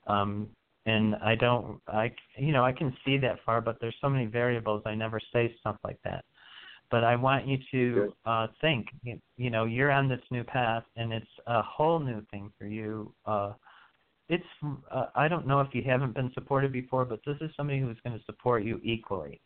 Um, 0.07 0.47
and 0.85 1.15
I 1.15 1.35
don't, 1.35 1.81
I, 1.87 2.11
you 2.37 2.53
know, 2.53 2.63
I 2.63 2.71
can 2.71 2.95
see 3.05 3.17
that 3.17 3.39
far, 3.45 3.59
but 3.61 3.77
there's 3.81 3.95
so 4.01 4.09
many 4.09 4.25
variables. 4.25 4.83
I 4.85 4.95
never 4.95 5.19
say 5.33 5.53
stuff 5.59 5.77
like 5.83 5.99
that. 6.03 6.23
But 6.89 7.03
I 7.03 7.17
want 7.17 7.45
you 7.45 7.57
to 7.71 8.13
uh, 8.25 8.47
think, 8.61 8.87
you, 9.03 9.19
you 9.35 9.49
know, 9.49 9.65
you're 9.65 9.91
on 9.91 10.07
this 10.07 10.21
new 10.31 10.45
path, 10.45 10.83
and 10.95 11.11
it's 11.11 11.25
a 11.45 11.61
whole 11.61 11.99
new 11.99 12.25
thing 12.31 12.51
for 12.57 12.65
you. 12.65 13.13
Uh, 13.25 13.53
it's, 14.29 14.45
uh, 14.91 15.07
I 15.15 15.27
don't 15.27 15.45
know 15.45 15.59
if 15.59 15.67
you 15.73 15.83
haven't 15.85 16.15
been 16.15 16.31
supported 16.33 16.71
before, 16.71 17.03
but 17.03 17.19
this 17.25 17.35
is 17.41 17.51
somebody 17.57 17.79
who's 17.79 17.97
going 18.05 18.17
to 18.17 18.23
support 18.23 18.63
you 18.63 18.79
equally. 18.83 19.41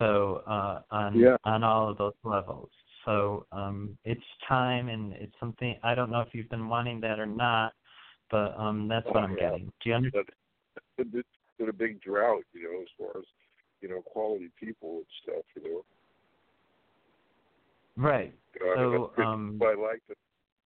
So 0.00 0.42
uh, 0.46 0.80
on 0.90 1.18
yeah. 1.18 1.36
on 1.44 1.62
all 1.62 1.90
of 1.90 1.98
those 1.98 2.14
levels. 2.24 2.70
So 3.04 3.46
um, 3.52 3.96
it's 4.04 4.20
time, 4.48 4.88
and 4.88 5.12
it's 5.14 5.34
something 5.40 5.76
I 5.82 5.94
don't 5.94 6.10
know 6.10 6.20
if 6.20 6.28
you've 6.32 6.50
been 6.50 6.68
wanting 6.68 7.00
that 7.00 7.18
or 7.18 7.26
not, 7.26 7.72
but 8.30 8.54
um, 8.58 8.88
that's 8.88 9.06
what 9.06 9.24
I'm 9.24 9.36
getting. 9.36 9.72
Do 9.82 9.88
you 9.88 9.94
understand? 9.94 10.26
It's 10.98 11.28
been 11.58 11.68
a 11.68 11.72
big 11.72 12.00
drought, 12.02 12.44
you 12.52 12.64
know, 12.64 12.80
as 12.82 12.88
far 12.98 13.20
as 13.20 13.26
you 13.80 13.88
know, 13.88 14.02
quality 14.02 14.50
people 14.58 14.98
and 14.98 15.06
stuff, 15.22 15.44
you 15.56 15.62
know. 15.62 15.84
Right. 17.96 18.34
You 18.60 18.76
know, 18.76 19.10
so 19.16 19.22
I, 19.22 19.26
um, 19.26 19.60
I 19.62 19.74
like 19.74 20.06
to 20.08 20.14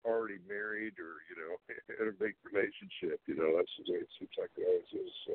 already 0.05 0.39
married 0.47 0.95
or 1.01 1.24
you 1.28 1.37
know 1.41 1.57
in 2.03 2.09
a 2.09 2.12
big 2.12 2.35
relationship. 2.45 3.20
You 3.26 3.37
know, 3.37 3.57
that's 3.57 3.70
the 3.78 3.93
way 3.93 3.99
it 4.01 4.09
seems 4.18 4.30
like 4.39 4.51
it 4.57 4.66
always 4.66 5.07
is. 5.07 5.12
So. 5.26 5.32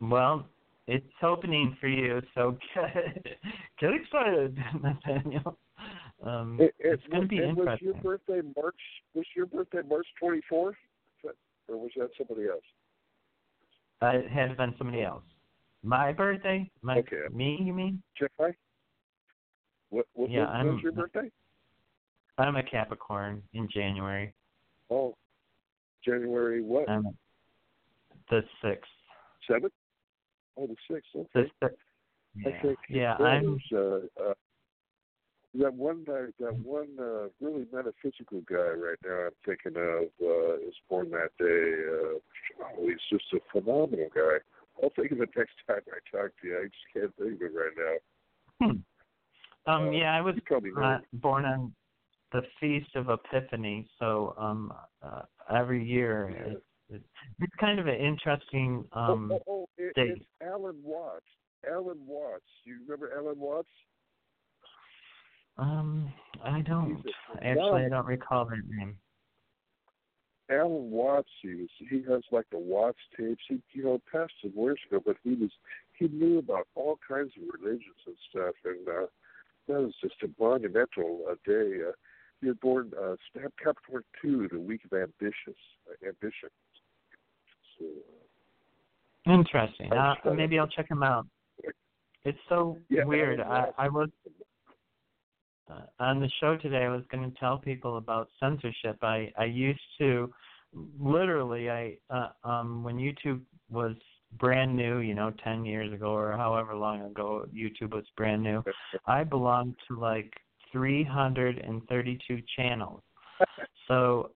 Well, 0.00 0.46
it's 0.88 1.06
opening 1.22 1.76
for 1.80 1.86
you, 1.86 2.20
so 2.34 2.56
get, 2.74 3.26
get 3.80 3.90
excited, 3.92 4.58
Nathaniel. 4.82 5.56
Um, 6.24 6.56
It, 6.60 6.74
it's 6.78 7.02
going 7.10 7.22
to 7.22 7.28
be 7.28 7.38
and 7.38 7.56
was 7.56 7.78
your 7.80 7.94
birthday 7.94 8.40
March? 8.56 8.74
Was 9.14 9.26
your 9.36 9.46
birthday 9.46 9.82
March 9.88 10.06
twenty 10.18 10.40
fourth, 10.48 10.74
or 11.68 11.76
was 11.76 11.90
that 11.96 12.08
somebody 12.16 12.48
else? 12.48 12.64
Uh, 14.02 14.18
it 14.18 14.28
had 14.30 14.56
been 14.56 14.74
somebody 14.78 15.02
else. 15.02 15.22
My 15.84 16.12
birthday? 16.12 16.68
My 16.82 16.98
Okay. 16.98 17.22
me? 17.32 17.58
You 17.62 17.72
mean? 17.74 18.02
July. 18.16 18.52
What? 19.90 20.06
What 20.14 20.30
Yeah, 20.30 20.40
was, 20.40 20.48
I'm- 20.54 20.66
was 20.74 20.82
your 20.82 20.92
birthday? 20.92 21.30
I'm 22.38 22.56
a 22.56 22.62
Capricorn 22.62 23.42
in 23.52 23.68
January. 23.68 24.32
Oh, 24.90 25.14
January 26.04 26.62
what? 26.62 26.86
The 28.30 28.42
sixth. 28.62 28.90
Seventh? 29.46 29.72
Oh, 30.58 30.66
the 30.66 30.76
sixth. 30.90 31.10
Okay. 31.14 31.28
The 31.34 31.48
sixth. 31.68 31.78
I 32.46 32.50
Yeah, 32.50 32.62
think 32.62 32.78
yeah. 32.88 33.14
I'm. 33.14 33.60
there's, 33.70 34.08
uh, 34.18 34.22
uh, 34.30 34.34
that 35.54 35.74
one 35.74 36.04
guy, 36.06 36.26
that 36.40 36.54
one 36.62 36.88
uh, 37.00 37.28
really 37.40 37.66
metaphysical 37.72 38.42
guy 38.48 38.70
right 38.76 38.98
now. 39.04 39.26
I'm 39.26 39.30
thinking 39.46 39.80
of 39.80 40.08
uh, 40.22 40.54
is 40.68 40.74
born 40.90 41.10
that 41.10 41.30
day. 41.38 41.44
Uh, 41.88 42.64
oh, 42.64 42.86
he's 42.86 42.96
just 43.10 43.24
a 43.32 43.38
phenomenal 43.52 44.08
guy. 44.14 44.38
I'll 44.82 44.90
think 44.94 45.12
of 45.12 45.20
it 45.20 45.30
next 45.36 45.54
time 45.66 45.80
I 45.88 46.16
talk 46.16 46.30
to 46.42 46.46
you. 46.46 46.58
I 46.58 46.64
just 46.64 46.92
can't 46.92 47.16
think 47.16 47.40
of 47.40 47.42
it 47.42 47.58
right 47.58 47.76
now. 47.78 48.66
Hmm. 48.66 49.72
Um. 49.72 49.88
Uh, 49.88 49.90
Yeah, 49.92 50.14
I 50.14 50.20
was 50.20 50.34
you 50.34 50.42
probably 50.42 50.70
know. 50.72 50.82
uh, 50.82 50.98
born 51.14 51.44
on 51.44 51.72
the 52.32 52.42
feast 52.60 52.94
of 52.94 53.08
Epiphany, 53.08 53.88
so 53.98 54.34
um, 54.38 54.72
uh, 55.02 55.22
every 55.50 55.82
year 55.84 56.30
Yeah. 56.30 56.52
it's, 56.52 56.67
it's 56.90 57.54
kind 57.60 57.78
of 57.78 57.86
an 57.86 57.96
interesting 57.96 58.84
um. 58.92 59.30
oh, 59.32 59.42
oh, 59.46 59.52
oh 59.52 59.68
it, 59.76 59.92
it's 59.96 60.24
Alan 60.42 60.76
Watts. 60.82 61.26
Alan 61.70 61.98
Watts. 62.06 62.44
You 62.64 62.78
remember 62.82 63.10
Alan 63.16 63.38
Watts? 63.38 63.68
Um, 65.58 66.12
I 66.44 66.60
don't 66.62 67.04
actually. 67.42 67.84
I 67.84 67.88
don't 67.88 68.06
recall 68.06 68.44
that 68.46 68.62
name. 68.68 68.96
Alan 70.50 70.90
Watts, 70.90 71.28
he 71.42 71.54
was 71.54 71.68
he 71.90 72.02
has 72.08 72.22
like 72.30 72.46
the 72.50 72.58
Watts 72.58 72.98
tapes. 73.16 73.42
He 73.48 73.60
you 73.72 73.84
know 73.84 74.00
passed 74.10 74.32
some 74.40 74.52
years 74.56 74.78
ago, 74.88 75.02
but 75.04 75.16
he 75.22 75.34
was 75.34 75.50
he 75.98 76.08
knew 76.08 76.38
about 76.38 76.66
all 76.74 76.98
kinds 77.06 77.32
of 77.36 77.60
religions 77.60 78.00
and 78.06 78.16
stuff, 78.30 78.54
and 78.64 78.88
uh, 78.88 79.06
that 79.66 79.80
was 79.80 79.94
just 80.00 80.14
a 80.22 80.42
monumental 80.42 81.24
uh, 81.30 81.34
day. 81.44 81.80
Uh, 81.86 81.92
he 82.40 82.48
was 82.48 82.56
born 82.62 82.92
uh, 82.98 83.16
Capricorn 83.62 84.04
two, 84.22 84.48
the 84.50 84.60
week 84.60 84.82
of 84.84 84.92
ambitious 84.92 85.58
uh, 85.90 86.08
ambition. 86.08 86.48
Interesting. 89.26 89.92
Uh, 89.92 90.14
maybe 90.34 90.58
I'll 90.58 90.68
check 90.68 90.90
him 90.90 91.02
out. 91.02 91.26
It's 92.24 92.38
so 92.48 92.78
yeah, 92.88 93.04
weird. 93.04 93.40
I 93.40 93.68
I 93.78 93.88
was 93.88 94.08
uh, 95.70 95.80
on 96.00 96.20
the 96.20 96.30
show 96.40 96.56
today. 96.56 96.84
I 96.84 96.88
was 96.88 97.04
going 97.10 97.30
to 97.30 97.38
tell 97.38 97.58
people 97.58 97.98
about 97.98 98.28
censorship. 98.40 98.98
I 99.02 99.32
I 99.38 99.44
used 99.44 99.80
to 99.98 100.32
literally 100.98 101.70
I 101.70 101.96
uh, 102.10 102.28
um 102.44 102.82
when 102.82 102.96
YouTube 102.96 103.40
was 103.70 103.94
brand 104.38 104.76
new, 104.76 104.98
you 104.98 105.14
know, 105.14 105.32
10 105.42 105.64
years 105.64 105.92
ago 105.92 106.08
or 106.12 106.32
however 106.32 106.74
long 106.74 107.02
ago 107.02 107.46
YouTube 107.54 107.94
was 107.94 108.04
brand 108.16 108.42
new. 108.42 108.62
I 109.06 109.24
belonged 109.24 109.76
to 109.88 109.98
like 109.98 110.32
332 110.72 112.42
channels. 112.56 113.00
So 113.86 114.30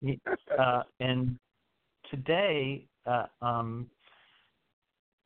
uh 0.59 0.83
and 1.01 1.39
today 2.11 2.87
uh 3.07 3.27
um 3.43 3.87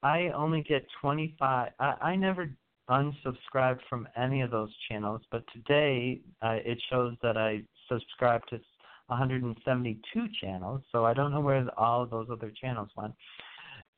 I 0.02 0.28
only 0.34 0.62
get 0.62 0.86
25 1.00 1.72
I 1.78 1.84
I 2.00 2.16
never 2.16 2.50
unsubscribed 2.90 3.80
from 3.88 4.06
any 4.16 4.42
of 4.42 4.50
those 4.50 4.70
channels, 4.88 5.22
but 5.30 5.42
today 5.52 6.20
uh, 6.42 6.58
it 6.64 6.82
shows 6.90 7.14
that 7.22 7.36
I 7.36 7.62
subscribed 7.88 8.50
to 8.50 8.60
172 9.06 10.26
channels, 10.40 10.82
so 10.92 11.04
I 11.04 11.14
don't 11.14 11.30
know 11.32 11.40
where 11.40 11.66
all 11.78 12.02
of 12.02 12.10
those 12.10 12.28
other 12.30 12.52
channels 12.60 12.90
went. 12.96 13.14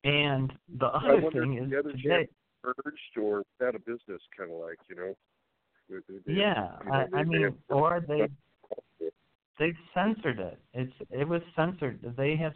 And 0.04 0.52
the 0.78 0.86
other 0.86 1.30
thing 1.32 1.58
is 1.58 1.70
the 1.70 1.78
other 1.80 1.92
today, 1.92 2.28
merged 2.62 3.18
or 3.20 3.42
out 3.64 3.74
of 3.74 3.84
business, 3.84 4.22
kind 4.36 4.50
of 4.50 4.58
like 4.58 4.78
you 4.88 4.96
know. 4.96 5.16
They- 5.88 6.00
they- 6.24 6.32
yeah, 6.32 6.78
you 6.84 6.90
know, 6.90 6.92
I, 6.92 7.18
I 7.18 7.24
mean, 7.24 7.58
or 7.68 8.04
they 8.06 8.28
they 9.58 9.74
censored 9.94 10.38
it. 10.38 10.58
It's 10.74 10.92
it 11.10 11.26
was 11.26 11.42
censored. 11.54 12.14
They 12.16 12.36
have, 12.36 12.52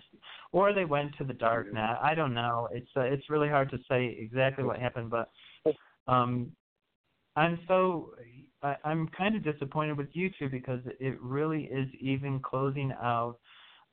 or 0.53 0.73
they 0.73 0.85
went 0.85 1.17
to 1.19 1.25
the 1.25 1.33
dark 1.33 1.73
net. 1.73 1.99
I 2.03 2.15
don't 2.15 2.35
know. 2.35 2.69
It's 2.73 2.91
uh, 2.97 3.03
it's 3.03 3.31
really 3.31 3.49
hard 3.49 3.71
to 3.71 3.79
say 3.89 4.17
exactly 4.19 4.65
what 4.65 4.79
happened, 4.79 5.11
but 5.11 5.31
um, 6.07 6.53
I'm 7.37 7.59
so 7.69 8.11
I, 8.63 8.77
I'm 8.85 9.09
kind 9.09 9.35
of 9.37 9.43
disappointed 9.45 9.97
with 9.97 10.13
YouTube 10.13 10.51
because 10.51 10.81
it 10.99 11.21
really 11.21 11.65
is 11.65 11.89
even 12.01 12.41
closing 12.41 12.93
out 13.01 13.37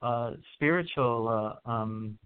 uh 0.01 0.33
spiritual 0.53 1.59
uh, 1.65 1.69
um 1.69 2.17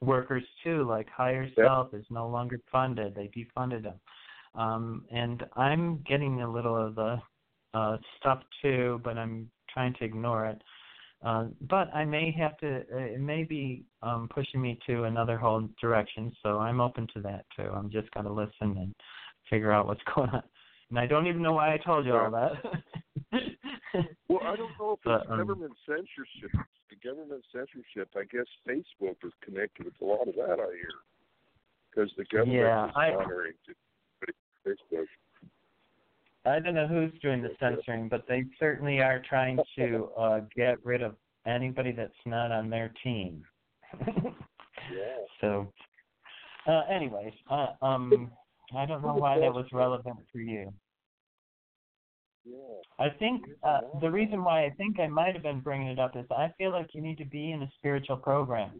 workers 0.00 0.44
too. 0.62 0.84
Like 0.88 1.08
Higher 1.08 1.48
Yeah. 1.56 1.66
Self 1.66 1.94
is 1.94 2.04
no 2.10 2.28
longer 2.28 2.58
funded. 2.70 3.14
They 3.14 3.30
defunded 3.36 3.84
them, 3.84 4.00
um, 4.54 5.04
and 5.12 5.44
I'm 5.56 6.02
getting 6.08 6.42
a 6.42 6.50
little 6.50 6.76
of 6.76 6.94
the 6.96 7.20
uh 7.72 7.98
stuff 8.18 8.42
too, 8.62 9.00
but 9.04 9.16
I'm 9.16 9.48
trying 9.74 9.92
to 9.94 10.04
ignore 10.04 10.46
it. 10.46 10.62
Uh, 11.22 11.46
but 11.68 11.92
I 11.94 12.04
may 12.04 12.30
have 12.38 12.56
to. 12.58 12.82
uh, 12.92 12.96
It 12.98 13.20
may 13.20 13.44
be 13.44 13.84
um, 14.02 14.28
pushing 14.32 14.60
me 14.62 14.78
to 14.86 15.04
another 15.04 15.36
whole 15.36 15.68
direction, 15.80 16.32
so 16.42 16.58
I'm 16.60 16.80
open 16.80 17.06
to 17.14 17.20
that 17.22 17.44
too. 17.56 17.68
I'm 17.74 17.90
just 17.90 18.10
gonna 18.12 18.32
listen 18.32 18.76
and 18.78 18.94
figure 19.50 19.72
out 19.72 19.86
what's 19.86 20.02
going 20.14 20.30
on. 20.30 20.42
And 20.90 20.98
I 20.98 21.06
don't 21.06 21.26
even 21.26 21.42
know 21.42 21.54
why 21.54 21.72
I 21.74 21.78
told 21.78 22.06
you 22.06 22.14
all 22.16 22.30
that. 22.30 22.52
Well, 24.28 24.40
I 24.42 24.56
don't 24.56 24.72
know 24.78 24.92
if 24.94 25.00
But, 25.04 25.22
it's 25.22 25.30
um, 25.30 25.38
government 25.38 25.72
censorship. 25.86 26.50
The 26.90 26.96
government 27.08 27.44
censorship, 27.52 28.08
I 28.16 28.24
guess 28.24 28.46
Facebook 28.68 29.16
is 29.24 29.32
connected 29.40 29.84
with 29.86 29.94
a 30.02 30.04
lot 30.04 30.26
of 30.26 30.34
that. 30.34 30.58
I 30.58 30.66
hear 30.74 30.90
because 31.90 32.10
the 32.18 32.24
government 32.24 32.58
Yeah, 32.58 32.88
is 32.88 32.92
monitoring 32.96 33.52
to- 33.66 34.32
Facebook. 34.66 35.06
I 36.46 36.60
don't 36.60 36.74
know 36.74 36.86
who's 36.86 37.12
doing 37.22 37.42
the 37.42 37.50
censoring, 37.58 38.08
but 38.08 38.24
they 38.28 38.44
certainly 38.58 39.00
are 39.00 39.22
trying 39.28 39.58
to 39.78 40.10
uh, 40.18 40.40
get 40.54 40.84
rid 40.84 41.02
of 41.02 41.16
anybody 41.46 41.92
that's 41.92 42.12
not 42.26 42.52
on 42.52 42.68
their 42.70 42.92
team. 43.02 43.42
Yeah. 44.92 45.16
So, 45.40 45.72
uh, 46.66 46.82
anyways, 46.90 47.32
uh, 47.50 47.68
um, 47.82 48.30
I 48.76 48.86
don't 48.86 49.02
know 49.02 49.14
why 49.14 49.38
that 49.38 49.52
was 49.52 49.66
relevant 49.72 50.18
for 50.30 50.38
you. 50.38 50.72
Yeah. 52.44 52.56
I 52.98 53.08
think 53.08 53.44
uh, 53.62 53.80
the 54.00 54.10
reason 54.10 54.44
why 54.44 54.66
I 54.66 54.70
think 54.70 55.00
I 55.00 55.06
might 55.06 55.32
have 55.32 55.42
been 55.42 55.60
bringing 55.60 55.88
it 55.88 55.98
up 55.98 56.16
is 56.16 56.26
I 56.30 56.52
feel 56.58 56.70
like 56.70 56.88
you 56.92 57.00
need 57.00 57.18
to 57.18 57.24
be 57.24 57.52
in 57.52 57.62
a 57.62 57.70
spiritual 57.78 58.18
program. 58.18 58.72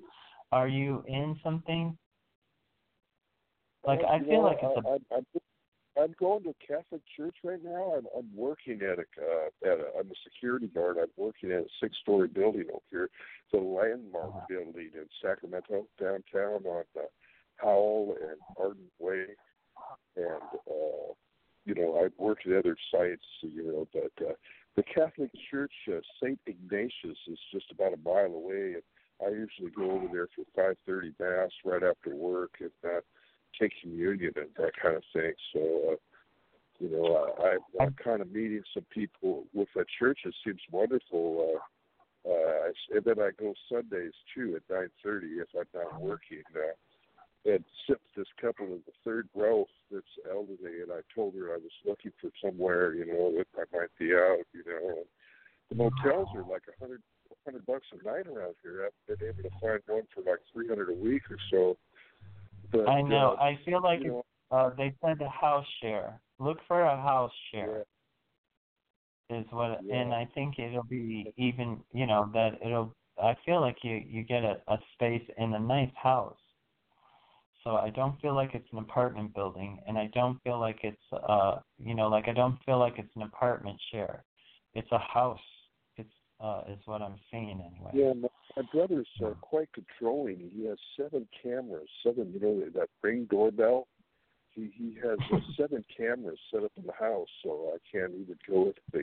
Are 0.53 0.69
you 0.69 1.03
in 1.09 1.39
something? 1.43 1.97
Like 3.87 4.03
Well, 4.03 4.13
I 4.13 4.19
feel 4.21 4.29
know, 4.29 4.41
like 4.41 4.59
it's 4.63 4.87
a 4.87 5.15
I, 5.15 5.17
I, 5.17 5.21
I'm, 6.01 6.15
going 6.19 6.43
to 6.45 6.51
a 6.51 6.67
Catholic 6.67 7.03
church 7.17 7.37
right 7.45 7.63
now. 7.63 7.95
I'm, 7.97 8.07
I'm 8.17 8.29
working 8.35 8.81
at 8.83 8.99
a, 8.99 9.07
uh, 9.21 9.73
at 9.73 9.79
a. 9.79 9.87
I'm 9.99 10.11
a 10.11 10.15
security 10.25 10.67
guard. 10.67 10.97
I'm 11.01 11.09
working 11.17 11.53
at 11.53 11.59
a 11.61 11.67
six-story 11.81 12.29
building 12.29 12.65
over 12.71 12.83
here. 12.91 13.05
It's 13.05 13.55
a 13.55 13.65
landmark 13.65 14.31
Uh-huh. 14.35 14.47
building 14.49 14.91
in 14.95 15.07
Sacramento 15.23 15.87
downtown 16.01 16.65
on 16.67 16.85
uh, 16.97 17.03
Howe 17.57 18.15
and 18.21 18.39
Arden 18.59 18.91
Way, 18.99 19.27
and 20.17 20.49
uh, 20.69 21.13
you 21.65 21.75
know 21.75 22.01
I've 22.03 22.19
worked 22.19 22.47
at 22.47 22.57
other 22.59 22.77
sites, 22.91 23.25
you 23.43 23.65
know, 23.65 23.89
but 23.93 24.27
uh, 24.27 24.33
the 24.77 24.83
Catholic 24.83 25.31
Church, 25.51 25.73
uh, 25.89 26.01
Saint 26.23 26.41
Ignatius, 26.47 27.19
is 27.29 27.39
just 27.53 27.71
about 27.71 27.93
a 27.93 27.99
mile 28.05 28.35
away, 28.35 28.75
and 28.75 28.83
I 29.25 29.29
usually 29.31 29.71
go 29.71 29.93
over 29.93 30.09
there 30.13 30.29
for 30.35 30.45
five 30.57 30.77
thirty 30.87 31.13
mass 31.21 31.51
right 31.65 31.83
after 31.85 32.15
work, 32.17 32.55
and 32.61 32.71
uh, 32.85 33.01
take 33.61 33.73
communion 33.81 34.33
and 34.37 34.49
that 34.57 34.73
kind 34.81 34.97
of 34.97 35.03
thing. 35.13 35.33
So, 35.53 35.61
uh, 35.93 35.97
you 36.81 36.91
know, 36.91 37.33
I, 37.39 37.43
I, 37.43 37.85
I'm 37.85 37.95
kind 38.03 38.21
of 38.21 38.33
meeting 38.33 38.63
some 38.73 38.87
people 38.91 39.45
with 39.53 39.69
that 39.77 39.87
church. 39.99 40.21
It 40.25 40.35
seems 40.45 40.61
wonderful. 40.71 41.55
Uh, 41.55 42.31
uh, 42.31 42.73
and 42.97 43.05
then 43.05 43.21
I 43.21 43.31
go 43.39 43.55
Sundays 43.71 44.13
too 44.35 44.57
at 44.57 44.75
nine 44.75 44.89
thirty 45.03 45.27
if 45.27 45.49
I'm 45.55 45.67
not 45.75 46.01
working. 46.01 46.43
Uh, 46.55 46.73
and 47.47 47.63
sit 47.87 48.01
with 48.01 48.25
this 48.25 48.33
couple 48.41 48.67
in 48.67 48.81
the 48.87 48.93
third 49.05 49.29
row 49.35 49.67
that's 49.93 50.07
elderly, 50.31 50.81
and 50.81 50.91
I 50.91 51.01
told 51.15 51.35
her 51.35 51.53
I 51.53 51.59
was 51.59 51.77
looking 51.85 52.13
for 52.19 52.31
somewhere, 52.43 52.95
you 52.95 53.05
know, 53.05 53.33
that 53.37 53.47
I 53.55 53.77
might 53.77 53.91
be 53.99 54.15
out, 54.15 54.47
you 54.55 54.65
know. 54.67 54.97
And 54.97 55.07
the 55.69 55.77
motels 55.77 56.29
are 56.35 56.51
like 56.51 56.63
a 56.69 56.81
hundred 56.81 57.03
hundred 57.45 57.67
bucks 57.67 57.87
a 57.93 58.03
night 58.07 58.27
around 58.27 58.55
here. 58.63 58.89
I've 58.89 59.19
been 59.19 59.29
able 59.29 59.43
to 59.43 59.55
find 59.61 59.81
one 59.87 60.05
for 60.15 60.23
like 60.23 60.41
three 60.53 60.69
hundred 60.69 60.89
a 60.89 60.95
week 60.95 61.23
or 61.31 61.37
so. 61.51 61.77
But, 62.75 62.89
I 62.89 63.03
know. 63.03 63.37
Uh, 63.39 63.43
I 63.43 63.59
feel 63.65 63.81
like 63.83 64.03
know, 64.03 64.25
uh, 64.51 64.71
they 64.77 64.95
said 65.05 65.21
a 65.23 65.29
house 65.29 65.67
share. 65.81 66.21
Look 66.41 66.59
for 66.67 66.83
a 66.83 67.01
house 67.01 67.33
share. 67.53 67.85
Is 69.31 69.47
what, 69.51 69.81
and 69.91 70.13
I 70.13 70.29
think 70.35 70.59
it'll 70.59 70.83
be 70.83 71.33
even. 71.39 71.81
You 71.93 72.07
know 72.07 72.29
that 72.35 72.59
it'll. 72.65 72.95
I 73.23 73.35
feel 73.47 73.61
like 73.61 73.79
you 73.83 74.03
you 74.07 74.23
get 74.23 74.43
a, 74.43 74.61
a 74.69 74.77
space 74.95 75.23
in 75.39 75.55
a 75.55 75.59
nice 75.59 75.91
house. 75.95 76.37
So 77.63 77.77
I 77.77 77.89
don't 77.91 78.21
feel 78.21 78.35
like 78.35 78.51
it's 78.55 78.69
an 78.73 78.79
apartment 78.79 79.35
building, 79.35 79.81
and 79.87 79.97
I 79.97 80.11
don't 80.13 80.43
feel 80.43 80.61
like 80.61 80.81
it's 80.83 81.13
uh 81.13 81.61
you 81.79 81.95
know 81.95 82.09
like 82.09 82.29
I 82.29 82.33
don't 82.33 82.59
feel 82.67 82.79
like 82.79 82.95
it's 82.99 83.15
an 83.17 83.23
apartment 83.23 83.81
share. 83.91 84.25
It's 84.75 84.91
a 84.93 84.99
house. 84.99 85.39
It's 85.97 86.13
uh 86.41 86.63
is 86.69 86.81
what 86.85 87.01
I'm 87.01 87.17
seeing 87.31 87.51
anyway. 87.51 87.93
Yeah, 87.95 88.13
my, 88.57 88.63
brother's 88.73 89.09
uh, 89.25 89.31
quite 89.41 89.69
controlling. 89.73 90.51
He 90.55 90.67
has 90.67 90.79
seven 90.97 91.27
cameras, 91.43 91.89
seven 92.03 92.33
you 92.33 92.41
know 92.41 92.61
that 92.75 92.89
ring 93.03 93.27
doorbell. 93.31 93.87
He 94.53 94.71
he 94.77 94.97
has 95.03 95.19
uh, 95.33 95.39
seven 95.57 95.85
cameras 95.97 96.39
set 96.53 96.65
up 96.65 96.73
in 96.77 96.85
the 96.87 96.93
house, 96.93 97.29
so 97.43 97.73
I 97.75 97.79
can't 97.91 98.13
even 98.13 98.37
go 98.49 98.67
into 98.67 98.81
the 98.93 98.99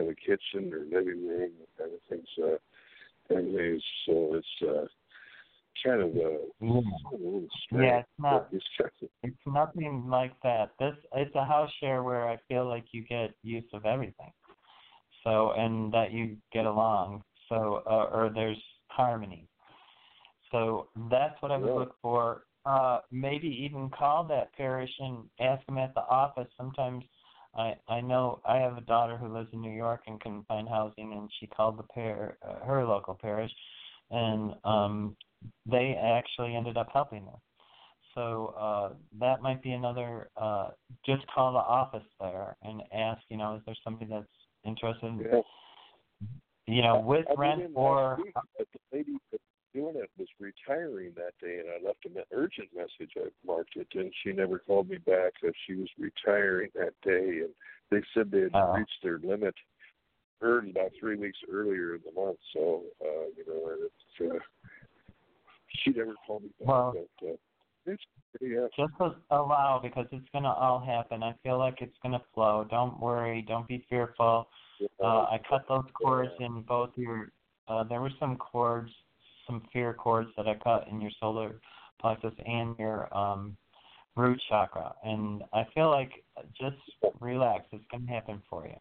in 0.00 0.06
the 0.08 0.14
kitchen 0.14 0.72
or 0.72 0.80
living 0.80 1.26
room. 1.26 1.50
Everything's 1.80 2.28
uh, 2.42 2.56
everything's 3.30 3.82
so 4.06 4.34
it's 4.34 4.46
uh 4.68 4.86
kind 5.84 6.02
of 6.02 6.10
uh, 6.16 6.38
Mm. 6.60 6.82
a 7.12 7.14
little 7.14 7.46
strange. 7.64 7.84
Yeah, 7.84 7.98
it's 8.00 8.08
not. 8.18 8.48
It's 8.52 8.64
kind 8.76 8.90
of- 9.02 9.08
It's 9.22 9.46
nothing 9.46 10.08
like 10.10 10.32
that. 10.42 10.70
This 10.80 10.96
it's 11.14 11.34
a 11.36 11.44
house 11.44 11.70
share 11.78 12.02
where 12.02 12.28
I 12.28 12.36
feel 12.48 12.66
like 12.68 12.86
you 12.92 13.02
get 13.04 13.30
use 13.42 13.70
of 13.72 13.86
everything. 13.86 14.32
So 15.22 15.52
and 15.52 15.92
that 15.92 16.10
you 16.10 16.36
get 16.52 16.66
along. 16.66 17.22
So 17.48 17.82
uh, 17.86 18.10
or 18.12 18.30
there's 18.34 18.60
harmony. 18.98 19.48
So 20.50 20.88
that's 21.10 21.40
what 21.42 21.52
I 21.52 21.58
would 21.58 21.74
Yeah. 21.74 21.76
look 21.76 21.96
for. 22.02 22.44
Uh 22.66 23.00
maybe 23.10 23.48
even 23.48 23.90
call 23.90 24.24
that 24.28 24.52
parish 24.54 24.90
and 25.00 25.28
ask 25.40 25.64
them 25.66 25.78
at 25.78 25.94
the 25.94 26.02
office. 26.02 26.48
Sometimes 26.56 27.04
I 27.56 27.74
I 27.88 28.00
know 28.00 28.40
I 28.46 28.56
have 28.58 28.76
a 28.76 28.82
daughter 28.82 29.16
who 29.16 29.32
lives 29.32 29.50
in 29.52 29.60
New 29.62 29.72
York 29.76 30.02
and 30.06 30.20
couldn't 30.20 30.46
find 30.48 30.68
housing 30.68 31.12
and 31.12 31.30
she 31.40 31.46
called 31.46 31.78
the 31.78 31.84
par 31.84 32.38
uh, 32.46 32.64
her 32.66 32.84
local 32.86 33.14
parish 33.20 33.52
and 34.10 34.54
um 34.64 35.16
they 35.66 35.94
actually 36.02 36.56
ended 36.56 36.76
up 36.76 36.88
helping 36.92 37.24
her. 37.26 37.38
So 38.14 38.54
uh, 38.58 38.94
that 39.20 39.42
might 39.42 39.62
be 39.62 39.72
another. 39.72 40.30
Uh, 40.36 40.70
just 41.06 41.26
call 41.28 41.52
the 41.52 41.58
office 41.58 42.06
there 42.20 42.56
and 42.62 42.82
ask. 42.92 43.22
You 43.28 43.36
know, 43.36 43.56
is 43.56 43.62
there 43.66 43.76
somebody 43.84 44.10
that's 44.10 44.26
interested? 44.64 45.24
yeah. 45.24 45.40
You 46.68 46.82
know, 46.82 47.00
with 47.00 47.24
I 47.30 47.34
rent 47.34 47.62
or 47.74 48.18
week, 48.22 48.34
the 48.58 48.66
lady 48.92 49.16
doing 49.74 49.96
it 49.96 50.10
was 50.18 50.28
retiring 50.38 51.12
that 51.16 51.32
day, 51.40 51.60
and 51.60 51.68
I 51.70 51.86
left 51.86 52.04
a 52.04 52.10
me- 52.10 52.22
urgent 52.30 52.68
message. 52.76 53.12
I 53.16 53.28
marked 53.46 53.74
it, 53.76 53.86
and 53.94 54.12
she 54.22 54.32
never 54.32 54.58
called 54.58 54.90
me 54.90 54.98
back 54.98 55.32
that 55.42 55.54
she 55.66 55.76
was 55.76 55.88
retiring 55.98 56.68
that 56.74 56.92
day, 57.02 57.40
and 57.40 57.54
they 57.90 58.02
said 58.12 58.30
they 58.30 58.42
had 58.42 58.50
Oh. 58.54 58.74
reached 58.74 59.02
their 59.02 59.18
limit 59.18 59.54
early 60.42 60.70
about 60.70 60.92
three 61.00 61.16
weeks 61.16 61.38
earlier 61.50 61.94
in 61.94 62.02
the 62.04 62.12
month. 62.12 62.38
So 62.52 62.84
uh, 63.00 63.28
you 63.34 63.44
know, 63.46 63.86
it's, 63.86 64.30
uh, 64.30 64.38
she 65.68 65.90
never 65.92 66.14
called 66.26 66.42
me 66.42 66.50
back. 66.60 66.68
Well- 66.68 66.94
but, 67.20 67.28
uh, 67.28 67.36
it's 67.86 68.02
yeah. 68.42 68.66
just 68.76 68.92
allow 69.30 69.78
because 69.82 70.06
it's 70.12 70.28
going 70.32 70.44
to 70.44 70.50
all 70.50 70.78
happen. 70.78 71.22
I 71.22 71.32
feel 71.42 71.56
like 71.56 71.80
it's 71.80 71.96
going 72.02 72.12
to 72.12 72.22
flow. 72.34 72.66
Don't 72.68 73.00
worry. 73.00 73.40
Don't 73.40 73.66
be 73.66 73.86
fearful. 73.88 74.50
Uh, 75.02 75.04
I 75.06 75.40
cut 75.48 75.64
those 75.68 75.84
cords 75.94 76.30
in 76.40 76.62
both 76.62 76.90
your. 76.96 77.30
Uh, 77.66 77.84
there 77.84 78.00
were 78.00 78.12
some 78.18 78.36
cords, 78.36 78.90
some 79.46 79.62
fear 79.72 79.92
cords 79.92 80.30
that 80.36 80.46
I 80.46 80.54
cut 80.54 80.86
in 80.90 81.00
your 81.00 81.10
solar 81.20 81.60
plexus 82.00 82.32
and 82.46 82.76
your 82.78 83.14
um, 83.16 83.56
root 84.16 84.40
chakra, 84.48 84.94
and 85.04 85.42
I 85.52 85.66
feel 85.74 85.90
like 85.90 86.12
just 86.58 86.76
relax. 87.20 87.64
It's 87.72 87.84
going 87.90 88.06
to 88.06 88.12
happen 88.12 88.42
for 88.48 88.66
you. 88.66 88.76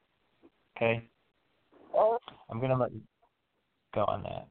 Okay. 0.78 1.08
I'm 2.50 2.60
going 2.60 2.72
to 2.72 2.78
let 2.78 2.94
you 2.94 3.02
go 3.94 4.06
on 4.06 4.24
that. 4.24 4.48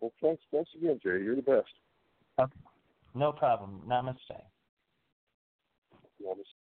Well, 0.00 0.12
thanks, 0.22 0.42
thanks 0.52 0.70
again, 0.76 1.00
Jay. 1.02 1.22
You're 1.22 1.36
the 1.36 1.42
best. 1.42 1.66
Okay. 2.38 2.52
No 3.14 3.32
problem. 3.32 3.82
Namaste. 3.88 4.16
Namaste. 6.22 6.57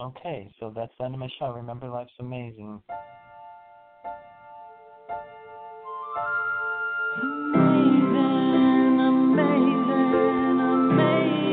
Okay, 0.00 0.50
so 0.58 0.72
that's 0.74 0.92
the 0.98 1.04
end 1.04 1.14
of 1.14 1.20
my 1.20 1.28
show. 1.38 1.52
Remember, 1.52 1.88
life's 1.88 2.12
amazing. 2.18 2.82